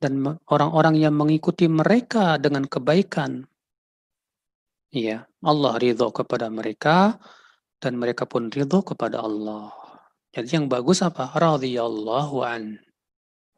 dan 0.03 0.21
orang-orang 0.51 1.01
yang 1.01 1.15
mengikuti 1.17 1.71
mereka 1.71 2.37
dengan 2.37 2.67
kebaikan 2.69 3.47
Iya, 4.95 5.27
Allah 5.43 5.75
ridho 5.75 6.15
kepada 6.15 6.47
mereka 6.47 7.19
dan 7.83 7.99
mereka 7.99 8.31
pun 8.31 8.47
ridho 8.47 8.79
kepada 8.87 9.27
Allah. 9.27 9.75
Jadi 10.31 10.55
yang 10.55 10.71
bagus 10.71 11.03
apa? 11.03 11.35
Radhiyallahu 11.35 12.47
an. 12.47 12.79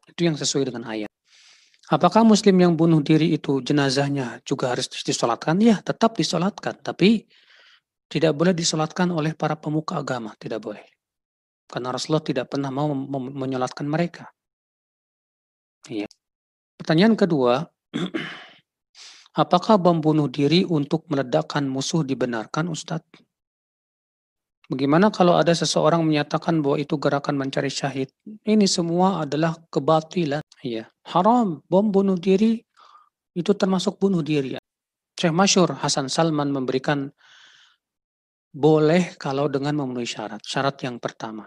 Itu 0.09 0.25
yang 0.25 0.33
sesuai 0.33 0.73
dengan 0.73 0.89
ayat. 0.89 1.13
Apakah 1.93 2.25
muslim 2.25 2.57
yang 2.57 2.73
bunuh 2.73 3.05
diri 3.05 3.37
itu 3.37 3.61
jenazahnya 3.61 4.41
juga 4.49 4.73
harus 4.73 4.89
disolatkan? 4.89 5.61
Ya, 5.61 5.77
tetap 5.77 6.17
disolatkan. 6.17 6.81
Tapi 6.81 7.29
tidak 8.09 8.33
boleh 8.33 8.57
disolatkan 8.57 9.13
oleh 9.13 9.37
para 9.37 9.53
pemuka 9.53 10.01
agama. 10.01 10.33
Tidak 10.41 10.57
boleh. 10.57 10.89
Karena 11.69 11.93
Rasulullah 11.93 12.25
tidak 12.25 12.49
pernah 12.49 12.73
mau 12.73 12.89
menyolatkan 13.29 13.85
mereka. 13.85 14.25
Iya. 15.85 16.09
Pertanyaan 16.77 17.17
kedua, 17.17 17.65
Apakah 19.37 19.77
bom 19.77 20.01
bunuh 20.01 20.25
diri 20.25 20.65
untuk 20.65 21.05
meledakkan 21.13 21.69
musuh 21.69 22.01
dibenarkan, 22.01 22.73
Ustadz? 22.73 23.21
Bagaimana 24.65 25.13
kalau 25.13 25.37
ada 25.37 25.53
seseorang 25.53 26.01
menyatakan 26.01 26.57
bahwa 26.65 26.81
itu 26.81 26.97
gerakan 26.97 27.37
mencari 27.37 27.69
syahid? 27.69 28.09
Ini 28.25 28.65
semua 28.65 29.21
adalah 29.21 29.53
kebatilan. 29.69 30.41
Ya, 30.65 30.89
haram. 31.05 31.61
Bom 31.69 31.93
bunuh 31.93 32.17
diri 32.17 32.65
itu 33.37 33.51
termasuk 33.53 34.01
bunuh 34.01 34.25
diri. 34.25 34.57
Syekh 35.13 35.37
Masyur 35.37 35.77
Hasan 35.85 36.09
Salman 36.09 36.49
memberikan 36.49 37.13
boleh 38.49 39.13
kalau 39.21 39.45
dengan 39.53 39.77
memenuhi 39.77 40.09
syarat. 40.09 40.41
Syarat 40.41 40.81
yang 40.81 40.97
pertama. 40.97 41.45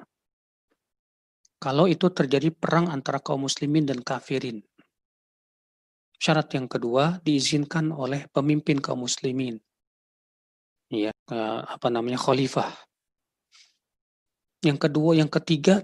Kalau 1.59 1.91
itu 1.91 2.07
terjadi 2.15 2.55
perang 2.55 2.87
antara 2.87 3.19
kaum 3.19 3.51
muslimin 3.51 3.83
dan 3.83 3.99
kafirin. 3.99 4.63
Syarat 6.21 6.53
yang 6.53 6.69
kedua 6.69 7.17
diizinkan 7.25 7.89
oleh 7.97 8.29
pemimpin 8.29 8.77
kaum 8.77 9.09
muslimin. 9.09 9.57
Ya, 10.93 11.17
apa 11.65 11.89
namanya 11.89 12.21
khalifah. 12.21 12.69
Yang 14.61 14.79
kedua, 14.85 15.17
yang 15.17 15.33
ketiga 15.33 15.81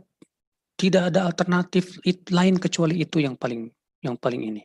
tidak 0.76 1.08
ada 1.08 1.24
alternatif 1.24 1.96
lain 2.28 2.60
kecuali 2.60 3.00
itu 3.00 3.24
yang 3.24 3.32
paling 3.32 3.72
yang 4.04 4.20
paling 4.20 4.44
ini. 4.44 4.64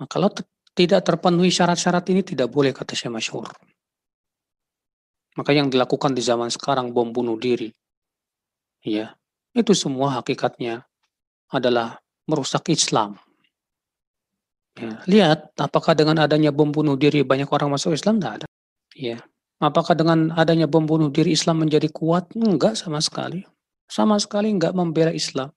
Nah, 0.00 0.08
kalau 0.08 0.32
tidak 0.72 1.04
terpenuhi 1.04 1.52
syarat-syarat 1.52 2.08
ini 2.08 2.24
tidak 2.24 2.48
boleh 2.48 2.72
kata 2.72 2.96
saya 2.96 3.12
masyhur. 3.12 3.46
Maka 5.36 5.50
yang 5.52 5.68
dilakukan 5.68 6.16
di 6.16 6.22
zaman 6.24 6.48
sekarang 6.48 6.96
bom 6.96 7.12
bunuh 7.12 7.36
diri. 7.36 7.68
Ya, 8.80 9.14
itu 9.52 9.76
semua 9.76 10.16
hakikatnya 10.18 10.86
adalah 11.52 12.00
merusak 12.24 12.72
Islam. 12.72 13.20
Ya, 14.74 14.98
lihat 15.06 15.54
apakah 15.54 15.94
dengan 15.94 16.18
adanya 16.18 16.50
bom 16.50 16.74
bunuh 16.74 16.98
diri 16.98 17.22
banyak 17.22 17.46
orang 17.46 17.70
masuk 17.78 17.94
Islam? 17.94 18.18
Tidak 18.18 18.32
ada. 18.42 18.46
Ya. 18.98 19.22
Apakah 19.62 19.94
dengan 19.94 20.34
adanya 20.34 20.66
bom 20.66 20.82
bunuh 20.82 21.14
diri 21.14 21.30
Islam 21.30 21.62
menjadi 21.62 21.86
kuat? 21.94 22.34
Enggak 22.34 22.74
sama 22.74 22.98
sekali. 22.98 23.46
Sama 23.86 24.18
sekali 24.18 24.50
enggak 24.50 24.74
membela 24.74 25.14
Islam. 25.14 25.54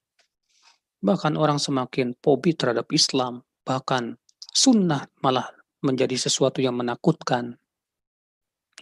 Bahkan 1.02 1.34
orang 1.34 1.58
semakin 1.58 2.14
pobi 2.14 2.54
terhadap 2.54 2.94
Islam. 2.94 3.42
Bahkan 3.66 4.14
sunnah 4.54 5.10
malah 5.26 5.50
menjadi 5.82 6.14
sesuatu 6.30 6.62
yang 6.62 6.78
menakutkan. 6.78 7.58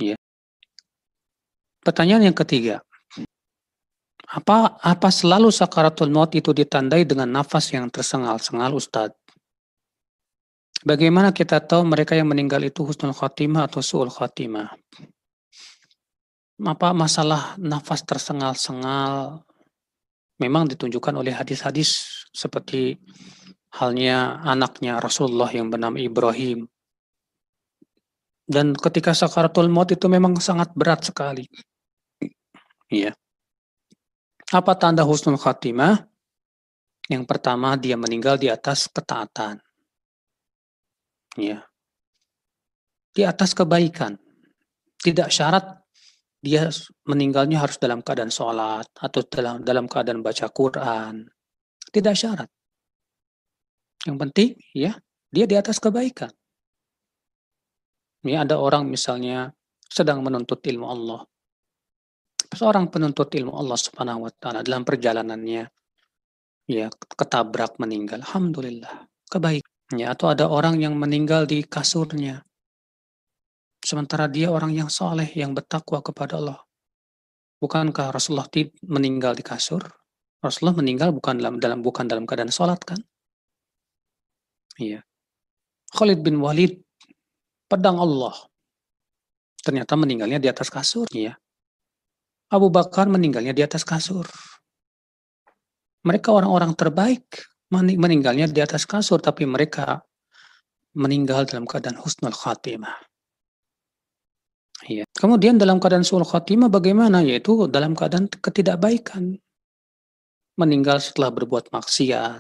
Ya. 0.04 0.20
Pertanyaan 1.80 2.28
yang 2.32 2.38
ketiga. 2.38 2.84
Apa 4.26 4.84
apa 4.84 5.10
selalu 5.14 5.48
sakaratul 5.48 6.12
maut 6.12 6.34
itu 6.36 6.52
ditandai 6.52 7.08
dengan 7.08 7.30
nafas 7.30 7.72
yang 7.72 7.88
tersengal-sengal 7.88 8.76
Ustadz? 8.76 9.25
Bagaimana 10.86 11.34
kita 11.34 11.66
tahu 11.66 11.82
mereka 11.82 12.14
yang 12.14 12.30
meninggal 12.30 12.62
itu 12.62 12.86
husnul 12.86 13.10
khatimah 13.10 13.66
atau 13.66 13.82
su'ul 13.82 14.14
khatimah? 14.14 14.70
Apa 16.62 16.94
masalah 16.94 17.58
nafas 17.58 18.06
tersengal-sengal 18.06 19.42
memang 20.38 20.70
ditunjukkan 20.70 21.18
oleh 21.18 21.34
hadis-hadis 21.34 22.22
seperti 22.30 23.02
halnya 23.74 24.38
anaknya 24.46 25.02
Rasulullah 25.02 25.50
yang 25.50 25.74
bernama 25.74 25.98
Ibrahim. 25.98 26.70
Dan 28.46 28.78
ketika 28.78 29.18
sakaratul 29.18 29.74
maut 29.74 29.90
itu 29.90 30.06
memang 30.06 30.38
sangat 30.38 30.70
berat 30.78 31.02
sekali. 31.02 31.50
Iya. 32.94 33.10
Apa 34.54 34.78
tanda 34.78 35.02
husnul 35.02 35.42
khatimah? 35.42 35.98
Yang 37.10 37.26
pertama 37.26 37.74
dia 37.74 37.98
meninggal 37.98 38.38
di 38.38 38.54
atas 38.54 38.86
ketaatan 38.86 39.65
ya 41.40 41.64
di 43.16 43.24
atas 43.24 43.56
kebaikan. 43.56 44.20
Tidak 45.00 45.32
syarat 45.32 45.86
dia 46.44 46.68
meninggalnya 47.08 47.64
harus 47.64 47.80
dalam 47.80 48.04
keadaan 48.04 48.30
sholat 48.30 48.86
atau 49.00 49.22
dalam 49.26 49.64
dalam 49.64 49.88
keadaan 49.88 50.20
baca 50.20 50.52
Quran. 50.52 51.24
Tidak 51.90 52.16
syarat. 52.16 52.50
Yang 54.06 54.18
penting 54.20 54.50
ya 54.76 54.94
dia 55.32 55.46
di 55.48 55.56
atas 55.56 55.80
kebaikan. 55.80 56.30
Ini 58.26 58.42
ada 58.42 58.58
orang 58.58 58.90
misalnya 58.90 59.54
sedang 59.86 60.26
menuntut 60.26 60.60
ilmu 60.66 60.86
Allah. 60.86 61.22
Seorang 62.46 62.90
penuntut 62.90 63.30
ilmu 63.30 63.54
Allah 63.54 63.78
Subhanahu 63.78 64.26
wa 64.26 64.32
taala 64.34 64.66
dalam 64.66 64.82
perjalanannya 64.82 65.64
ya 66.66 66.88
ketabrak 66.90 67.78
meninggal. 67.78 68.26
Alhamdulillah, 68.26 69.06
kebaikan. 69.30 69.75
Ya, 69.94 70.18
atau 70.18 70.34
ada 70.34 70.50
orang 70.50 70.82
yang 70.82 70.98
meninggal 70.98 71.46
di 71.46 71.62
kasurnya. 71.62 72.42
Sementara 73.86 74.26
dia 74.26 74.50
orang 74.50 74.74
yang 74.74 74.90
soleh, 74.90 75.30
yang 75.38 75.54
bertakwa 75.54 76.02
kepada 76.02 76.42
Allah. 76.42 76.58
Bukankah 77.62 78.10
Rasulullah 78.10 78.50
meninggal 78.82 79.38
di 79.38 79.46
kasur? 79.46 79.86
Rasulullah 80.42 80.82
meninggal 80.82 81.14
bukan 81.14 81.38
dalam, 81.38 81.62
dalam 81.62 81.80
bukan 81.86 82.10
dalam 82.10 82.26
keadaan 82.26 82.50
sholat 82.50 82.82
kan? 82.82 82.98
Iya. 84.82 85.06
Khalid 85.94 86.26
bin 86.26 86.42
Walid, 86.42 86.82
pedang 87.70 88.02
Allah. 88.02 88.34
Ternyata 89.62 89.94
meninggalnya 89.94 90.42
di 90.42 90.50
atas 90.50 90.74
kasur. 90.74 91.06
Iya. 91.14 91.38
Abu 92.50 92.74
Bakar 92.74 93.06
meninggalnya 93.06 93.54
di 93.54 93.62
atas 93.62 93.86
kasur. 93.86 94.26
Mereka 96.06 96.30
orang-orang 96.30 96.78
terbaik 96.78 97.26
meninggalnya 97.74 98.46
di 98.50 98.62
atas 98.62 98.86
kasur, 98.86 99.18
tapi 99.22 99.48
mereka 99.48 100.06
meninggal 100.96 101.44
dalam 101.50 101.68
keadaan 101.68 102.00
husnul 102.00 102.34
khatimah. 102.34 102.96
Ya. 104.86 105.04
Kemudian 105.18 105.58
dalam 105.58 105.82
keadaan 105.82 106.06
sul 106.06 106.22
khatimah 106.22 106.70
bagaimana? 106.70 107.26
Yaitu 107.26 107.66
dalam 107.72 107.98
keadaan 107.98 108.30
ketidakbaikan. 108.30 109.40
meninggal 110.56 111.04
setelah 111.04 111.36
berbuat 111.36 111.68
maksiat, 111.68 112.40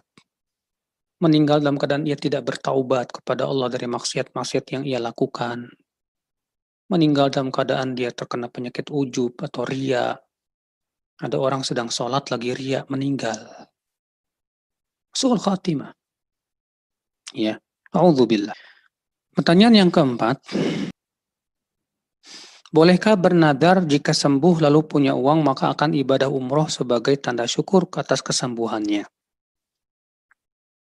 meninggal 1.19 1.59
dalam 1.59 1.75
keadaan 1.75 2.07
ia 2.07 2.15
tidak 2.15 2.47
bertaubat 2.47 3.11
kepada 3.11 3.43
Allah 3.43 3.67
dari 3.67 3.91
maksiat-maksiat 3.91 4.65
yang 4.71 4.83
ia 4.87 5.03
lakukan, 5.03 5.67
meninggal 6.87 7.27
dalam 7.27 7.51
keadaan 7.51 7.91
dia 7.91 8.15
terkena 8.15 8.47
penyakit 8.47 8.87
ujub 8.87 9.35
atau 9.43 9.67
ria, 9.67 10.15
ada 11.19 11.37
orang 11.39 11.67
sedang 11.67 11.91
sholat 11.91 12.31
lagi 12.31 12.55
ria 12.55 12.87
meninggal. 12.87 13.67
Suul 15.15 15.39
khatimah. 15.39 15.95
Ya, 17.31 17.55
A'udzubillah. 17.95 18.55
Pertanyaan 19.31 19.87
yang 19.87 19.91
keempat, 19.91 20.43
Bolehkah 22.75 23.15
bernadar 23.15 23.87
jika 23.87 24.11
sembuh 24.11 24.67
lalu 24.67 24.83
punya 24.83 25.15
uang 25.15 25.47
maka 25.47 25.71
akan 25.71 25.95
ibadah 25.95 26.27
umroh 26.27 26.67
sebagai 26.67 27.15
tanda 27.23 27.47
syukur 27.47 27.87
atas 27.95 28.19
kesembuhannya? 28.19 29.07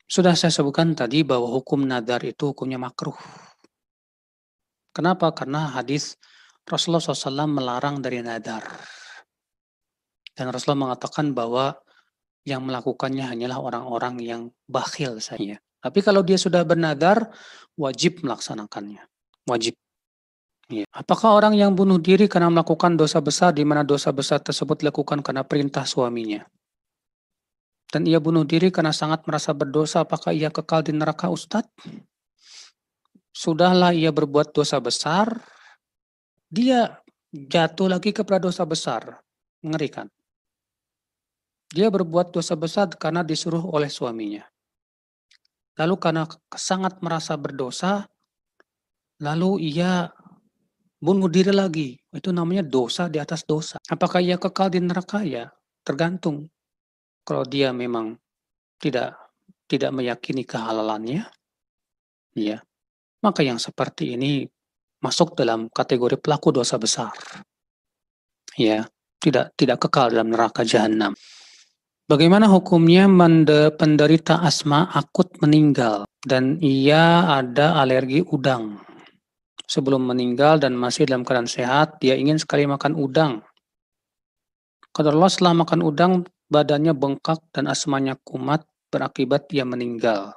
Sudah 0.06 0.38
saya 0.38 0.54
sebutkan 0.54 0.94
tadi 0.94 1.26
bahwa 1.26 1.50
hukum 1.50 1.82
nadar 1.90 2.22
itu 2.30 2.54
hukumnya 2.54 2.78
makruh. 2.78 3.18
Kenapa? 4.94 5.34
Karena 5.34 5.74
hadis 5.74 6.14
Rasulullah 6.62 7.02
SAW 7.02 7.50
melarang 7.50 8.06
dari 8.06 8.22
nadar. 8.22 8.70
Dan 10.30 10.54
Rasulullah 10.54 10.94
mengatakan 10.94 11.34
bahwa 11.34 11.74
yang 12.48 12.64
melakukannya 12.66 13.26
hanyalah 13.26 13.60
orang-orang 13.60 14.16
yang 14.24 14.42
bakhil 14.66 15.20
saja. 15.20 15.60
Tapi 15.80 16.00
kalau 16.04 16.24
dia 16.24 16.36
sudah 16.36 16.64
bernadar, 16.68 17.32
wajib 17.80 18.20
melaksanakannya. 18.24 19.04
Wajib. 19.48 19.76
Ya. 20.70 20.86
Apakah 20.94 21.34
orang 21.34 21.58
yang 21.58 21.74
bunuh 21.74 21.98
diri 21.98 22.30
karena 22.30 22.52
melakukan 22.52 22.94
dosa 22.94 23.18
besar 23.24 23.56
di 23.56 23.66
mana 23.66 23.82
dosa 23.82 24.14
besar 24.14 24.44
tersebut 24.44 24.86
dilakukan 24.86 25.24
karena 25.26 25.42
perintah 25.42 25.88
suaminya? 25.88 26.46
Dan 27.90 28.06
ia 28.06 28.22
bunuh 28.22 28.46
diri 28.46 28.70
karena 28.70 28.94
sangat 28.94 29.26
merasa 29.26 29.50
berdosa, 29.50 30.06
apakah 30.06 30.30
ia 30.30 30.54
kekal 30.54 30.86
di 30.86 30.94
neraka 30.94 31.26
Ustadz? 31.26 31.74
Sudahlah 33.34 33.98
ia 33.98 34.14
berbuat 34.14 34.54
dosa 34.54 34.78
besar, 34.78 35.42
dia 36.54 37.02
jatuh 37.34 37.90
lagi 37.90 38.14
kepada 38.14 38.46
dosa 38.46 38.62
besar. 38.62 39.18
Mengerikan. 39.66 40.06
Dia 41.70 41.94
berbuat 41.94 42.34
dosa 42.34 42.58
besar 42.58 42.90
karena 42.98 43.22
disuruh 43.22 43.62
oleh 43.62 43.90
suaminya. 43.90 44.42
Lalu 45.78 45.96
karena 46.02 46.26
sangat 46.58 47.00
merasa 47.00 47.38
berdosa, 47.38 48.10
lalu 49.22 49.70
ia 49.70 50.10
bunuh 51.00 51.32
diri 51.32 51.54
lagi. 51.54 51.96
Itu 52.12 52.34
namanya 52.34 52.66
dosa 52.66 53.08
di 53.08 53.22
atas 53.22 53.46
dosa. 53.46 53.78
Apakah 53.88 54.20
ia 54.20 54.36
kekal 54.36 54.74
di 54.74 54.82
neraka? 54.82 55.24
Ya, 55.24 55.54
tergantung. 55.86 56.50
Kalau 57.24 57.46
dia 57.46 57.70
memang 57.72 58.18
tidak 58.82 59.16
tidak 59.70 59.94
meyakini 59.94 60.42
kehalalannya, 60.44 61.30
ya, 62.34 62.58
maka 63.22 63.46
yang 63.46 63.62
seperti 63.62 64.18
ini 64.18 64.50
masuk 65.00 65.38
dalam 65.38 65.70
kategori 65.70 66.18
pelaku 66.18 66.50
dosa 66.50 66.82
besar. 66.82 67.14
Ya, 68.58 68.90
tidak 69.22 69.54
tidak 69.56 69.78
kekal 69.86 70.12
dalam 70.12 70.34
neraka 70.34 70.66
jahanam. 70.66 71.14
Bagaimana 72.10 72.50
hukumnya 72.50 73.06
penderita 73.78 74.42
asma 74.42 74.90
akut 74.90 75.30
meninggal 75.46 76.10
dan 76.26 76.58
ia 76.58 77.30
ada 77.38 77.78
alergi 77.78 78.26
udang? 78.26 78.90
sebelum 79.70 80.10
meninggal 80.10 80.58
dan 80.58 80.74
masih 80.74 81.06
dalam 81.06 81.22
keadaan 81.22 81.46
sehat, 81.46 82.02
dia 82.02 82.18
ingin 82.18 82.42
sekali 82.42 82.66
makan 82.66 82.98
udang. 82.98 83.46
Kata 84.90 85.14
Allah 85.14 85.30
setelah 85.30 85.54
makan 85.62 85.86
udang, 85.86 86.14
badannya 86.50 86.98
bengkak 86.98 87.38
dan 87.54 87.70
asmanya 87.70 88.18
kumat 88.26 88.66
berakibat 88.90 89.46
dia 89.54 89.62
meninggal. 89.62 90.34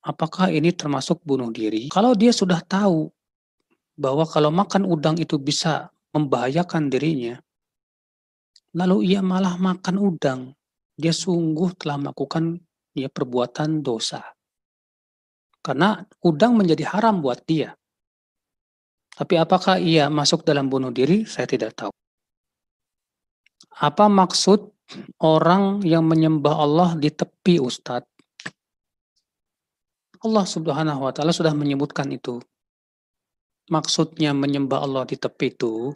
Apakah 0.00 0.48
ini 0.48 0.72
termasuk 0.72 1.20
bunuh 1.20 1.52
diri? 1.52 1.92
Kalau 1.92 2.16
dia 2.16 2.32
sudah 2.32 2.64
tahu 2.64 3.12
bahwa 4.00 4.24
kalau 4.24 4.48
makan 4.48 4.88
udang 4.88 5.20
itu 5.20 5.36
bisa 5.36 5.92
membahayakan 6.16 6.88
dirinya, 6.88 7.36
lalu 8.72 9.12
ia 9.12 9.20
malah 9.20 9.60
makan 9.60 9.96
udang, 10.00 10.40
dia 10.94 11.10
sungguh 11.10 11.74
telah 11.74 11.98
melakukan 11.98 12.58
dia 12.94 13.10
perbuatan 13.10 13.82
dosa. 13.82 14.22
Karena 15.64 15.98
udang 16.22 16.54
menjadi 16.54 16.86
haram 16.94 17.18
buat 17.18 17.42
dia. 17.42 17.74
Tapi 19.14 19.34
apakah 19.38 19.78
ia 19.78 20.10
masuk 20.10 20.42
dalam 20.46 20.70
bunuh 20.70 20.90
diri? 20.90 21.26
Saya 21.26 21.46
tidak 21.46 21.74
tahu. 21.74 21.92
Apa 23.74 24.06
maksud 24.06 24.70
orang 25.22 25.82
yang 25.82 26.06
menyembah 26.06 26.54
Allah 26.54 26.90
di 26.94 27.10
tepi 27.10 27.58
Ustadz? 27.58 28.10
Allah 30.24 30.46
subhanahu 30.48 31.04
wa 31.04 31.12
ta'ala 31.12 31.36
sudah 31.36 31.52
menyebutkan 31.52 32.08
itu. 32.08 32.40
Maksudnya 33.68 34.36
menyembah 34.36 34.84
Allah 34.84 35.04
di 35.08 35.16
tepi 35.16 35.52
itu, 35.52 35.92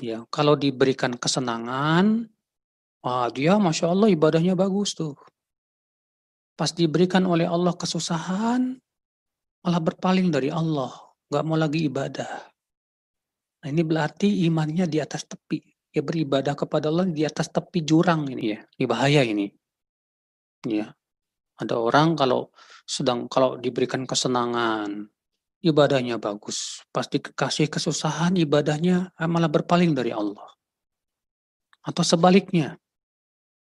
ya 0.00 0.24
kalau 0.32 0.56
diberikan 0.56 1.16
kesenangan, 1.16 2.24
ah 3.06 3.28
dia 3.32 3.56
Masya 3.56 3.92
Allah 3.92 4.08
ibadahnya 4.12 4.56
bagus 4.58 4.96
tuh. 4.96 5.16
Pas 6.56 6.68
diberikan 6.72 7.24
oleh 7.24 7.48
Allah 7.48 7.72
kesusahan, 7.72 8.76
malah 9.64 9.80
berpaling 9.80 10.28
dari 10.28 10.52
Allah 10.52 10.92
nggak 11.30 11.44
mau 11.46 11.56
lagi 11.56 11.86
ibadah. 11.86 12.32
Nah 13.60 13.68
ini 13.68 13.82
berarti 13.84 14.48
imannya 14.48 14.88
di 14.88 14.98
atas 14.98 15.28
tepi. 15.28 15.60
Ya 15.90 16.02
beribadah 16.06 16.54
kepada 16.54 16.88
Allah 16.88 17.06
di 17.06 17.22
atas 17.26 17.50
tepi 17.50 17.82
jurang 17.84 18.26
ini 18.30 18.56
ya. 18.56 18.60
Ini 18.78 18.84
bahaya 18.88 19.22
ini. 19.22 19.46
Ya. 20.66 20.94
Ada 21.60 21.76
orang 21.76 22.16
kalau 22.16 22.48
sedang 22.88 23.28
kalau 23.28 23.60
diberikan 23.60 24.08
kesenangan, 24.08 25.12
ibadahnya 25.60 26.16
bagus. 26.16 26.80
Pasti 26.88 27.20
kasih 27.20 27.68
kesusahan, 27.68 28.32
ibadahnya 28.40 29.12
malah 29.28 29.52
berpaling 29.52 29.92
dari 29.92 30.08
Allah. 30.08 30.48
Atau 31.84 32.00
sebaliknya, 32.00 32.79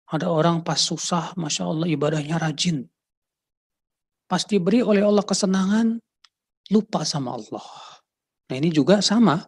ada 0.08 0.32
orang 0.32 0.64
pas 0.64 0.80
susah, 0.80 1.36
Masya 1.36 1.68
Allah 1.68 1.88
ibadahnya 1.92 2.40
rajin. 2.40 2.88
Pas 4.24 4.40
diberi 4.44 4.80
oleh 4.80 5.04
Allah 5.04 5.24
kesenangan, 5.24 6.00
lupa 6.72 7.04
sama 7.04 7.36
Allah. 7.36 7.64
Nah 8.48 8.56
ini 8.56 8.72
juga 8.72 9.04
sama. 9.04 9.44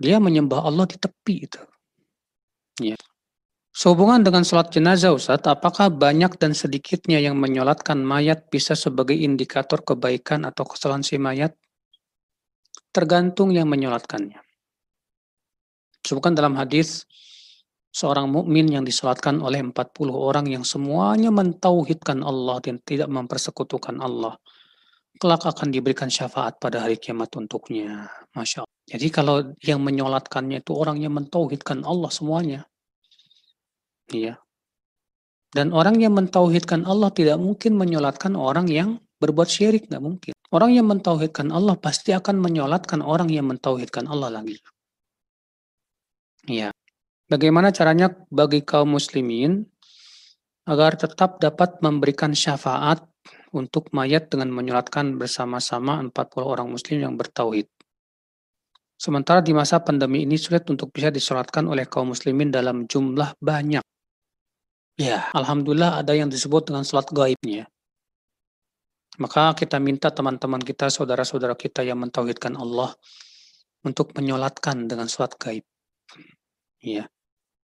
Dia 0.00 0.16
menyembah 0.16 0.64
Allah 0.64 0.88
di 0.88 0.96
tepi 0.96 1.34
itu. 1.44 1.60
Ya. 2.80 2.96
Sehubungan 3.74 4.22
dengan 4.22 4.46
sholat 4.46 4.70
jenazah 4.70 5.12
Ustaz, 5.12 5.42
apakah 5.44 5.90
banyak 5.90 6.38
dan 6.38 6.54
sedikitnya 6.54 7.18
yang 7.18 7.34
menyolatkan 7.36 7.98
mayat 8.00 8.46
bisa 8.46 8.78
sebagai 8.78 9.18
indikator 9.18 9.82
kebaikan 9.82 10.46
atau 10.46 10.62
kesalahan 10.62 11.02
si 11.02 11.18
mayat? 11.18 11.52
Tergantung 12.94 13.50
yang 13.50 13.66
menyolatkannya. 13.66 14.38
Sebutkan 16.06 16.38
dalam 16.38 16.54
hadis 16.54 17.02
seorang 17.94 18.26
mukmin 18.26 18.66
yang 18.66 18.82
disolatkan 18.82 19.38
oleh 19.38 19.62
40 19.62 19.70
orang 20.10 20.50
yang 20.50 20.66
semuanya 20.66 21.30
mentauhidkan 21.30 22.26
Allah 22.26 22.58
dan 22.58 22.82
tidak 22.82 23.06
mempersekutukan 23.06 24.02
Allah 24.02 24.34
kelak 25.18 25.46
akan 25.46 25.70
diberikan 25.70 26.10
syafaat 26.10 26.58
pada 26.58 26.82
hari 26.82 26.98
kiamat 26.98 27.30
untuknya. 27.38 28.10
Masya 28.34 28.66
Allah. 28.66 28.74
Jadi 28.84 29.06
kalau 29.08 29.36
yang 29.62 29.80
menyolatkannya 29.80 30.60
itu 30.60 30.72
orang 30.74 31.00
yang 31.00 31.14
mentauhidkan 31.14 31.86
Allah 31.86 32.10
semuanya. 32.10 32.60
Iya. 34.10 34.42
Dan 35.54 35.70
orang 35.70 36.02
yang 36.02 36.18
mentauhidkan 36.18 36.82
Allah 36.82 37.14
tidak 37.14 37.38
mungkin 37.38 37.78
menyolatkan 37.78 38.34
orang 38.34 38.66
yang 38.66 38.98
berbuat 39.22 39.46
syirik, 39.46 39.86
nggak 39.86 40.02
mungkin. 40.02 40.32
Orang 40.50 40.74
yang 40.74 40.90
mentauhidkan 40.90 41.54
Allah 41.54 41.78
pasti 41.78 42.10
akan 42.10 42.42
menyolatkan 42.42 43.00
orang 43.00 43.30
yang 43.30 43.46
mentauhidkan 43.46 44.10
Allah 44.10 44.42
lagi. 44.42 44.58
Iya. 46.50 46.74
Bagaimana 47.24 47.72
caranya 47.72 48.12
bagi 48.28 48.60
kaum 48.60 48.96
muslimin 48.96 49.64
agar 50.68 50.96
tetap 50.96 51.40
dapat 51.40 51.80
memberikan 51.80 52.36
syafaat 52.36 53.00
untuk 53.56 53.88
mayat 53.96 54.28
dengan 54.28 54.52
menyolatkan 54.52 55.16
bersama-sama 55.16 56.00
40 56.04 56.12
orang 56.44 56.68
muslim 56.68 57.00
yang 57.00 57.14
bertauhid. 57.16 57.70
Sementara 58.94 59.40
di 59.40 59.52
masa 59.56 59.80
pandemi 59.80 60.24
ini 60.24 60.36
sulit 60.36 60.68
untuk 60.68 60.92
bisa 60.92 61.08
disolatkan 61.08 61.64
oleh 61.68 61.88
kaum 61.88 62.12
muslimin 62.12 62.52
dalam 62.52 62.84
jumlah 62.84 63.36
banyak. 63.40 63.84
Ya, 64.94 65.26
Alhamdulillah 65.34 66.04
ada 66.04 66.14
yang 66.14 66.30
disebut 66.30 66.70
dengan 66.70 66.86
sholat 66.86 67.10
gaibnya. 67.10 67.66
Maka 69.18 69.54
kita 69.54 69.78
minta 69.78 70.10
teman-teman 70.10 70.62
kita, 70.62 70.90
saudara-saudara 70.90 71.54
kita 71.54 71.86
yang 71.86 72.02
mentauhidkan 72.02 72.54
Allah 72.58 72.94
untuk 73.82 74.14
menyolatkan 74.14 74.86
dengan 74.86 75.06
sholat 75.10 75.34
gaib. 75.38 75.66
Ya, 76.84 77.08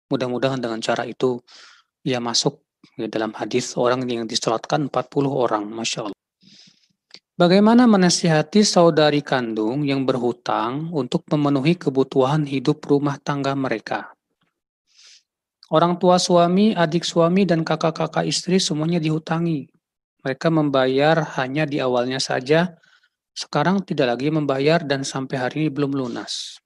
mudah-mudahan 0.09 0.57
dengan 0.57 0.81
cara 0.81 1.05
itu 1.05 1.45
ia 2.01 2.17
masuk 2.17 2.65
Ya, 2.99 3.07
dalam 3.07 3.31
hadis 3.39 3.79
orang 3.79 4.03
yang 4.11 4.27
disolatkan 4.27 4.91
40 4.91 5.31
orang, 5.31 5.71
Masya 5.71 6.11
Allah. 6.11 6.21
Bagaimana 7.39 7.87
menasihati 7.87 8.67
saudari 8.67 9.23
kandung 9.23 9.87
yang 9.87 10.03
berhutang 10.05 10.91
untuk 10.91 11.25
memenuhi 11.31 11.79
kebutuhan 11.79 12.45
hidup 12.45 12.83
rumah 12.85 13.17
tangga 13.23 13.55
mereka? 13.55 14.13
Orang 15.73 15.97
tua 15.97 16.21
suami, 16.21 16.77
adik 16.77 17.07
suami, 17.07 17.49
dan 17.49 17.65
kakak-kakak 17.65 18.29
istri 18.29 18.61
semuanya 18.61 19.01
dihutangi. 19.01 19.73
Mereka 20.21 20.53
membayar 20.53 21.17
hanya 21.41 21.65
di 21.65 21.81
awalnya 21.81 22.21
saja, 22.21 22.77
sekarang 23.33 23.81
tidak 23.89 24.19
lagi 24.19 24.29
membayar 24.29 24.85
dan 24.85 25.07
sampai 25.07 25.37
hari 25.41 25.57
ini 25.65 25.71
belum 25.73 25.97
lunas. 25.97 26.62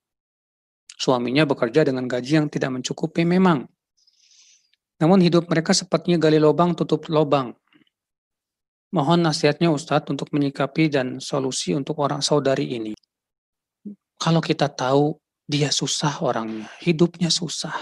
Suaminya 0.97 1.44
bekerja 1.44 1.84
dengan 1.84 2.09
gaji 2.09 2.32
yang 2.40 2.49
tidak 2.49 2.72
mencukupi 2.72 3.28
memang. 3.28 3.68
Namun 4.97 5.20
hidup 5.20 5.44
mereka 5.53 5.76
sepertinya 5.76 6.16
gali 6.16 6.40
lubang 6.40 6.72
tutup 6.72 7.05
lubang. 7.12 7.53
Mohon 8.97 9.28
nasihatnya 9.28 9.68
Ustadz 9.68 10.09
untuk 10.09 10.32
menyikapi 10.32 10.88
dan 10.88 11.20
solusi 11.20 11.76
untuk 11.76 12.01
orang 12.01 12.24
saudari 12.24 12.72
ini. 12.80 12.97
Kalau 14.16 14.40
kita 14.40 14.72
tahu 14.72 15.12
dia 15.44 15.68
susah 15.68 16.24
orangnya, 16.24 16.72
hidupnya 16.80 17.28
susah. 17.28 17.76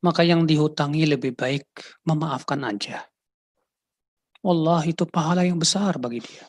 Maka 0.00 0.24
yang 0.24 0.48
dihutangi 0.48 1.04
lebih 1.04 1.36
baik 1.36 1.68
memaafkan 2.08 2.64
aja. 2.64 3.04
Allah 4.40 4.80
itu 4.88 5.04
pahala 5.04 5.44
yang 5.44 5.60
besar 5.60 6.00
bagi 6.00 6.24
dia. 6.24 6.48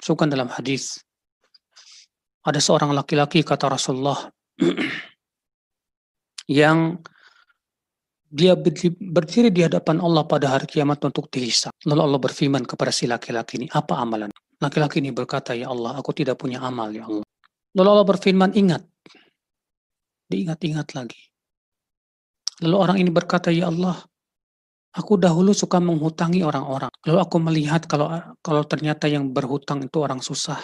Sukan 0.00 0.26
dalam 0.26 0.48
hadis, 0.48 0.98
ada 2.40 2.60
seorang 2.60 2.96
laki-laki 2.96 3.44
kata 3.44 3.68
Rasulullah 3.68 4.16
yang 6.60 6.96
dia 8.30 8.54
berdiri 8.54 9.50
di 9.50 9.66
hadapan 9.66 9.98
Allah 9.98 10.22
pada 10.22 10.54
hari 10.54 10.70
kiamat 10.70 11.02
untuk 11.02 11.26
dihisap. 11.34 11.74
Lalu 11.82 12.00
Allah 12.06 12.20
berfirman 12.22 12.62
kepada 12.62 12.94
si 12.94 13.10
laki-laki 13.10 13.58
ini, 13.58 13.66
apa 13.74 13.98
amalan? 13.98 14.30
Laki-laki 14.62 15.02
ini 15.02 15.10
berkata, 15.10 15.50
ya 15.50 15.66
Allah, 15.66 15.98
aku 15.98 16.14
tidak 16.14 16.38
punya 16.38 16.62
amal, 16.62 16.94
ya 16.94 17.10
Allah. 17.10 17.26
Lalu 17.74 17.88
Allah 17.90 18.06
berfirman, 18.06 18.54
ingat. 18.54 18.86
Diingat-ingat 20.30 20.94
lagi. 20.94 21.18
Lalu 22.62 22.76
orang 22.78 22.96
ini 23.02 23.10
berkata, 23.10 23.50
ya 23.50 23.66
Allah, 23.66 23.98
aku 24.94 25.18
dahulu 25.18 25.50
suka 25.50 25.82
menghutangi 25.82 26.46
orang-orang. 26.46 26.92
Lalu 27.02 27.18
aku 27.18 27.36
melihat 27.42 27.82
kalau 27.90 28.14
kalau 28.46 28.62
ternyata 28.62 29.10
yang 29.10 29.34
berhutang 29.34 29.82
itu 29.82 29.98
orang 29.98 30.22
susah 30.22 30.60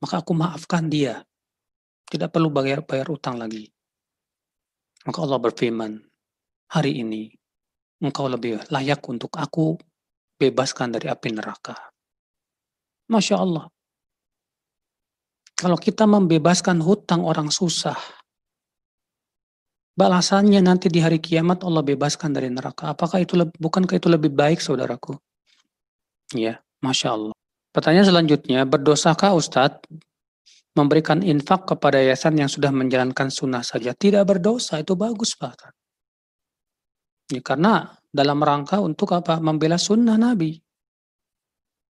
maka 0.00 0.24
aku 0.24 0.32
maafkan 0.32 0.88
dia. 0.88 1.22
Tidak 2.10 2.26
perlu 2.32 2.50
bayar 2.50 2.82
bayar 2.82 3.06
utang 3.12 3.38
lagi. 3.38 3.70
Maka 5.06 5.18
Allah 5.22 5.40
berfirman, 5.40 5.92
hari 6.74 7.00
ini 7.00 7.30
engkau 8.02 8.26
lebih 8.26 8.60
layak 8.72 9.00
untuk 9.06 9.32
aku 9.36 9.78
bebaskan 10.40 10.96
dari 10.96 11.06
api 11.06 11.28
neraka. 11.36 11.76
Masya 13.12 13.36
Allah. 13.38 13.68
Kalau 15.54 15.76
kita 15.76 16.08
membebaskan 16.08 16.80
hutang 16.80 17.20
orang 17.20 17.52
susah, 17.52 17.96
balasannya 19.92 20.64
nanti 20.64 20.88
di 20.88 21.04
hari 21.04 21.20
kiamat 21.20 21.60
Allah 21.60 21.84
bebaskan 21.84 22.32
dari 22.32 22.48
neraka. 22.48 22.96
Apakah 22.96 23.20
itu 23.20 23.36
bukankah 23.60 24.00
itu 24.00 24.08
lebih 24.08 24.32
baik 24.32 24.64
saudaraku? 24.64 25.20
Ya, 26.32 26.64
Masya 26.80 27.08
Allah. 27.12 27.39
Pertanyaan 27.70 28.10
selanjutnya, 28.10 28.66
berdosakah 28.66 29.30
Ustadz 29.38 29.86
memberikan 30.74 31.22
infak 31.22 31.70
kepada 31.70 32.02
yayasan 32.02 32.34
yang 32.42 32.50
sudah 32.50 32.74
menjalankan 32.74 33.30
sunnah 33.30 33.62
saja? 33.62 33.94
Tidak 33.94 34.26
berdosa, 34.26 34.82
itu 34.82 34.98
bagus 34.98 35.38
Pak. 35.38 35.70
Ya, 37.30 37.38
karena 37.46 37.94
dalam 38.10 38.42
rangka 38.42 38.82
untuk 38.82 39.14
apa? 39.14 39.38
Membela 39.38 39.78
sunnah 39.78 40.18
Nabi. 40.18 40.58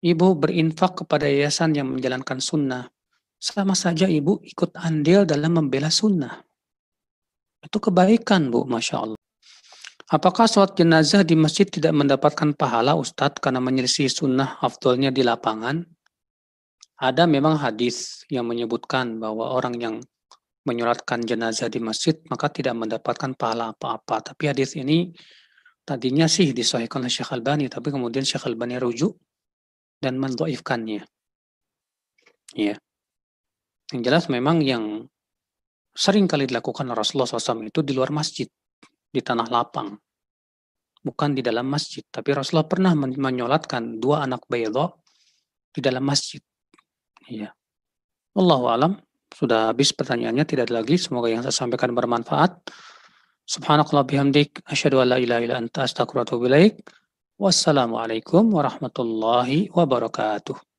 Ibu 0.03 0.27
berinfak 0.35 1.05
kepada 1.05 1.29
yayasan 1.29 1.71
yang 1.77 1.87
menjalankan 1.95 2.43
sunnah. 2.43 2.91
Sama 3.39 3.73
saja 3.73 4.11
ibu 4.11 4.43
ikut 4.43 4.75
andil 4.75 5.23
dalam 5.23 5.55
membela 5.55 5.87
sunnah. 5.87 6.41
Itu 7.61 7.77
kebaikan 7.77 8.49
Bu, 8.49 8.65
Masya 8.65 8.95
Allah. 8.97 9.21
Apakah 10.11 10.43
sholat 10.43 10.75
jenazah 10.75 11.23
di 11.23 11.39
masjid 11.39 11.63
tidak 11.63 11.95
mendapatkan 11.95 12.51
pahala 12.51 12.99
Ustadz 12.99 13.39
karena 13.39 13.63
menyelisih 13.63 14.11
sunnah 14.11 14.59
afdolnya 14.59 15.07
di 15.07 15.23
lapangan? 15.23 15.87
Ada 16.99 17.23
memang 17.23 17.55
hadis 17.55 18.27
yang 18.27 18.43
menyebutkan 18.43 19.23
bahwa 19.23 19.55
orang 19.55 19.79
yang 19.79 19.95
menyolatkan 20.67 21.23
jenazah 21.23 21.71
di 21.71 21.79
masjid 21.79 22.19
maka 22.27 22.51
tidak 22.51 22.75
mendapatkan 22.75 23.31
pahala 23.39 23.71
apa-apa. 23.71 24.35
Tapi 24.35 24.51
hadis 24.51 24.75
ini 24.75 25.15
tadinya 25.87 26.27
sih 26.27 26.51
disahihkan 26.51 27.07
oleh 27.07 27.09
Syekh 27.09 27.31
Albani, 27.31 27.71
tapi 27.71 27.95
kemudian 27.95 28.27
Syekh 28.27 28.51
Albani 28.51 28.83
rujuk 28.83 29.15
dan 30.03 30.19
mendoifkannya. 30.19 31.07
Ya. 32.51 32.75
Yang 33.95 34.01
jelas 34.03 34.23
memang 34.27 34.59
yang 34.59 35.07
sering 35.95 36.27
kali 36.27 36.51
dilakukan 36.51 36.91
Rasulullah 36.91 37.31
SAW 37.31 37.63
itu 37.63 37.79
di 37.79 37.95
luar 37.95 38.11
masjid 38.11 38.51
di 39.11 39.19
tanah 39.19 39.47
lapang. 39.51 39.93
Bukan 41.03 41.35
di 41.35 41.43
dalam 41.43 41.67
masjid. 41.67 42.01
Tapi 42.07 42.31
Rasulullah 42.31 42.69
pernah 42.69 42.95
menyolatkan 42.95 43.99
dua 43.99 44.23
anak 44.23 44.47
baydo 44.47 45.03
di 45.69 45.83
dalam 45.83 46.07
masjid. 46.07 46.39
Iya. 47.27 47.51
Allahu 48.37 48.65
alam. 48.71 48.95
Sudah 49.31 49.71
habis 49.71 49.95
pertanyaannya, 49.95 50.43
tidak 50.43 50.71
ada 50.71 50.83
lagi. 50.83 50.99
Semoga 50.99 51.31
yang 51.31 51.43
saya 51.43 51.55
sampaikan 51.55 51.95
bermanfaat. 51.95 52.67
Subhanakallah 53.47 54.07
bihamdik. 54.07 54.63
Asyadu 54.67 55.03
an 55.03 55.15
la 55.15 55.17
ilaha 55.19 55.41
illa 55.43 55.55
anta 55.59 55.83
astagfirullahaladzim. 55.87 56.79
Wassalamualaikum 57.41 58.53
warahmatullahi 58.53 59.73
wabarakatuh. 59.73 60.70